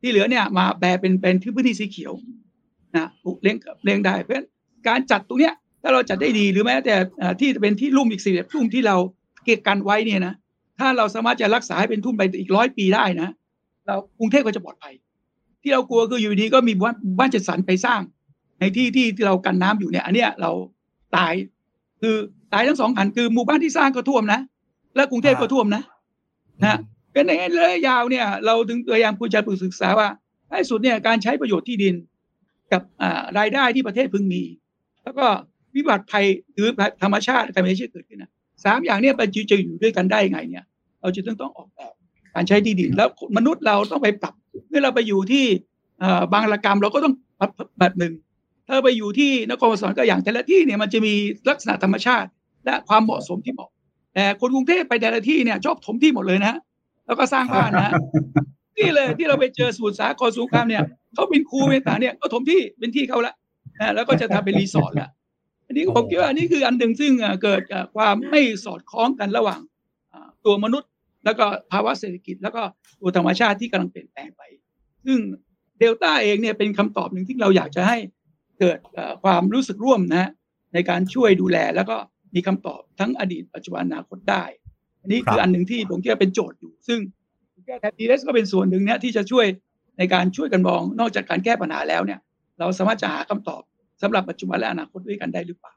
[0.00, 2.12] ที่เหลือเนี่ยมาแปลเป็นเป็นที่พื้นที่สีเขียว
[2.96, 4.46] นะปลูกเลี้ยงเลี้ยงได้เพราะฉะนั้น
[4.88, 8.96] การจัดตรงเนี้ยถ้าเราจัดได้ดีหรือแม้แต่เอ่อที่เป็นที่ลุ่มอีกสี่แบบทุ่มที่เรา
[9.44, 10.34] เก็บกันไว้เนี่ยนะ
[10.78, 13.28] ถ้าเราสามารถจะรักษาให้เป็นทุ่มไปอีกร้อยปีได้นะ
[13.86, 14.94] เรากรุงเทพก็จะปลอดภัย
[15.62, 18.00] ที่เรากลัวคืออยู่ดีก็มีบ้านบ้านจัดสรรไปสร้าง
[18.60, 20.50] ในที่ที่เรากันน้ำอยู่เนี่ย อันเนี้ยเรา
[21.16, 21.32] ตาย
[22.00, 22.16] คือ
[22.52, 24.40] ตายทั้งสองอันคือหมู่บ้านที่สร้างก็ท่วมนะ
[24.96, 25.82] และกรุงเทพก็ท่วมนะ
[26.62, 26.78] นะ
[27.12, 30.08] เป็นในระยะยาวเนี่ย เราถึงพยายามคุยจะปรึกศึกษาว่า
[30.54, 31.94] ท้สุดเนี่ยการใช้ประโยชน์ที่ดิน
[32.72, 32.82] กับ
[33.38, 34.42] รายได้ที่ประเทศพึงมี
[35.04, 35.26] แล้วก็
[35.76, 36.24] วิบัติภัย
[36.54, 36.68] หรือ
[37.02, 38.30] ธรรมชาติการไม่ใช่เกิดขึ้นนะ
[38.64, 40.64] สามอย่างเนี้มันจะจอยู่ด้วยกันได้ไงเนี่ย
[41.00, 41.92] เราจะต้องต้องออกแบบ
[42.34, 44.34] การใช้ที่ดินแล้วมนุษย์เราต้องไปปรับ
[44.68, 45.44] เมื่อเราไปอยู่ที่
[46.32, 48.12] บางระกรรมเราก็ต้องปรับแบบหนึ่ง
[48.68, 51.14] ถ้าไปอยู่ที่นครปฐมก็อย่างแต่ละที่เนี่ยมันจะมี
[51.48, 52.28] ลักษณะธรรมชาติ
[52.64, 53.70] และความเหมาะสมที่เหมาะ
[54.14, 56.54] แต่คนกรุงเทพไปแต่ละที่เนี่ยชอบถมที่หมดเลยนะ
[57.06, 57.92] แล้วก็สร้างบ้านนะ
[58.78, 60.82] นี่เลยที่เราไปเจอสมุทรสาครสงครามเนี่ย
[61.14, 63.34] เขาเป็นครูเป็นต่างเนี่ยก็ถมที่เป็นที่เขาละ
[63.80, 65.08] นะแล้วก็จะทำเป็นรีสอร์ทละ
[65.66, 69.60] อันนี้ผมคิดว่าอันนี้คืออันหนึ่งซึ่งเอ่อเกิดจากความไม่สอดคล้องกันระหว่าง
[70.12, 70.90] อ่าตัวมนุษย์
[71.24, 72.62] แล้วก็ภาวะเศรษฐกิจ แล้วก็
[73.00, 74.42] ตัวธรรมชาติที่กำลังเปลี่ยนแปลงไป
[75.06, 75.18] ซึ่ง
[75.78, 77.98] เดลต้าเองเนี่ยเป็นคำตอบหนึ่งที่เราอยากจะให้
[78.60, 80.30] เกิดเอ่อความรู้สึกร่วมนะฮะ
[80.74, 81.96] ในการช่วยดูแลแล้วก็
[82.34, 84.44] มีคำตอบทั้งอดีตปัจจุบันอนาคตได้
[85.02, 86.98] อันนี้คืออันหนึ่งที่ผมคิดว่าเป็นโจทย์อยู่ ซึ่ง
[87.66, 89.46] แก้แทนทีเอสก็เป็นส่วนหนึ่งเนี่ยที่จะช่วย
[89.98, 92.20] ในการช่วยกันมอง นอกจากการแก้ปัญหาแล้วเนี่ย
[92.58, 93.62] เราสามารถจะหาคำตอบ
[94.02, 95.74] สำหรับปัจจุบันและอนาคตด้วยกันได้หรือเปล่า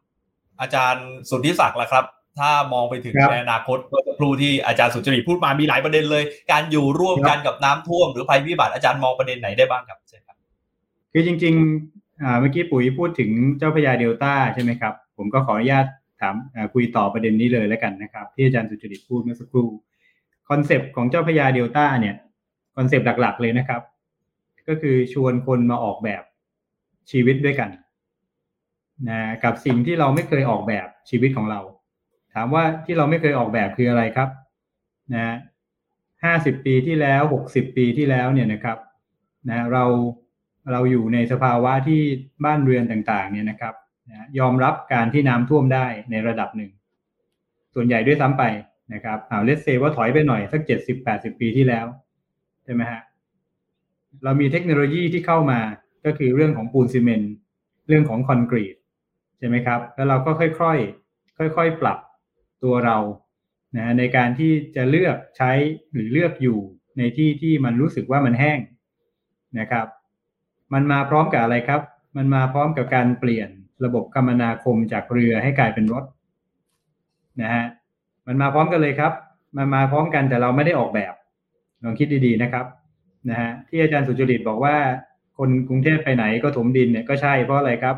[0.61, 2.05] อาจารย์สุทธิศักดิ์ล่ะครับ
[2.37, 10.37] ถ้ามองไปถึงครับในอนาคตเมื่อสักครู่ที่อาจารย์สุจริตพูดมามีหลายประเด็นเลย การอยู่ร่วมกันกับน้ำท่วมหรือภัยพิบัติอาจารย์มองประเด็นไหนได้บ้างครับเชิญครับ
[11.13, 15.85] คือจริงๆอ่าเมื่อกี้ปุ๋ยพูดถึงเจ้าพระยาเดลต้าใช่ไหมครับ ผมก็ขออนุญาต
[16.21, 16.35] ถาม
[16.73, 19.67] คุยต่อประเด็นนี้เลยแล้วกันนะครับ ที่อาจารย์สุจริตพูดเมื่อสักครู่
[20.49, 22.15] concept ของเจ้าพระยาเดลต้าเนี่ย
[22.75, 23.81] concept หลัก ๆ เลยนะครับ
[24.67, 26.23] ก็คือชวนคนมาออกแบบ
[27.11, 27.69] ชีวิตด้วยกัน
[29.09, 31.59] นะกับสิ่งที่เราไม่เคยออกแบบชีวิตของเรา
[32.33, 34.29] ถามว่าที่เราไม่เคยออกแบบคืออะไรครับ
[35.15, 35.35] นะ
[36.23, 38.77] ห้าสิบปีที่แล้วหกสิบปีที่แล้วเนี่ยนะครับ
[39.49, 39.83] นะเรา
[40.71, 42.01] เราอยู่ในสภาวะที่
[42.45, 43.73] บ้านเรือนต่าง ๆ เนี่ยนะครับ
[44.09, 46.71] นะยอมรับการที่น้ำท่วมได้ในระดับหนึ่ง
[47.73, 48.43] ส่วนใหญ่ด้วยซ้ำไป
[48.93, 51.85] นะครับเอาเลสเซว่าถอยไปหน่อยสักเจ็ดสิบแปดสิบปีที่แล้ว
[52.63, 53.01] ใช่ไหมฮะ
[54.23, 55.59] เรามีเทคโนโลยีที่เข้ามา
[56.05, 57.33] ก็คือเรื่องของปูนซีเมนต์
[57.87, 58.75] เรื่องของคอนกรีต
[59.37, 61.97] ใช่ไหมครับ แล้วเราก็ค่อยๆค่อยๆปรับ
[62.63, 62.97] ตัวเรา
[63.77, 65.51] นะในการที่จะเลือกใช้
[65.93, 66.59] หรือเลือกอยู่
[66.97, 68.59] ในที่ที่มันรู้สึกว่ามันแห้ง
[69.59, 69.87] นะครับ
[70.73, 71.81] มันมาพร้อมกับอะไรครับ
[72.17, 73.49] มันมาพร้อมกับการเปลี่ยน
[73.85, 76.03] ระบบคมนาคมจากเรือให้กลายเป็นรถ
[77.41, 77.65] นะฮะ
[78.27, 79.13] มันมาพร้อมกันเลยครับ
[79.57, 81.13] มันมาพร้อมกันแต่เราไม่ได้ออกแบบ
[81.83, 82.65] ลองคิดดีๆนะครับ
[83.29, 84.75] นะฮะที่อาจารย์สุจริตบอกว่า
[85.37, 87.95] คนกรุงเทพไปไหนก็ถมดินเนี่ยก็ใช่เพราะอะไรครับ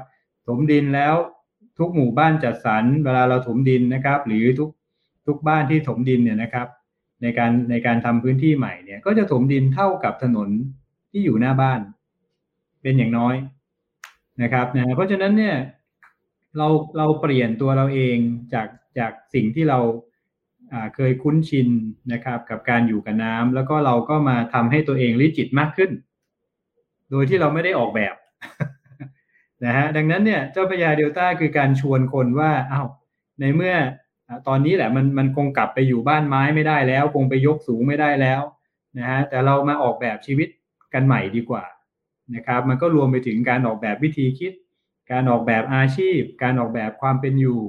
[0.48, 1.16] ถมดินแล้ว
[1.80, 4.70] ทุกหมู่บ้านจัดสรรเวลาเราถมดินนะครับ หรือทุก
[5.28, 6.68] ทุกบ้านที่ถมดินเนี่ยนะครับ
[7.22, 10.50] ในการในการทำพื้นที่ใหม่เนี่ย ก็จะถมดินเท่ากับถนน
[11.12, 11.80] ที่อยู่หน้าบ้าน
[12.82, 13.36] เป็นอย่างน้อย
[14.42, 15.56] นะครับนะเพราะฉะนั้นเนี่ย
[16.58, 16.68] เรา
[16.98, 18.18] เราเปลี่ยนตัวเราเอง
[18.54, 18.68] จาก
[19.00, 19.80] จากสิ่งที่เรา
[20.96, 21.68] เคยคุ้นชิน
[22.14, 25.92] นะครับกับการอยู่กับน้ำแล้วก็เราก็มาทำให้ตัวเองริจิตมากขึ้น
[27.12, 28.16] โดยที่เราไม่ได้ออกแบบ
[29.66, 32.88] นะฮะดังนั้นเนี่ยเจ้าพญาเดลต้าคือการชวนคนว่าอ้าว
[33.40, 33.76] ในเมื่อ
[34.48, 38.42] ตอนนี้แหละมันมันคงกลับไปอยู่บ้านไม้ไม่ได้แล้ว คงไปยกสูงไม่ได้แล้ว
[38.98, 40.48] นะฮะแต่เรามาออกแบบชีวิต
[40.94, 41.64] กันใหม่ดีกว่า
[42.36, 44.54] นะครับ มันก็รวมไปถึงการออกแบบวิธีคิด
[45.12, 47.62] การออกแบบอาชีพ การออกแบบความเป็นอยู่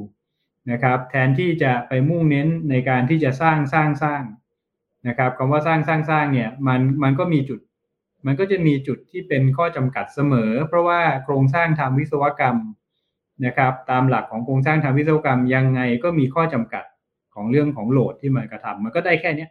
[0.70, 4.22] นะครับ แทนที่จะไปมุ่งเน้นในการที่จะสร้างสร้างสร้าง
[5.08, 7.60] นะครับคำว่าสร้างสร้างสร้างเนี่ยมันมันก็มีจุด
[8.26, 12.56] มันก็จะมีจุดที่เป็นข้อจำกัดเสมอ เพราะว่าโครงสร้างทางวิศวกรรม
[13.46, 16.84] นะครับตามหลักของโครงสร้างทางวิศวกรรมยังไงก็มีข้อจำกัด
[17.34, 19.46] ของเรื่องของโหลดที่มันกระทำมันก็ได้แค่นี้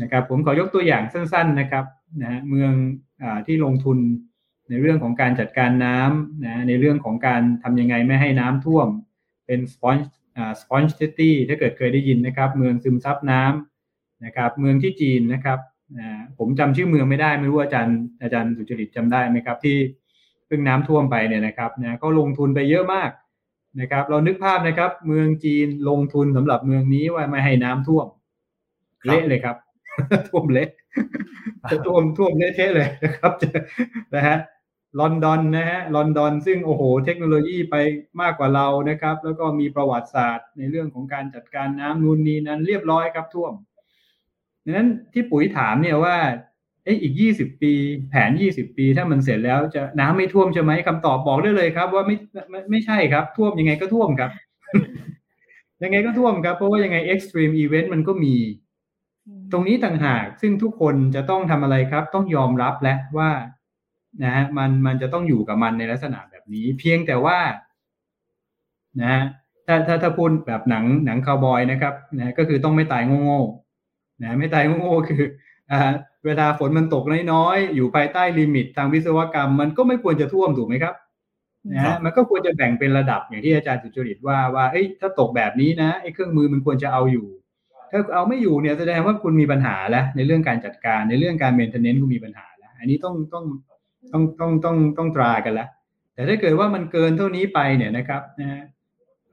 [0.00, 1.84] นะครับผมขอยกตัวอย่างสั้น ๆนะครับ
[2.20, 2.72] นะฮะเมือง
[3.46, 3.98] ที่ลงทุน
[4.70, 8.88] ในเรื่องของการจัดการน้ำนะในเรื่องของการทำยังไงไม่ให้น้ำท่วม
[9.46, 10.06] เป็น sponge
[10.36, 15.58] อ่า sponge city ถ้าเกิดเคยได้ยินนะครับ เมืองซึมซับน้ำนะครับ เมืองที่จีนนะครับ
[15.98, 19.76] อ่าผมจำชื่อเมืองไม่ได้ไม่รู้อาจารย์อาจารย์สุจริตจำได้ไหมครับที่
[20.46, 23.10] เพิ่งน้ำท่วมไปเนี่ยนะครับนะก็ลงทุนไปเยอะมาก
[23.80, 28.06] นะครับ เรานึกภาพนะครับ เมืองจีนลงทุนสำหรับเมืองนี้ว่าไม่ให้น้ำท่วม
[29.02, 29.56] ครับเละเลยครับ
[30.28, 30.68] ท่วมเละ
[31.70, 33.48] จะท่วมท่วมเละเทะเลยนะครับจะ
[34.14, 34.38] นะฮะ
[35.00, 37.76] ลอนดอนนะฮะลอนดอนซึ่งโอ้โห เทคโนโลยีไป
[38.20, 43.52] มากกว่าเรานะครับ แล้วก็มีประวัติศาสตร์ในเรื่องของการจัดการน้ำนูนนี้นั้นเรียบร้อยครับท่วม
[44.64, 46.16] ดังนั้นที่ปุ๋ยถามเนี่ยว่า
[46.84, 47.72] เอ๊ะอีกยี่สิบปี
[48.10, 52.16] แผนยี่สิบปี ถ้ามันเสร็จแล้วจะน้ำไม่ท่วมใช่ไหมคำตอบบอกได้เลยครับ ว่าไม่
[52.50, 54.30] ไม่ไม่ใช่ครับ ท่วมยังไงก็ท่วมครับ
[55.82, 58.34] ยังไงก็ท่วมครับ เพราะว่ายังไง extreme event มันก็มี
[59.52, 63.30] ตรงนี้ต่างหากซึ่งทุกคนจะต้องทำอะไรครับ ต้องยอมรับและว่า
[64.22, 67.38] นะฮะมันมันจะต้องอยู่กับมันในลักษณะแบบนี้ เพียงแต่ว่า
[69.00, 69.22] นะฮะ
[69.66, 75.22] ถ้าถ้าถ้าพูดแบบหนังหนังคาวบอยนะครับนะก็คือต้องไม่ตายโง่ๆนะไม่ตายโง่ๆคือ
[75.70, 75.92] อ่า
[76.26, 80.94] เวลาฝนมันตกน้อยๆอยู่ภายใต้ limit ทางวิศวกรรม มันก็ไม่ควรจะท่วมถูกไหมครับ
[81.72, 87.26] นะครัฮะบมันก็ควรจะแบ่งเป็นระดับอย่างที่อาจารย์สุจริตว่าว่าเอ้ยถ้าตกแบบนี้นะไอ้เครื่องมือมันควรจะเอาอยู่
[87.92, 93.44] ถ้าเอาไม่อยู่เนี่ยแสดงว่าคุณมีปัญหาแล้ว ในเรื่องการจัดการในเรื่องการ maintenance คุณมีปัญหาแล้ว อันนี้ต้องต้อง
[94.12, 95.68] ต้องต้องต้องต้องตรากันแล้ว
[96.14, 98.62] แต่ถ้าเกิดว่ามันเกินเท่านี้ไปเนี่ยนะครับนะฮะ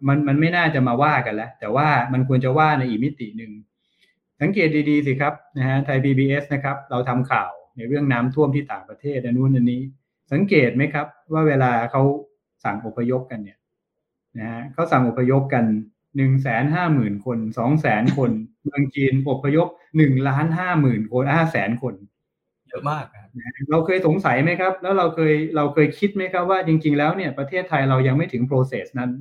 [0.08, 3.52] มันมันไม่น่าจะมาว่ากันแล้ว แต่ว่ามันควรจะว่าในอีกมิติหนึ่ง
[4.42, 9.82] สังเกตดีๆสิครับนะฮะไทย PBS นะครับ เราทำข่าวในเรื่องน้ำท่วมที่ต่างประเทศอันนู้นอันนี้
[10.32, 12.02] สังเกตไหมครับ ว่าเวลาเขา
[12.64, 13.58] สั่งอพยพกันเนี่ย
[14.40, 15.64] นะฮะเขาสั่งอพยพกัน
[16.18, 18.32] หนึ่งแสนห้าหมื่นคนสองแสนคน
[18.64, 21.94] เมืองจีนอพยพหนึ่งล้านห้าหมื่นคนห้าแสนคน
[22.68, 23.28] เยอะมากครับ
[23.72, 29.12] เราเคยสงสัยไหมครับ แล้วเราเคยเราเคยคิดไหมครับว่าจริง ๆ แล้วเนี่ยประเทศไทยเรายังไม่ถึง process นั้น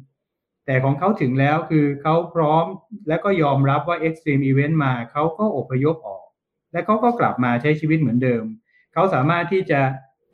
[0.67, 2.65] แต่ของเขาถึงแล้วคือเขาพร้อม
[3.09, 6.27] และก็ยอมรับว่า extreme event มาเขาก็อพยพออก
[6.73, 8.45] และเขาก็กลับมาใช้ชีวิตเหมือนเดิม
[8.93, 9.81] เขาสามารถที่จะ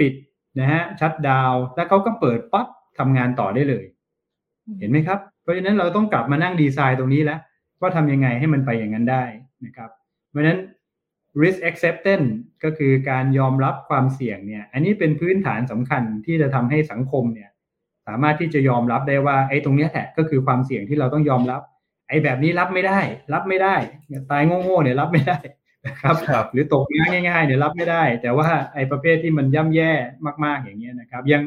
[0.01, 0.13] ปิด
[0.59, 2.67] นะฮะชัดดาวน์แล้วเขาก็เปิดปั๊บ
[2.99, 3.85] ทำงานต่อได้เลย
[4.79, 7.41] เห็นไหมครับ เพราะฉะนั้นเราต้องกลับมานั่งดีไซน์ตรงนี้แล้ว
[7.81, 9.25] ว่าทำยังไงให้มันไปอย่างนั้นได้
[9.65, 9.91] นะครับ
[10.31, 10.59] เพราะฉะนั้น
[11.43, 12.29] risk acceptance
[12.65, 17.51] ก็คือการยอมรับความเสี่ยงเนี่ย อันนี้เป็นพื้นฐานสำคัญที่จะทำให้สังคมเนี่ย
[18.07, 21.61] สามารถที่จะยอมรับได้ว่าไอ้ตรงเนี้ยแหละก็คือความเสี่ยงที่เราต้องยอมรับ
[22.09, 22.99] ไอ้แบบนี้รับไม่ได้
[23.35, 23.77] รับไม่ได้
[24.31, 25.39] ตายโง่ๆเนี่ยรับไม่ได้
[25.87, 29.93] นะครับครับหรือตกงานง่ายๆเนี่ยรับไม่ได้ แต่ว่าไอ้ประเภทที่มันย่ำแย่
[30.45, 31.43] มาก ๆอย่างเงี้ยนะครับ ยัง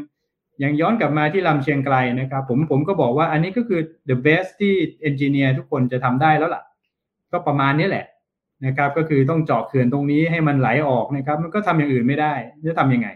[0.60, 6.64] อยังย้อนกลับมาที่ลำเชียงไกลนะครับ ผมผมก็บอกว่าอันนี้ก็คือ the best ที่ engineer ทุกคนจะทำได้แล้วล่ะ
[7.32, 8.06] ก็ประมาณนี้แหละ
[8.66, 12.34] นะครับ ก็คือต้องเจาะเขื่อนตรงนี้ให้มันไหลออกนะครับ มันก็ทำอย่างอื่นไม่ได้
[12.70, 13.10] จะทำยังไง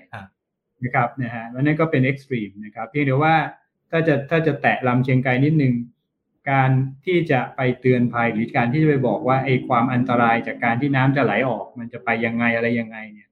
[0.83, 3.35] นะครับนะฮะวันนั้นก็เป็น extreme นะครับเพียงแต่ว่า
[3.91, 5.73] ถ้าจะถ้าจะแตะลำเชียงไกลนิดนึง
[6.51, 6.71] การ
[7.05, 13.29] ที่จะไปเตือนภัยหรือการที่จะไปบอกว่าไอ้ความอันตรายจากการที่น้ำจะไหลออก มันจะไปยังไงอะไรยังไงเนี่ย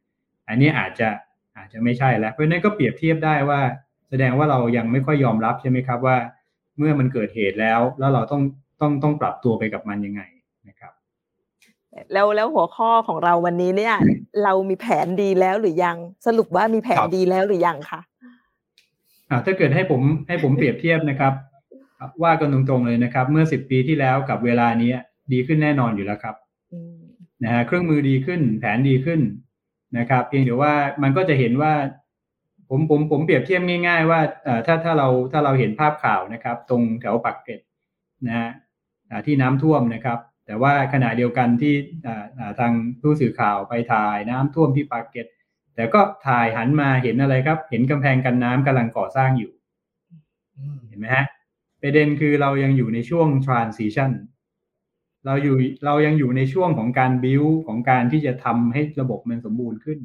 [0.47, 1.10] อันนี้อาจจะ
[1.57, 3.62] อาจจะไม่ใช่แล้วเพราะฉะนั้นก็เปรียบเทียบได้ว่า
[4.10, 6.18] แสดงว่าเรายังไม่ค่อยยอมรับใช่ไหมครับว่า
[6.78, 8.41] เมื่อมันเกิดเหตุแล้ว แล้วเราต้อง
[8.82, 10.22] ต้องต้องปรับตัวไปกับมันยังไง
[10.68, 10.91] นะครับ
[12.14, 13.95] แล้วแล้วหัวข้อของเราวันนี้เนี่ย
[14.43, 15.97] เรามีแผนดีแล้วหรือยัง
[16.28, 18.01] สรุปว่ามีแผนครับดีแล้วหรือยังคะ
[19.30, 21.34] อ่าถ้าเกิดให้ผมให้ผมเปรียบเทียบนะครับ
[22.24, 24.91] ว่ากันตรงๆเลยนะครับ เมื่อสิบปีที่แล้วกับเวลานี้
[25.34, 26.36] ดีขึ้นแน่นอนอยู่แล้วครับ
[26.74, 26.95] อืม
[27.43, 29.22] นะฮะเครื่องมือดีขึ้นแผนดีขึ้น
[29.97, 31.74] นะครับ เพียงแต่ว่ามันก็จะเห็นว่า
[32.70, 34.20] ผมผมผมเปรียบเทียบง่ายๆ ว่า
[34.65, 37.59] ถ้าถ้าเราถ้าเราเห็นภาพข่าวนะครับ ตรงแถวปักเกร็ด
[38.28, 38.49] นะฮะ
[39.26, 41.76] ที่น้ำท่วมนะครับ แต่ว่าขณะเดียวกันที่
[42.59, 45.28] ทางผู้สื่อข่าวไปถ่ายน้ำท่วมที่ปากเกร็ด
[45.76, 49.51] แต่ก็ถ่ายหันมาเห็นอะไรครับ เห็นกำแพงกันน้ำกำลังก่อสร้างอยู่
[50.88, 51.26] เห็นไหมฮะ
[51.82, 54.11] ประเด็นคือเรายังอยู่ในช่วง transition
[55.26, 55.55] เราอยู่
[55.86, 59.99] เรายังอยู่ในช่วงของการ build ของการที่จะทำให้ระบบมันสมบูรณ์ขึ้น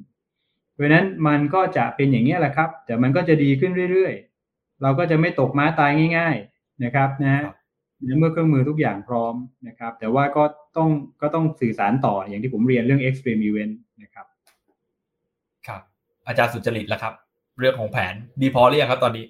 [0.75, 7.45] เพราะฉะนั้นมันก็จะเป็นอย่างนี้ยแหละครับแต่มันก็จะดีขึ้นเรื่อยๆ เราก็จะไม่ตกม้าตายง่าย ๆนะครับนะฮะ
[8.19, 9.35] เมื่อเครื่องมือทุกอย่างพร้อม
[9.69, 10.45] นะครับ แต่ว่าก็
[10.77, 10.91] ต้อง
[11.23, 14.27] ก็ต้องสื่อสารต่ออย่างที่ผมเรียนเรื่อง extreme event นะครับ
[15.67, 15.81] ครับ
[16.27, 17.15] อาจารย์สุจริตแล้วครับ
[17.59, 19.27] เรื่องของแผนดีพอหรือยังครับตอนนี้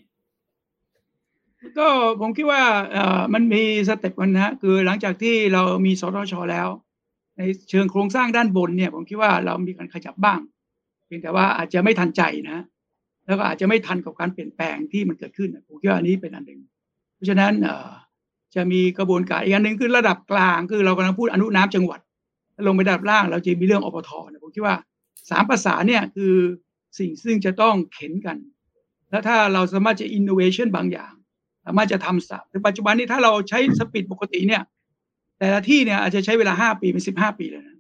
[1.79, 1.89] ก็
[2.21, 6.69] ผมคิดว่าเอ่อมันมีสเต็ปมันนะคือหลังจากที่เรามีสทชแล้ว
[7.39, 10.41] ในเชิงโครงสร้างด้านบนเนี่ย ผมคิดว่าเรามีการขยับบ้าง
[11.07, 12.59] เพียงแต่ว่าอาจจะไม่ทันใจนะ
[13.27, 16.61] แล้วก็อาจจะไม่ทันกับการเปลี่ยนแปลงที่มันเกิดขึ้นผมคิดว่าอันนี้เป็นอันหนึ่ง
[17.15, 17.71] เพราะฉะนั้นเอ
[18.55, 22.01] จะมีกระบวนการอีกอันหนึ่งคือระดับกลางคือเรากำลังพูดอนุน้ำจังหวัด
[22.67, 24.77] ลงไประดับล่างเราจะมีเรื่องอปทนะผมคิดว่า
[25.31, 26.35] สามภาษาเนี่ยคือ
[26.99, 28.37] สิ่งซึ่งจะต้องเข็นกัน
[29.11, 31.13] แล้วถ้าเราสามารถจะ innovation บางอย่าง
[31.65, 34.63] สามารถจะทำสับในปัจจุบันนี้ถ้าเราใช้สปีดปกติเนี่ย
[35.39, 37.79] แต่ละที่เนี่ยอาจจะใช้เวลาห้าปีเป็นสิบห้าปีเลยนะ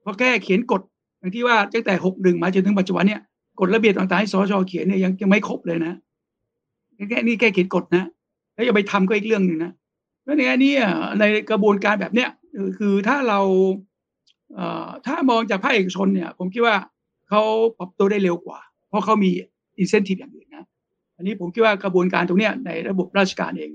[0.00, 0.82] เพราะแค่เขียนกฎ
[1.24, 3.20] อย่างที่ว่าตั้งแต่หกหนึ่งมาจนถึงปัจจุบันเนี่ย
[3.60, 5.94] กฎระเบียบต่างๆให้สชเขียนเนี่ยยังยังไม่ครบเลยนะ
[7.10, 8.04] แค่นี้แค่เขียนกฎนะ
[8.54, 9.72] แล้วจะไปทำก็อีกเรื่องหนึ่งนะ
[10.22, 10.72] เพราะในอันนี้
[11.20, 12.28] ในกระบวนการแบบเนี้ย
[12.78, 13.40] คือถ้าเรา
[14.54, 16.76] เอ่อถ้ามองจากภาคเอกชนเนี่ย ผมคิดว่า
[17.28, 17.42] เขา
[17.78, 19.30] ปรับตัวได้เร็วกว่า เพราะเขามี
[19.82, 20.64] incentive อย่างอื่นนะ
[21.16, 23.70] อันนี้ผมคิดว่ากระบวนการตรงเนี้ยในระบบราชการเอง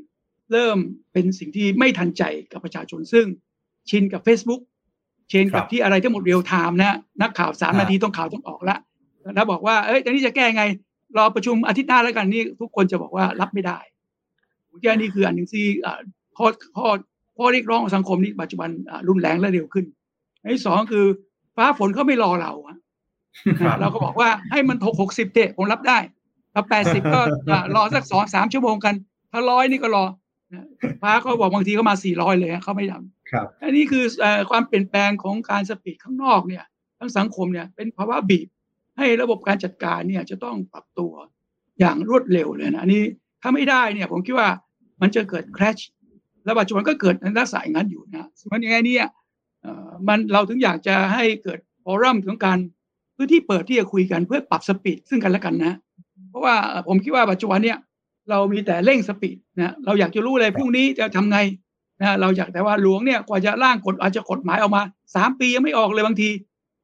[0.52, 0.78] เริ่ม
[1.14, 3.26] เป็นสิ่งที่ไม่ทันใจกับประชาชนซึ่ง
[3.90, 4.62] ชินกับ Facebook
[5.32, 8.78] ชินกับครับที่อะไรทั้งหมด real time นะนักข่าวสามอ่านาทีต้องข่าวต้องออกละ
[9.36, 10.64] แล้วบอกว่าเอ้ยแต่นี้จะแก้ไง
[11.18, 13.80] รอประชุมอาทิตย์หน้าแล้วกันนี่ทุกคนจะบอกว่ารับไม่ได้
[14.68, 16.00] ผมคิดว่านี่คืออันหนึ่งที่อ่า
[16.38, 16.88] ข้อข้อ
[17.38, 19.86] ข้อเรียกร้องของสังคมนี่ปัจจุบันอ่ารุนแรงและเร็วขึ้น
[20.42, 21.06] อันที่สองคือ
[21.56, 22.78] ฟ้าฝนเขาไม่รอเราอะ
[23.60, 25.98] ครับเราก็บอกว่าให้มันถกหกสิบเตะผมรับได้
[26.54, 28.96] ถ้าแปดสิบก็อ่ารอสักสองสามชั่วโมงกัน
[29.32, 30.04] ถ้าร้อยนี่ก็รอ
[30.54, 30.66] นะ
[31.02, 34.04] ฟ้าเขาบอกบางทีเขามาสี่ร้อยเลยฮะเขาไม่ทำ ครับอันนี้คือ
[34.50, 36.64] ความเปลี่ยนแปลงของการสปีดข้างนอกเนี่ย
[37.00, 38.48] ทั้งสังคมเนี่ยเป็นภาวะบีบ
[38.98, 41.14] ให้ระบบการจัดการเนี่ยจะต้องปรับตัว
[41.80, 43.04] อย่างรวดเร็วเลยนะอันนี้
[43.42, 44.50] ถ้าไม่ได้เนี่ยผมคิดว่า
[45.02, 45.82] มันจะเกิด crash
[46.46, 49.08] แล้วปัจจุบันก็เกิดในลักษณะอย่างนั้นอยู่นะส่วนยังไงเนี่ย
[49.62, 52.58] เอ่อมันเราถึงอยากจะให้เกิดฟอรัมของการ
[53.16, 55.74] พื้นที่เปิดที่จะคุยกันเพื่อปรับสปีดซึ่งกันและกันนะ
[56.30, 56.56] เพราะว่า
[56.88, 57.78] ผมคิดว่าปัจจุบันเนี่ย
[58.30, 61.38] เรามีแต่เร่งสปีดนะเราอยากจะรู้เลยพรุ่งนี้จะทำไง
[62.02, 64.82] นะเราอยากแต่ว่าหลวงเนี่ยกว่าจะร่างกฎอาจจะกฎหมายออกมา
[65.16, 66.30] สามปียังไม่ออกเลยบางที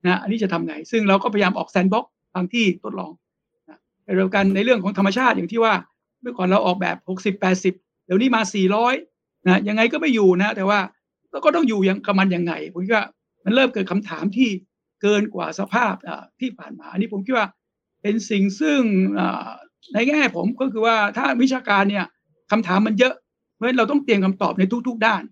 [0.05, 2.05] นะอันนี้จะทำไง ซึ่งเราก็พยายามออกแซนบ็อก
[2.35, 3.11] บางที่ทดลอง
[3.69, 5.73] นะในเดียวกันในเรื่องของธรรมชาติอย่างที่ว่า
[6.21, 7.73] เมื่อก่อนเราออกแบบหกสิบแปดสิบ
[8.05, 8.93] เดี๋ยวนี้มาสี่ร้อย
[9.47, 10.79] นะยังไงก็ไม่อยู่นะ แต่ว่า
[11.31, 13.07] เราก็ต้องอยู่อย่างกับมันยังไงผมคิดว่า
[13.43, 14.49] มันเริ่มเกิดคำถามที่
[15.01, 15.93] เกินกว่าสภาพ
[16.39, 17.47] ที่ผ่านมาอันนี้ผมคิดว่า
[18.01, 18.81] เป็นสิ่งซึ่ง
[19.93, 22.05] ในแง่ผมก็คือว่าถ้าวิชาการเนี่ย
[22.51, 23.13] คำถามมันเยอะ
[23.55, 25.23] เพราะฉะนั้นเราต้องเตรียมคำตอบในทุก ๆ ด้าน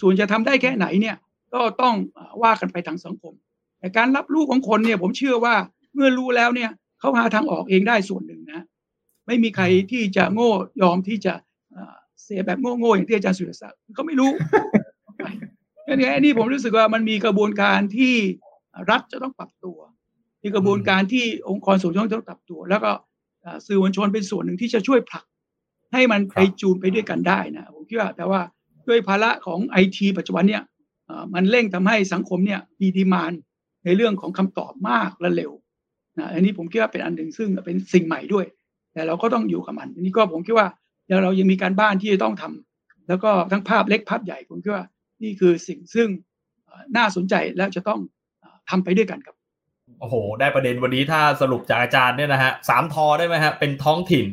[0.00, 1.16] ส่วนจะทำได้แค่ไหนเนี่ย
[1.54, 1.94] ก็ต้อง
[2.42, 3.32] ว่ากันไปทางสังคม
[3.78, 5.54] แต่การรับรู้ของคนเนี่ยผมเชื่อว่า
[5.94, 6.70] เมื่อรู้แล้วเนี่ย
[7.00, 8.60] เขาหาทางออกเองได้ส่วนหนึ่งนะ
[9.26, 10.50] ไม่มีใครที่จะโง่
[10.82, 11.34] ยอมที่จะ
[12.22, 14.30] เสียแบบโง่ๆอย่างที่อาจารย์สุรศักดิ์เขาไม่รู้
[15.86, 18.14] อันนี้อันนี้ผมรู้สึกว่ามันมีกระบวนการที่
[18.90, 19.78] รัฐจะต้องปรับตัว
[20.42, 22.92] มีกระบวนการที่องค์กรส่วนรวมต้องปรับตัว แล้วก็
[23.66, 25.24] สื่อมวลชนเป็นส่วนหนึ่งที่จะช่วยผลัก
[25.94, 28.40] ให้มันไปจูนไปด้วยกันได้นะผมคิดว่าแต่ว่า
[28.88, 30.62] ด้วยภาระของไอทีปัจจุบันเนี่ย
[31.34, 33.32] มันเร่งทำให้สังคมเนี่ยมีดีมาน
[33.84, 35.52] ในเรื่องของคำตอบมากและเร็ว
[36.18, 38.46] นะอันนี้ผมคิดว่าเป็นอันหนึ่งซึ่งเป็นสิ่งใหม่ด้วย
[38.92, 40.68] แต่เราก็ต้องอยู่กับมันอันนี้ก็ผมคิดว่า
[41.22, 44.84] เรายังมีการบ้านที่จะต้องทำแล้วก็ทั้งภาพเล็กภาพใหญ่ผมคิดว่า
[45.22, 46.08] นี่คือสิ่งซึ่ง
[46.96, 48.00] น่าสนใจและจะต้อง
[48.70, 49.36] ทำไปด้วยกันครับ
[50.00, 54.26] โอ้โห ได้ประเด็นวันนี้ถ้าสรุปจากอาจารย์เนี่ยนะฮะสามทอได้ไหมฮะเป็นท้องถิ่น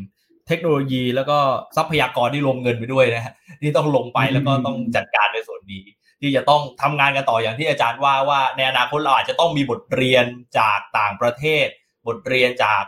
[0.51, 1.37] เทคโนโลยีแล้วก็
[1.77, 5.83] ทรัพยากรที่รวมเงินไปด้วยนะฮะที่ต้องลงไปแล้วก็ต้องจัดการในส่วนนี้
[6.21, 10.25] ที่จะต้องทำงานกันต่ออย่างที่อาจารย์ว่าว่าในอนาคตเราอาจจะต้องมีบทเรียน
[10.59, 11.67] จากต่างประเทศ
[12.07, 12.83] บทเรียนจาก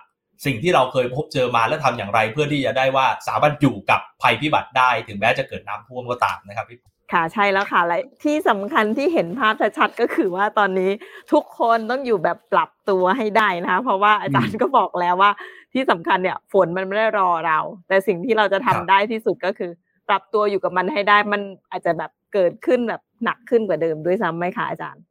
[0.45, 6.79] สิ่งที่เราเคยพบเจอมาและทำอย่างไร เพื่อที่จะได้ว่าสามารถอยู่กับภัยพิบัติได้ ถึงแม้จะเกิดน้ำท่วมก็ตามนะครับพี่
[7.11, 10.91] ค่ะใช่แล้วค่ะและที่สำคัญที่เห็นภาพชัดๆก็คือว่าตอนนี้
[11.33, 15.31] ทุกคนต้องอยู่แบบปรับตัวให้ได้นะคะ เพราะว่าอาจารย์ก็บอกแล้วว่า
[15.73, 19.71] ที่สำคัญเนี่ยฝนมันไม่ได้รอเรา แต่สิ่งที่เราจะทำได้ที่สุดก็คือ
[20.09, 21.41] ปรับตัวอยู่กับมันให้ได้มัน
[21.71, 25.03] อาจจะแบบเกิดขึ้นแบบหนักขึ้นกว่าเดิมด้วยซ้ำไหมคะอาจารย์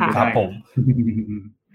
[0.00, 0.50] ค่ะครับผม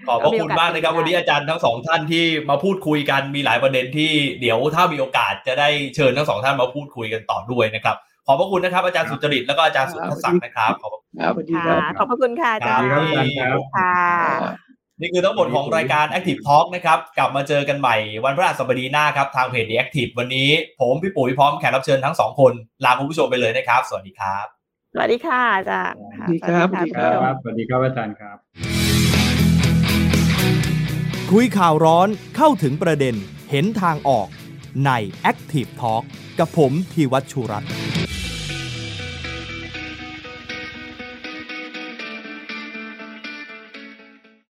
[0.08, 4.12] ขอบพระคุณมากนะครับวันนี้อาจารย์ทั้งสองท่านที่มาพูดคุยกันมีหลายประเด็นที่
[4.42, 7.98] เดี๋ยวถ้ามีโอกาสจะได้เชิญทั้งสองท่านมาพูดคุยกันต่อด้วยนะครับ
[8.30, 10.92] ขอบพระคุณนะครับ อาจารย์สุจริตแล้วก็อาจารย์สุทธศักดิ์นะครับ ขอบ
[11.38, 12.86] คุณครับขอบพระคุณค่ะอาจารย์
[13.76, 13.96] ค่ะ
[15.02, 20.50] นี่คือทั้งหมดของรายการ Active Talk นะครับ กลับมาเจอกันใหม่วันพฤหัสบดีหน้าครับ ทางเพจ The Active วันนี้
[20.80, 22.54] ผมพี่ปุ๋ยพร้อมแขกรับเชิญทั้งสองคน
[22.86, 24.46] ลาคุณผู้ชมไปเลยนะครับ สวัสดีครับ
[24.94, 28.38] สวัสดีค่ะอาจารย์สวัสดีครับ สวัสดีครับ สวัสดีครับอาจารย์ครับ
[31.32, 33.16] คุยข่าวร้อนเข้าถึงประเด็น
[33.52, 34.28] เห็นทางออก
[34.86, 34.92] ใน
[35.32, 36.04] Active Talk
[36.40, 37.72] กับผมพีวัชชุรัตน์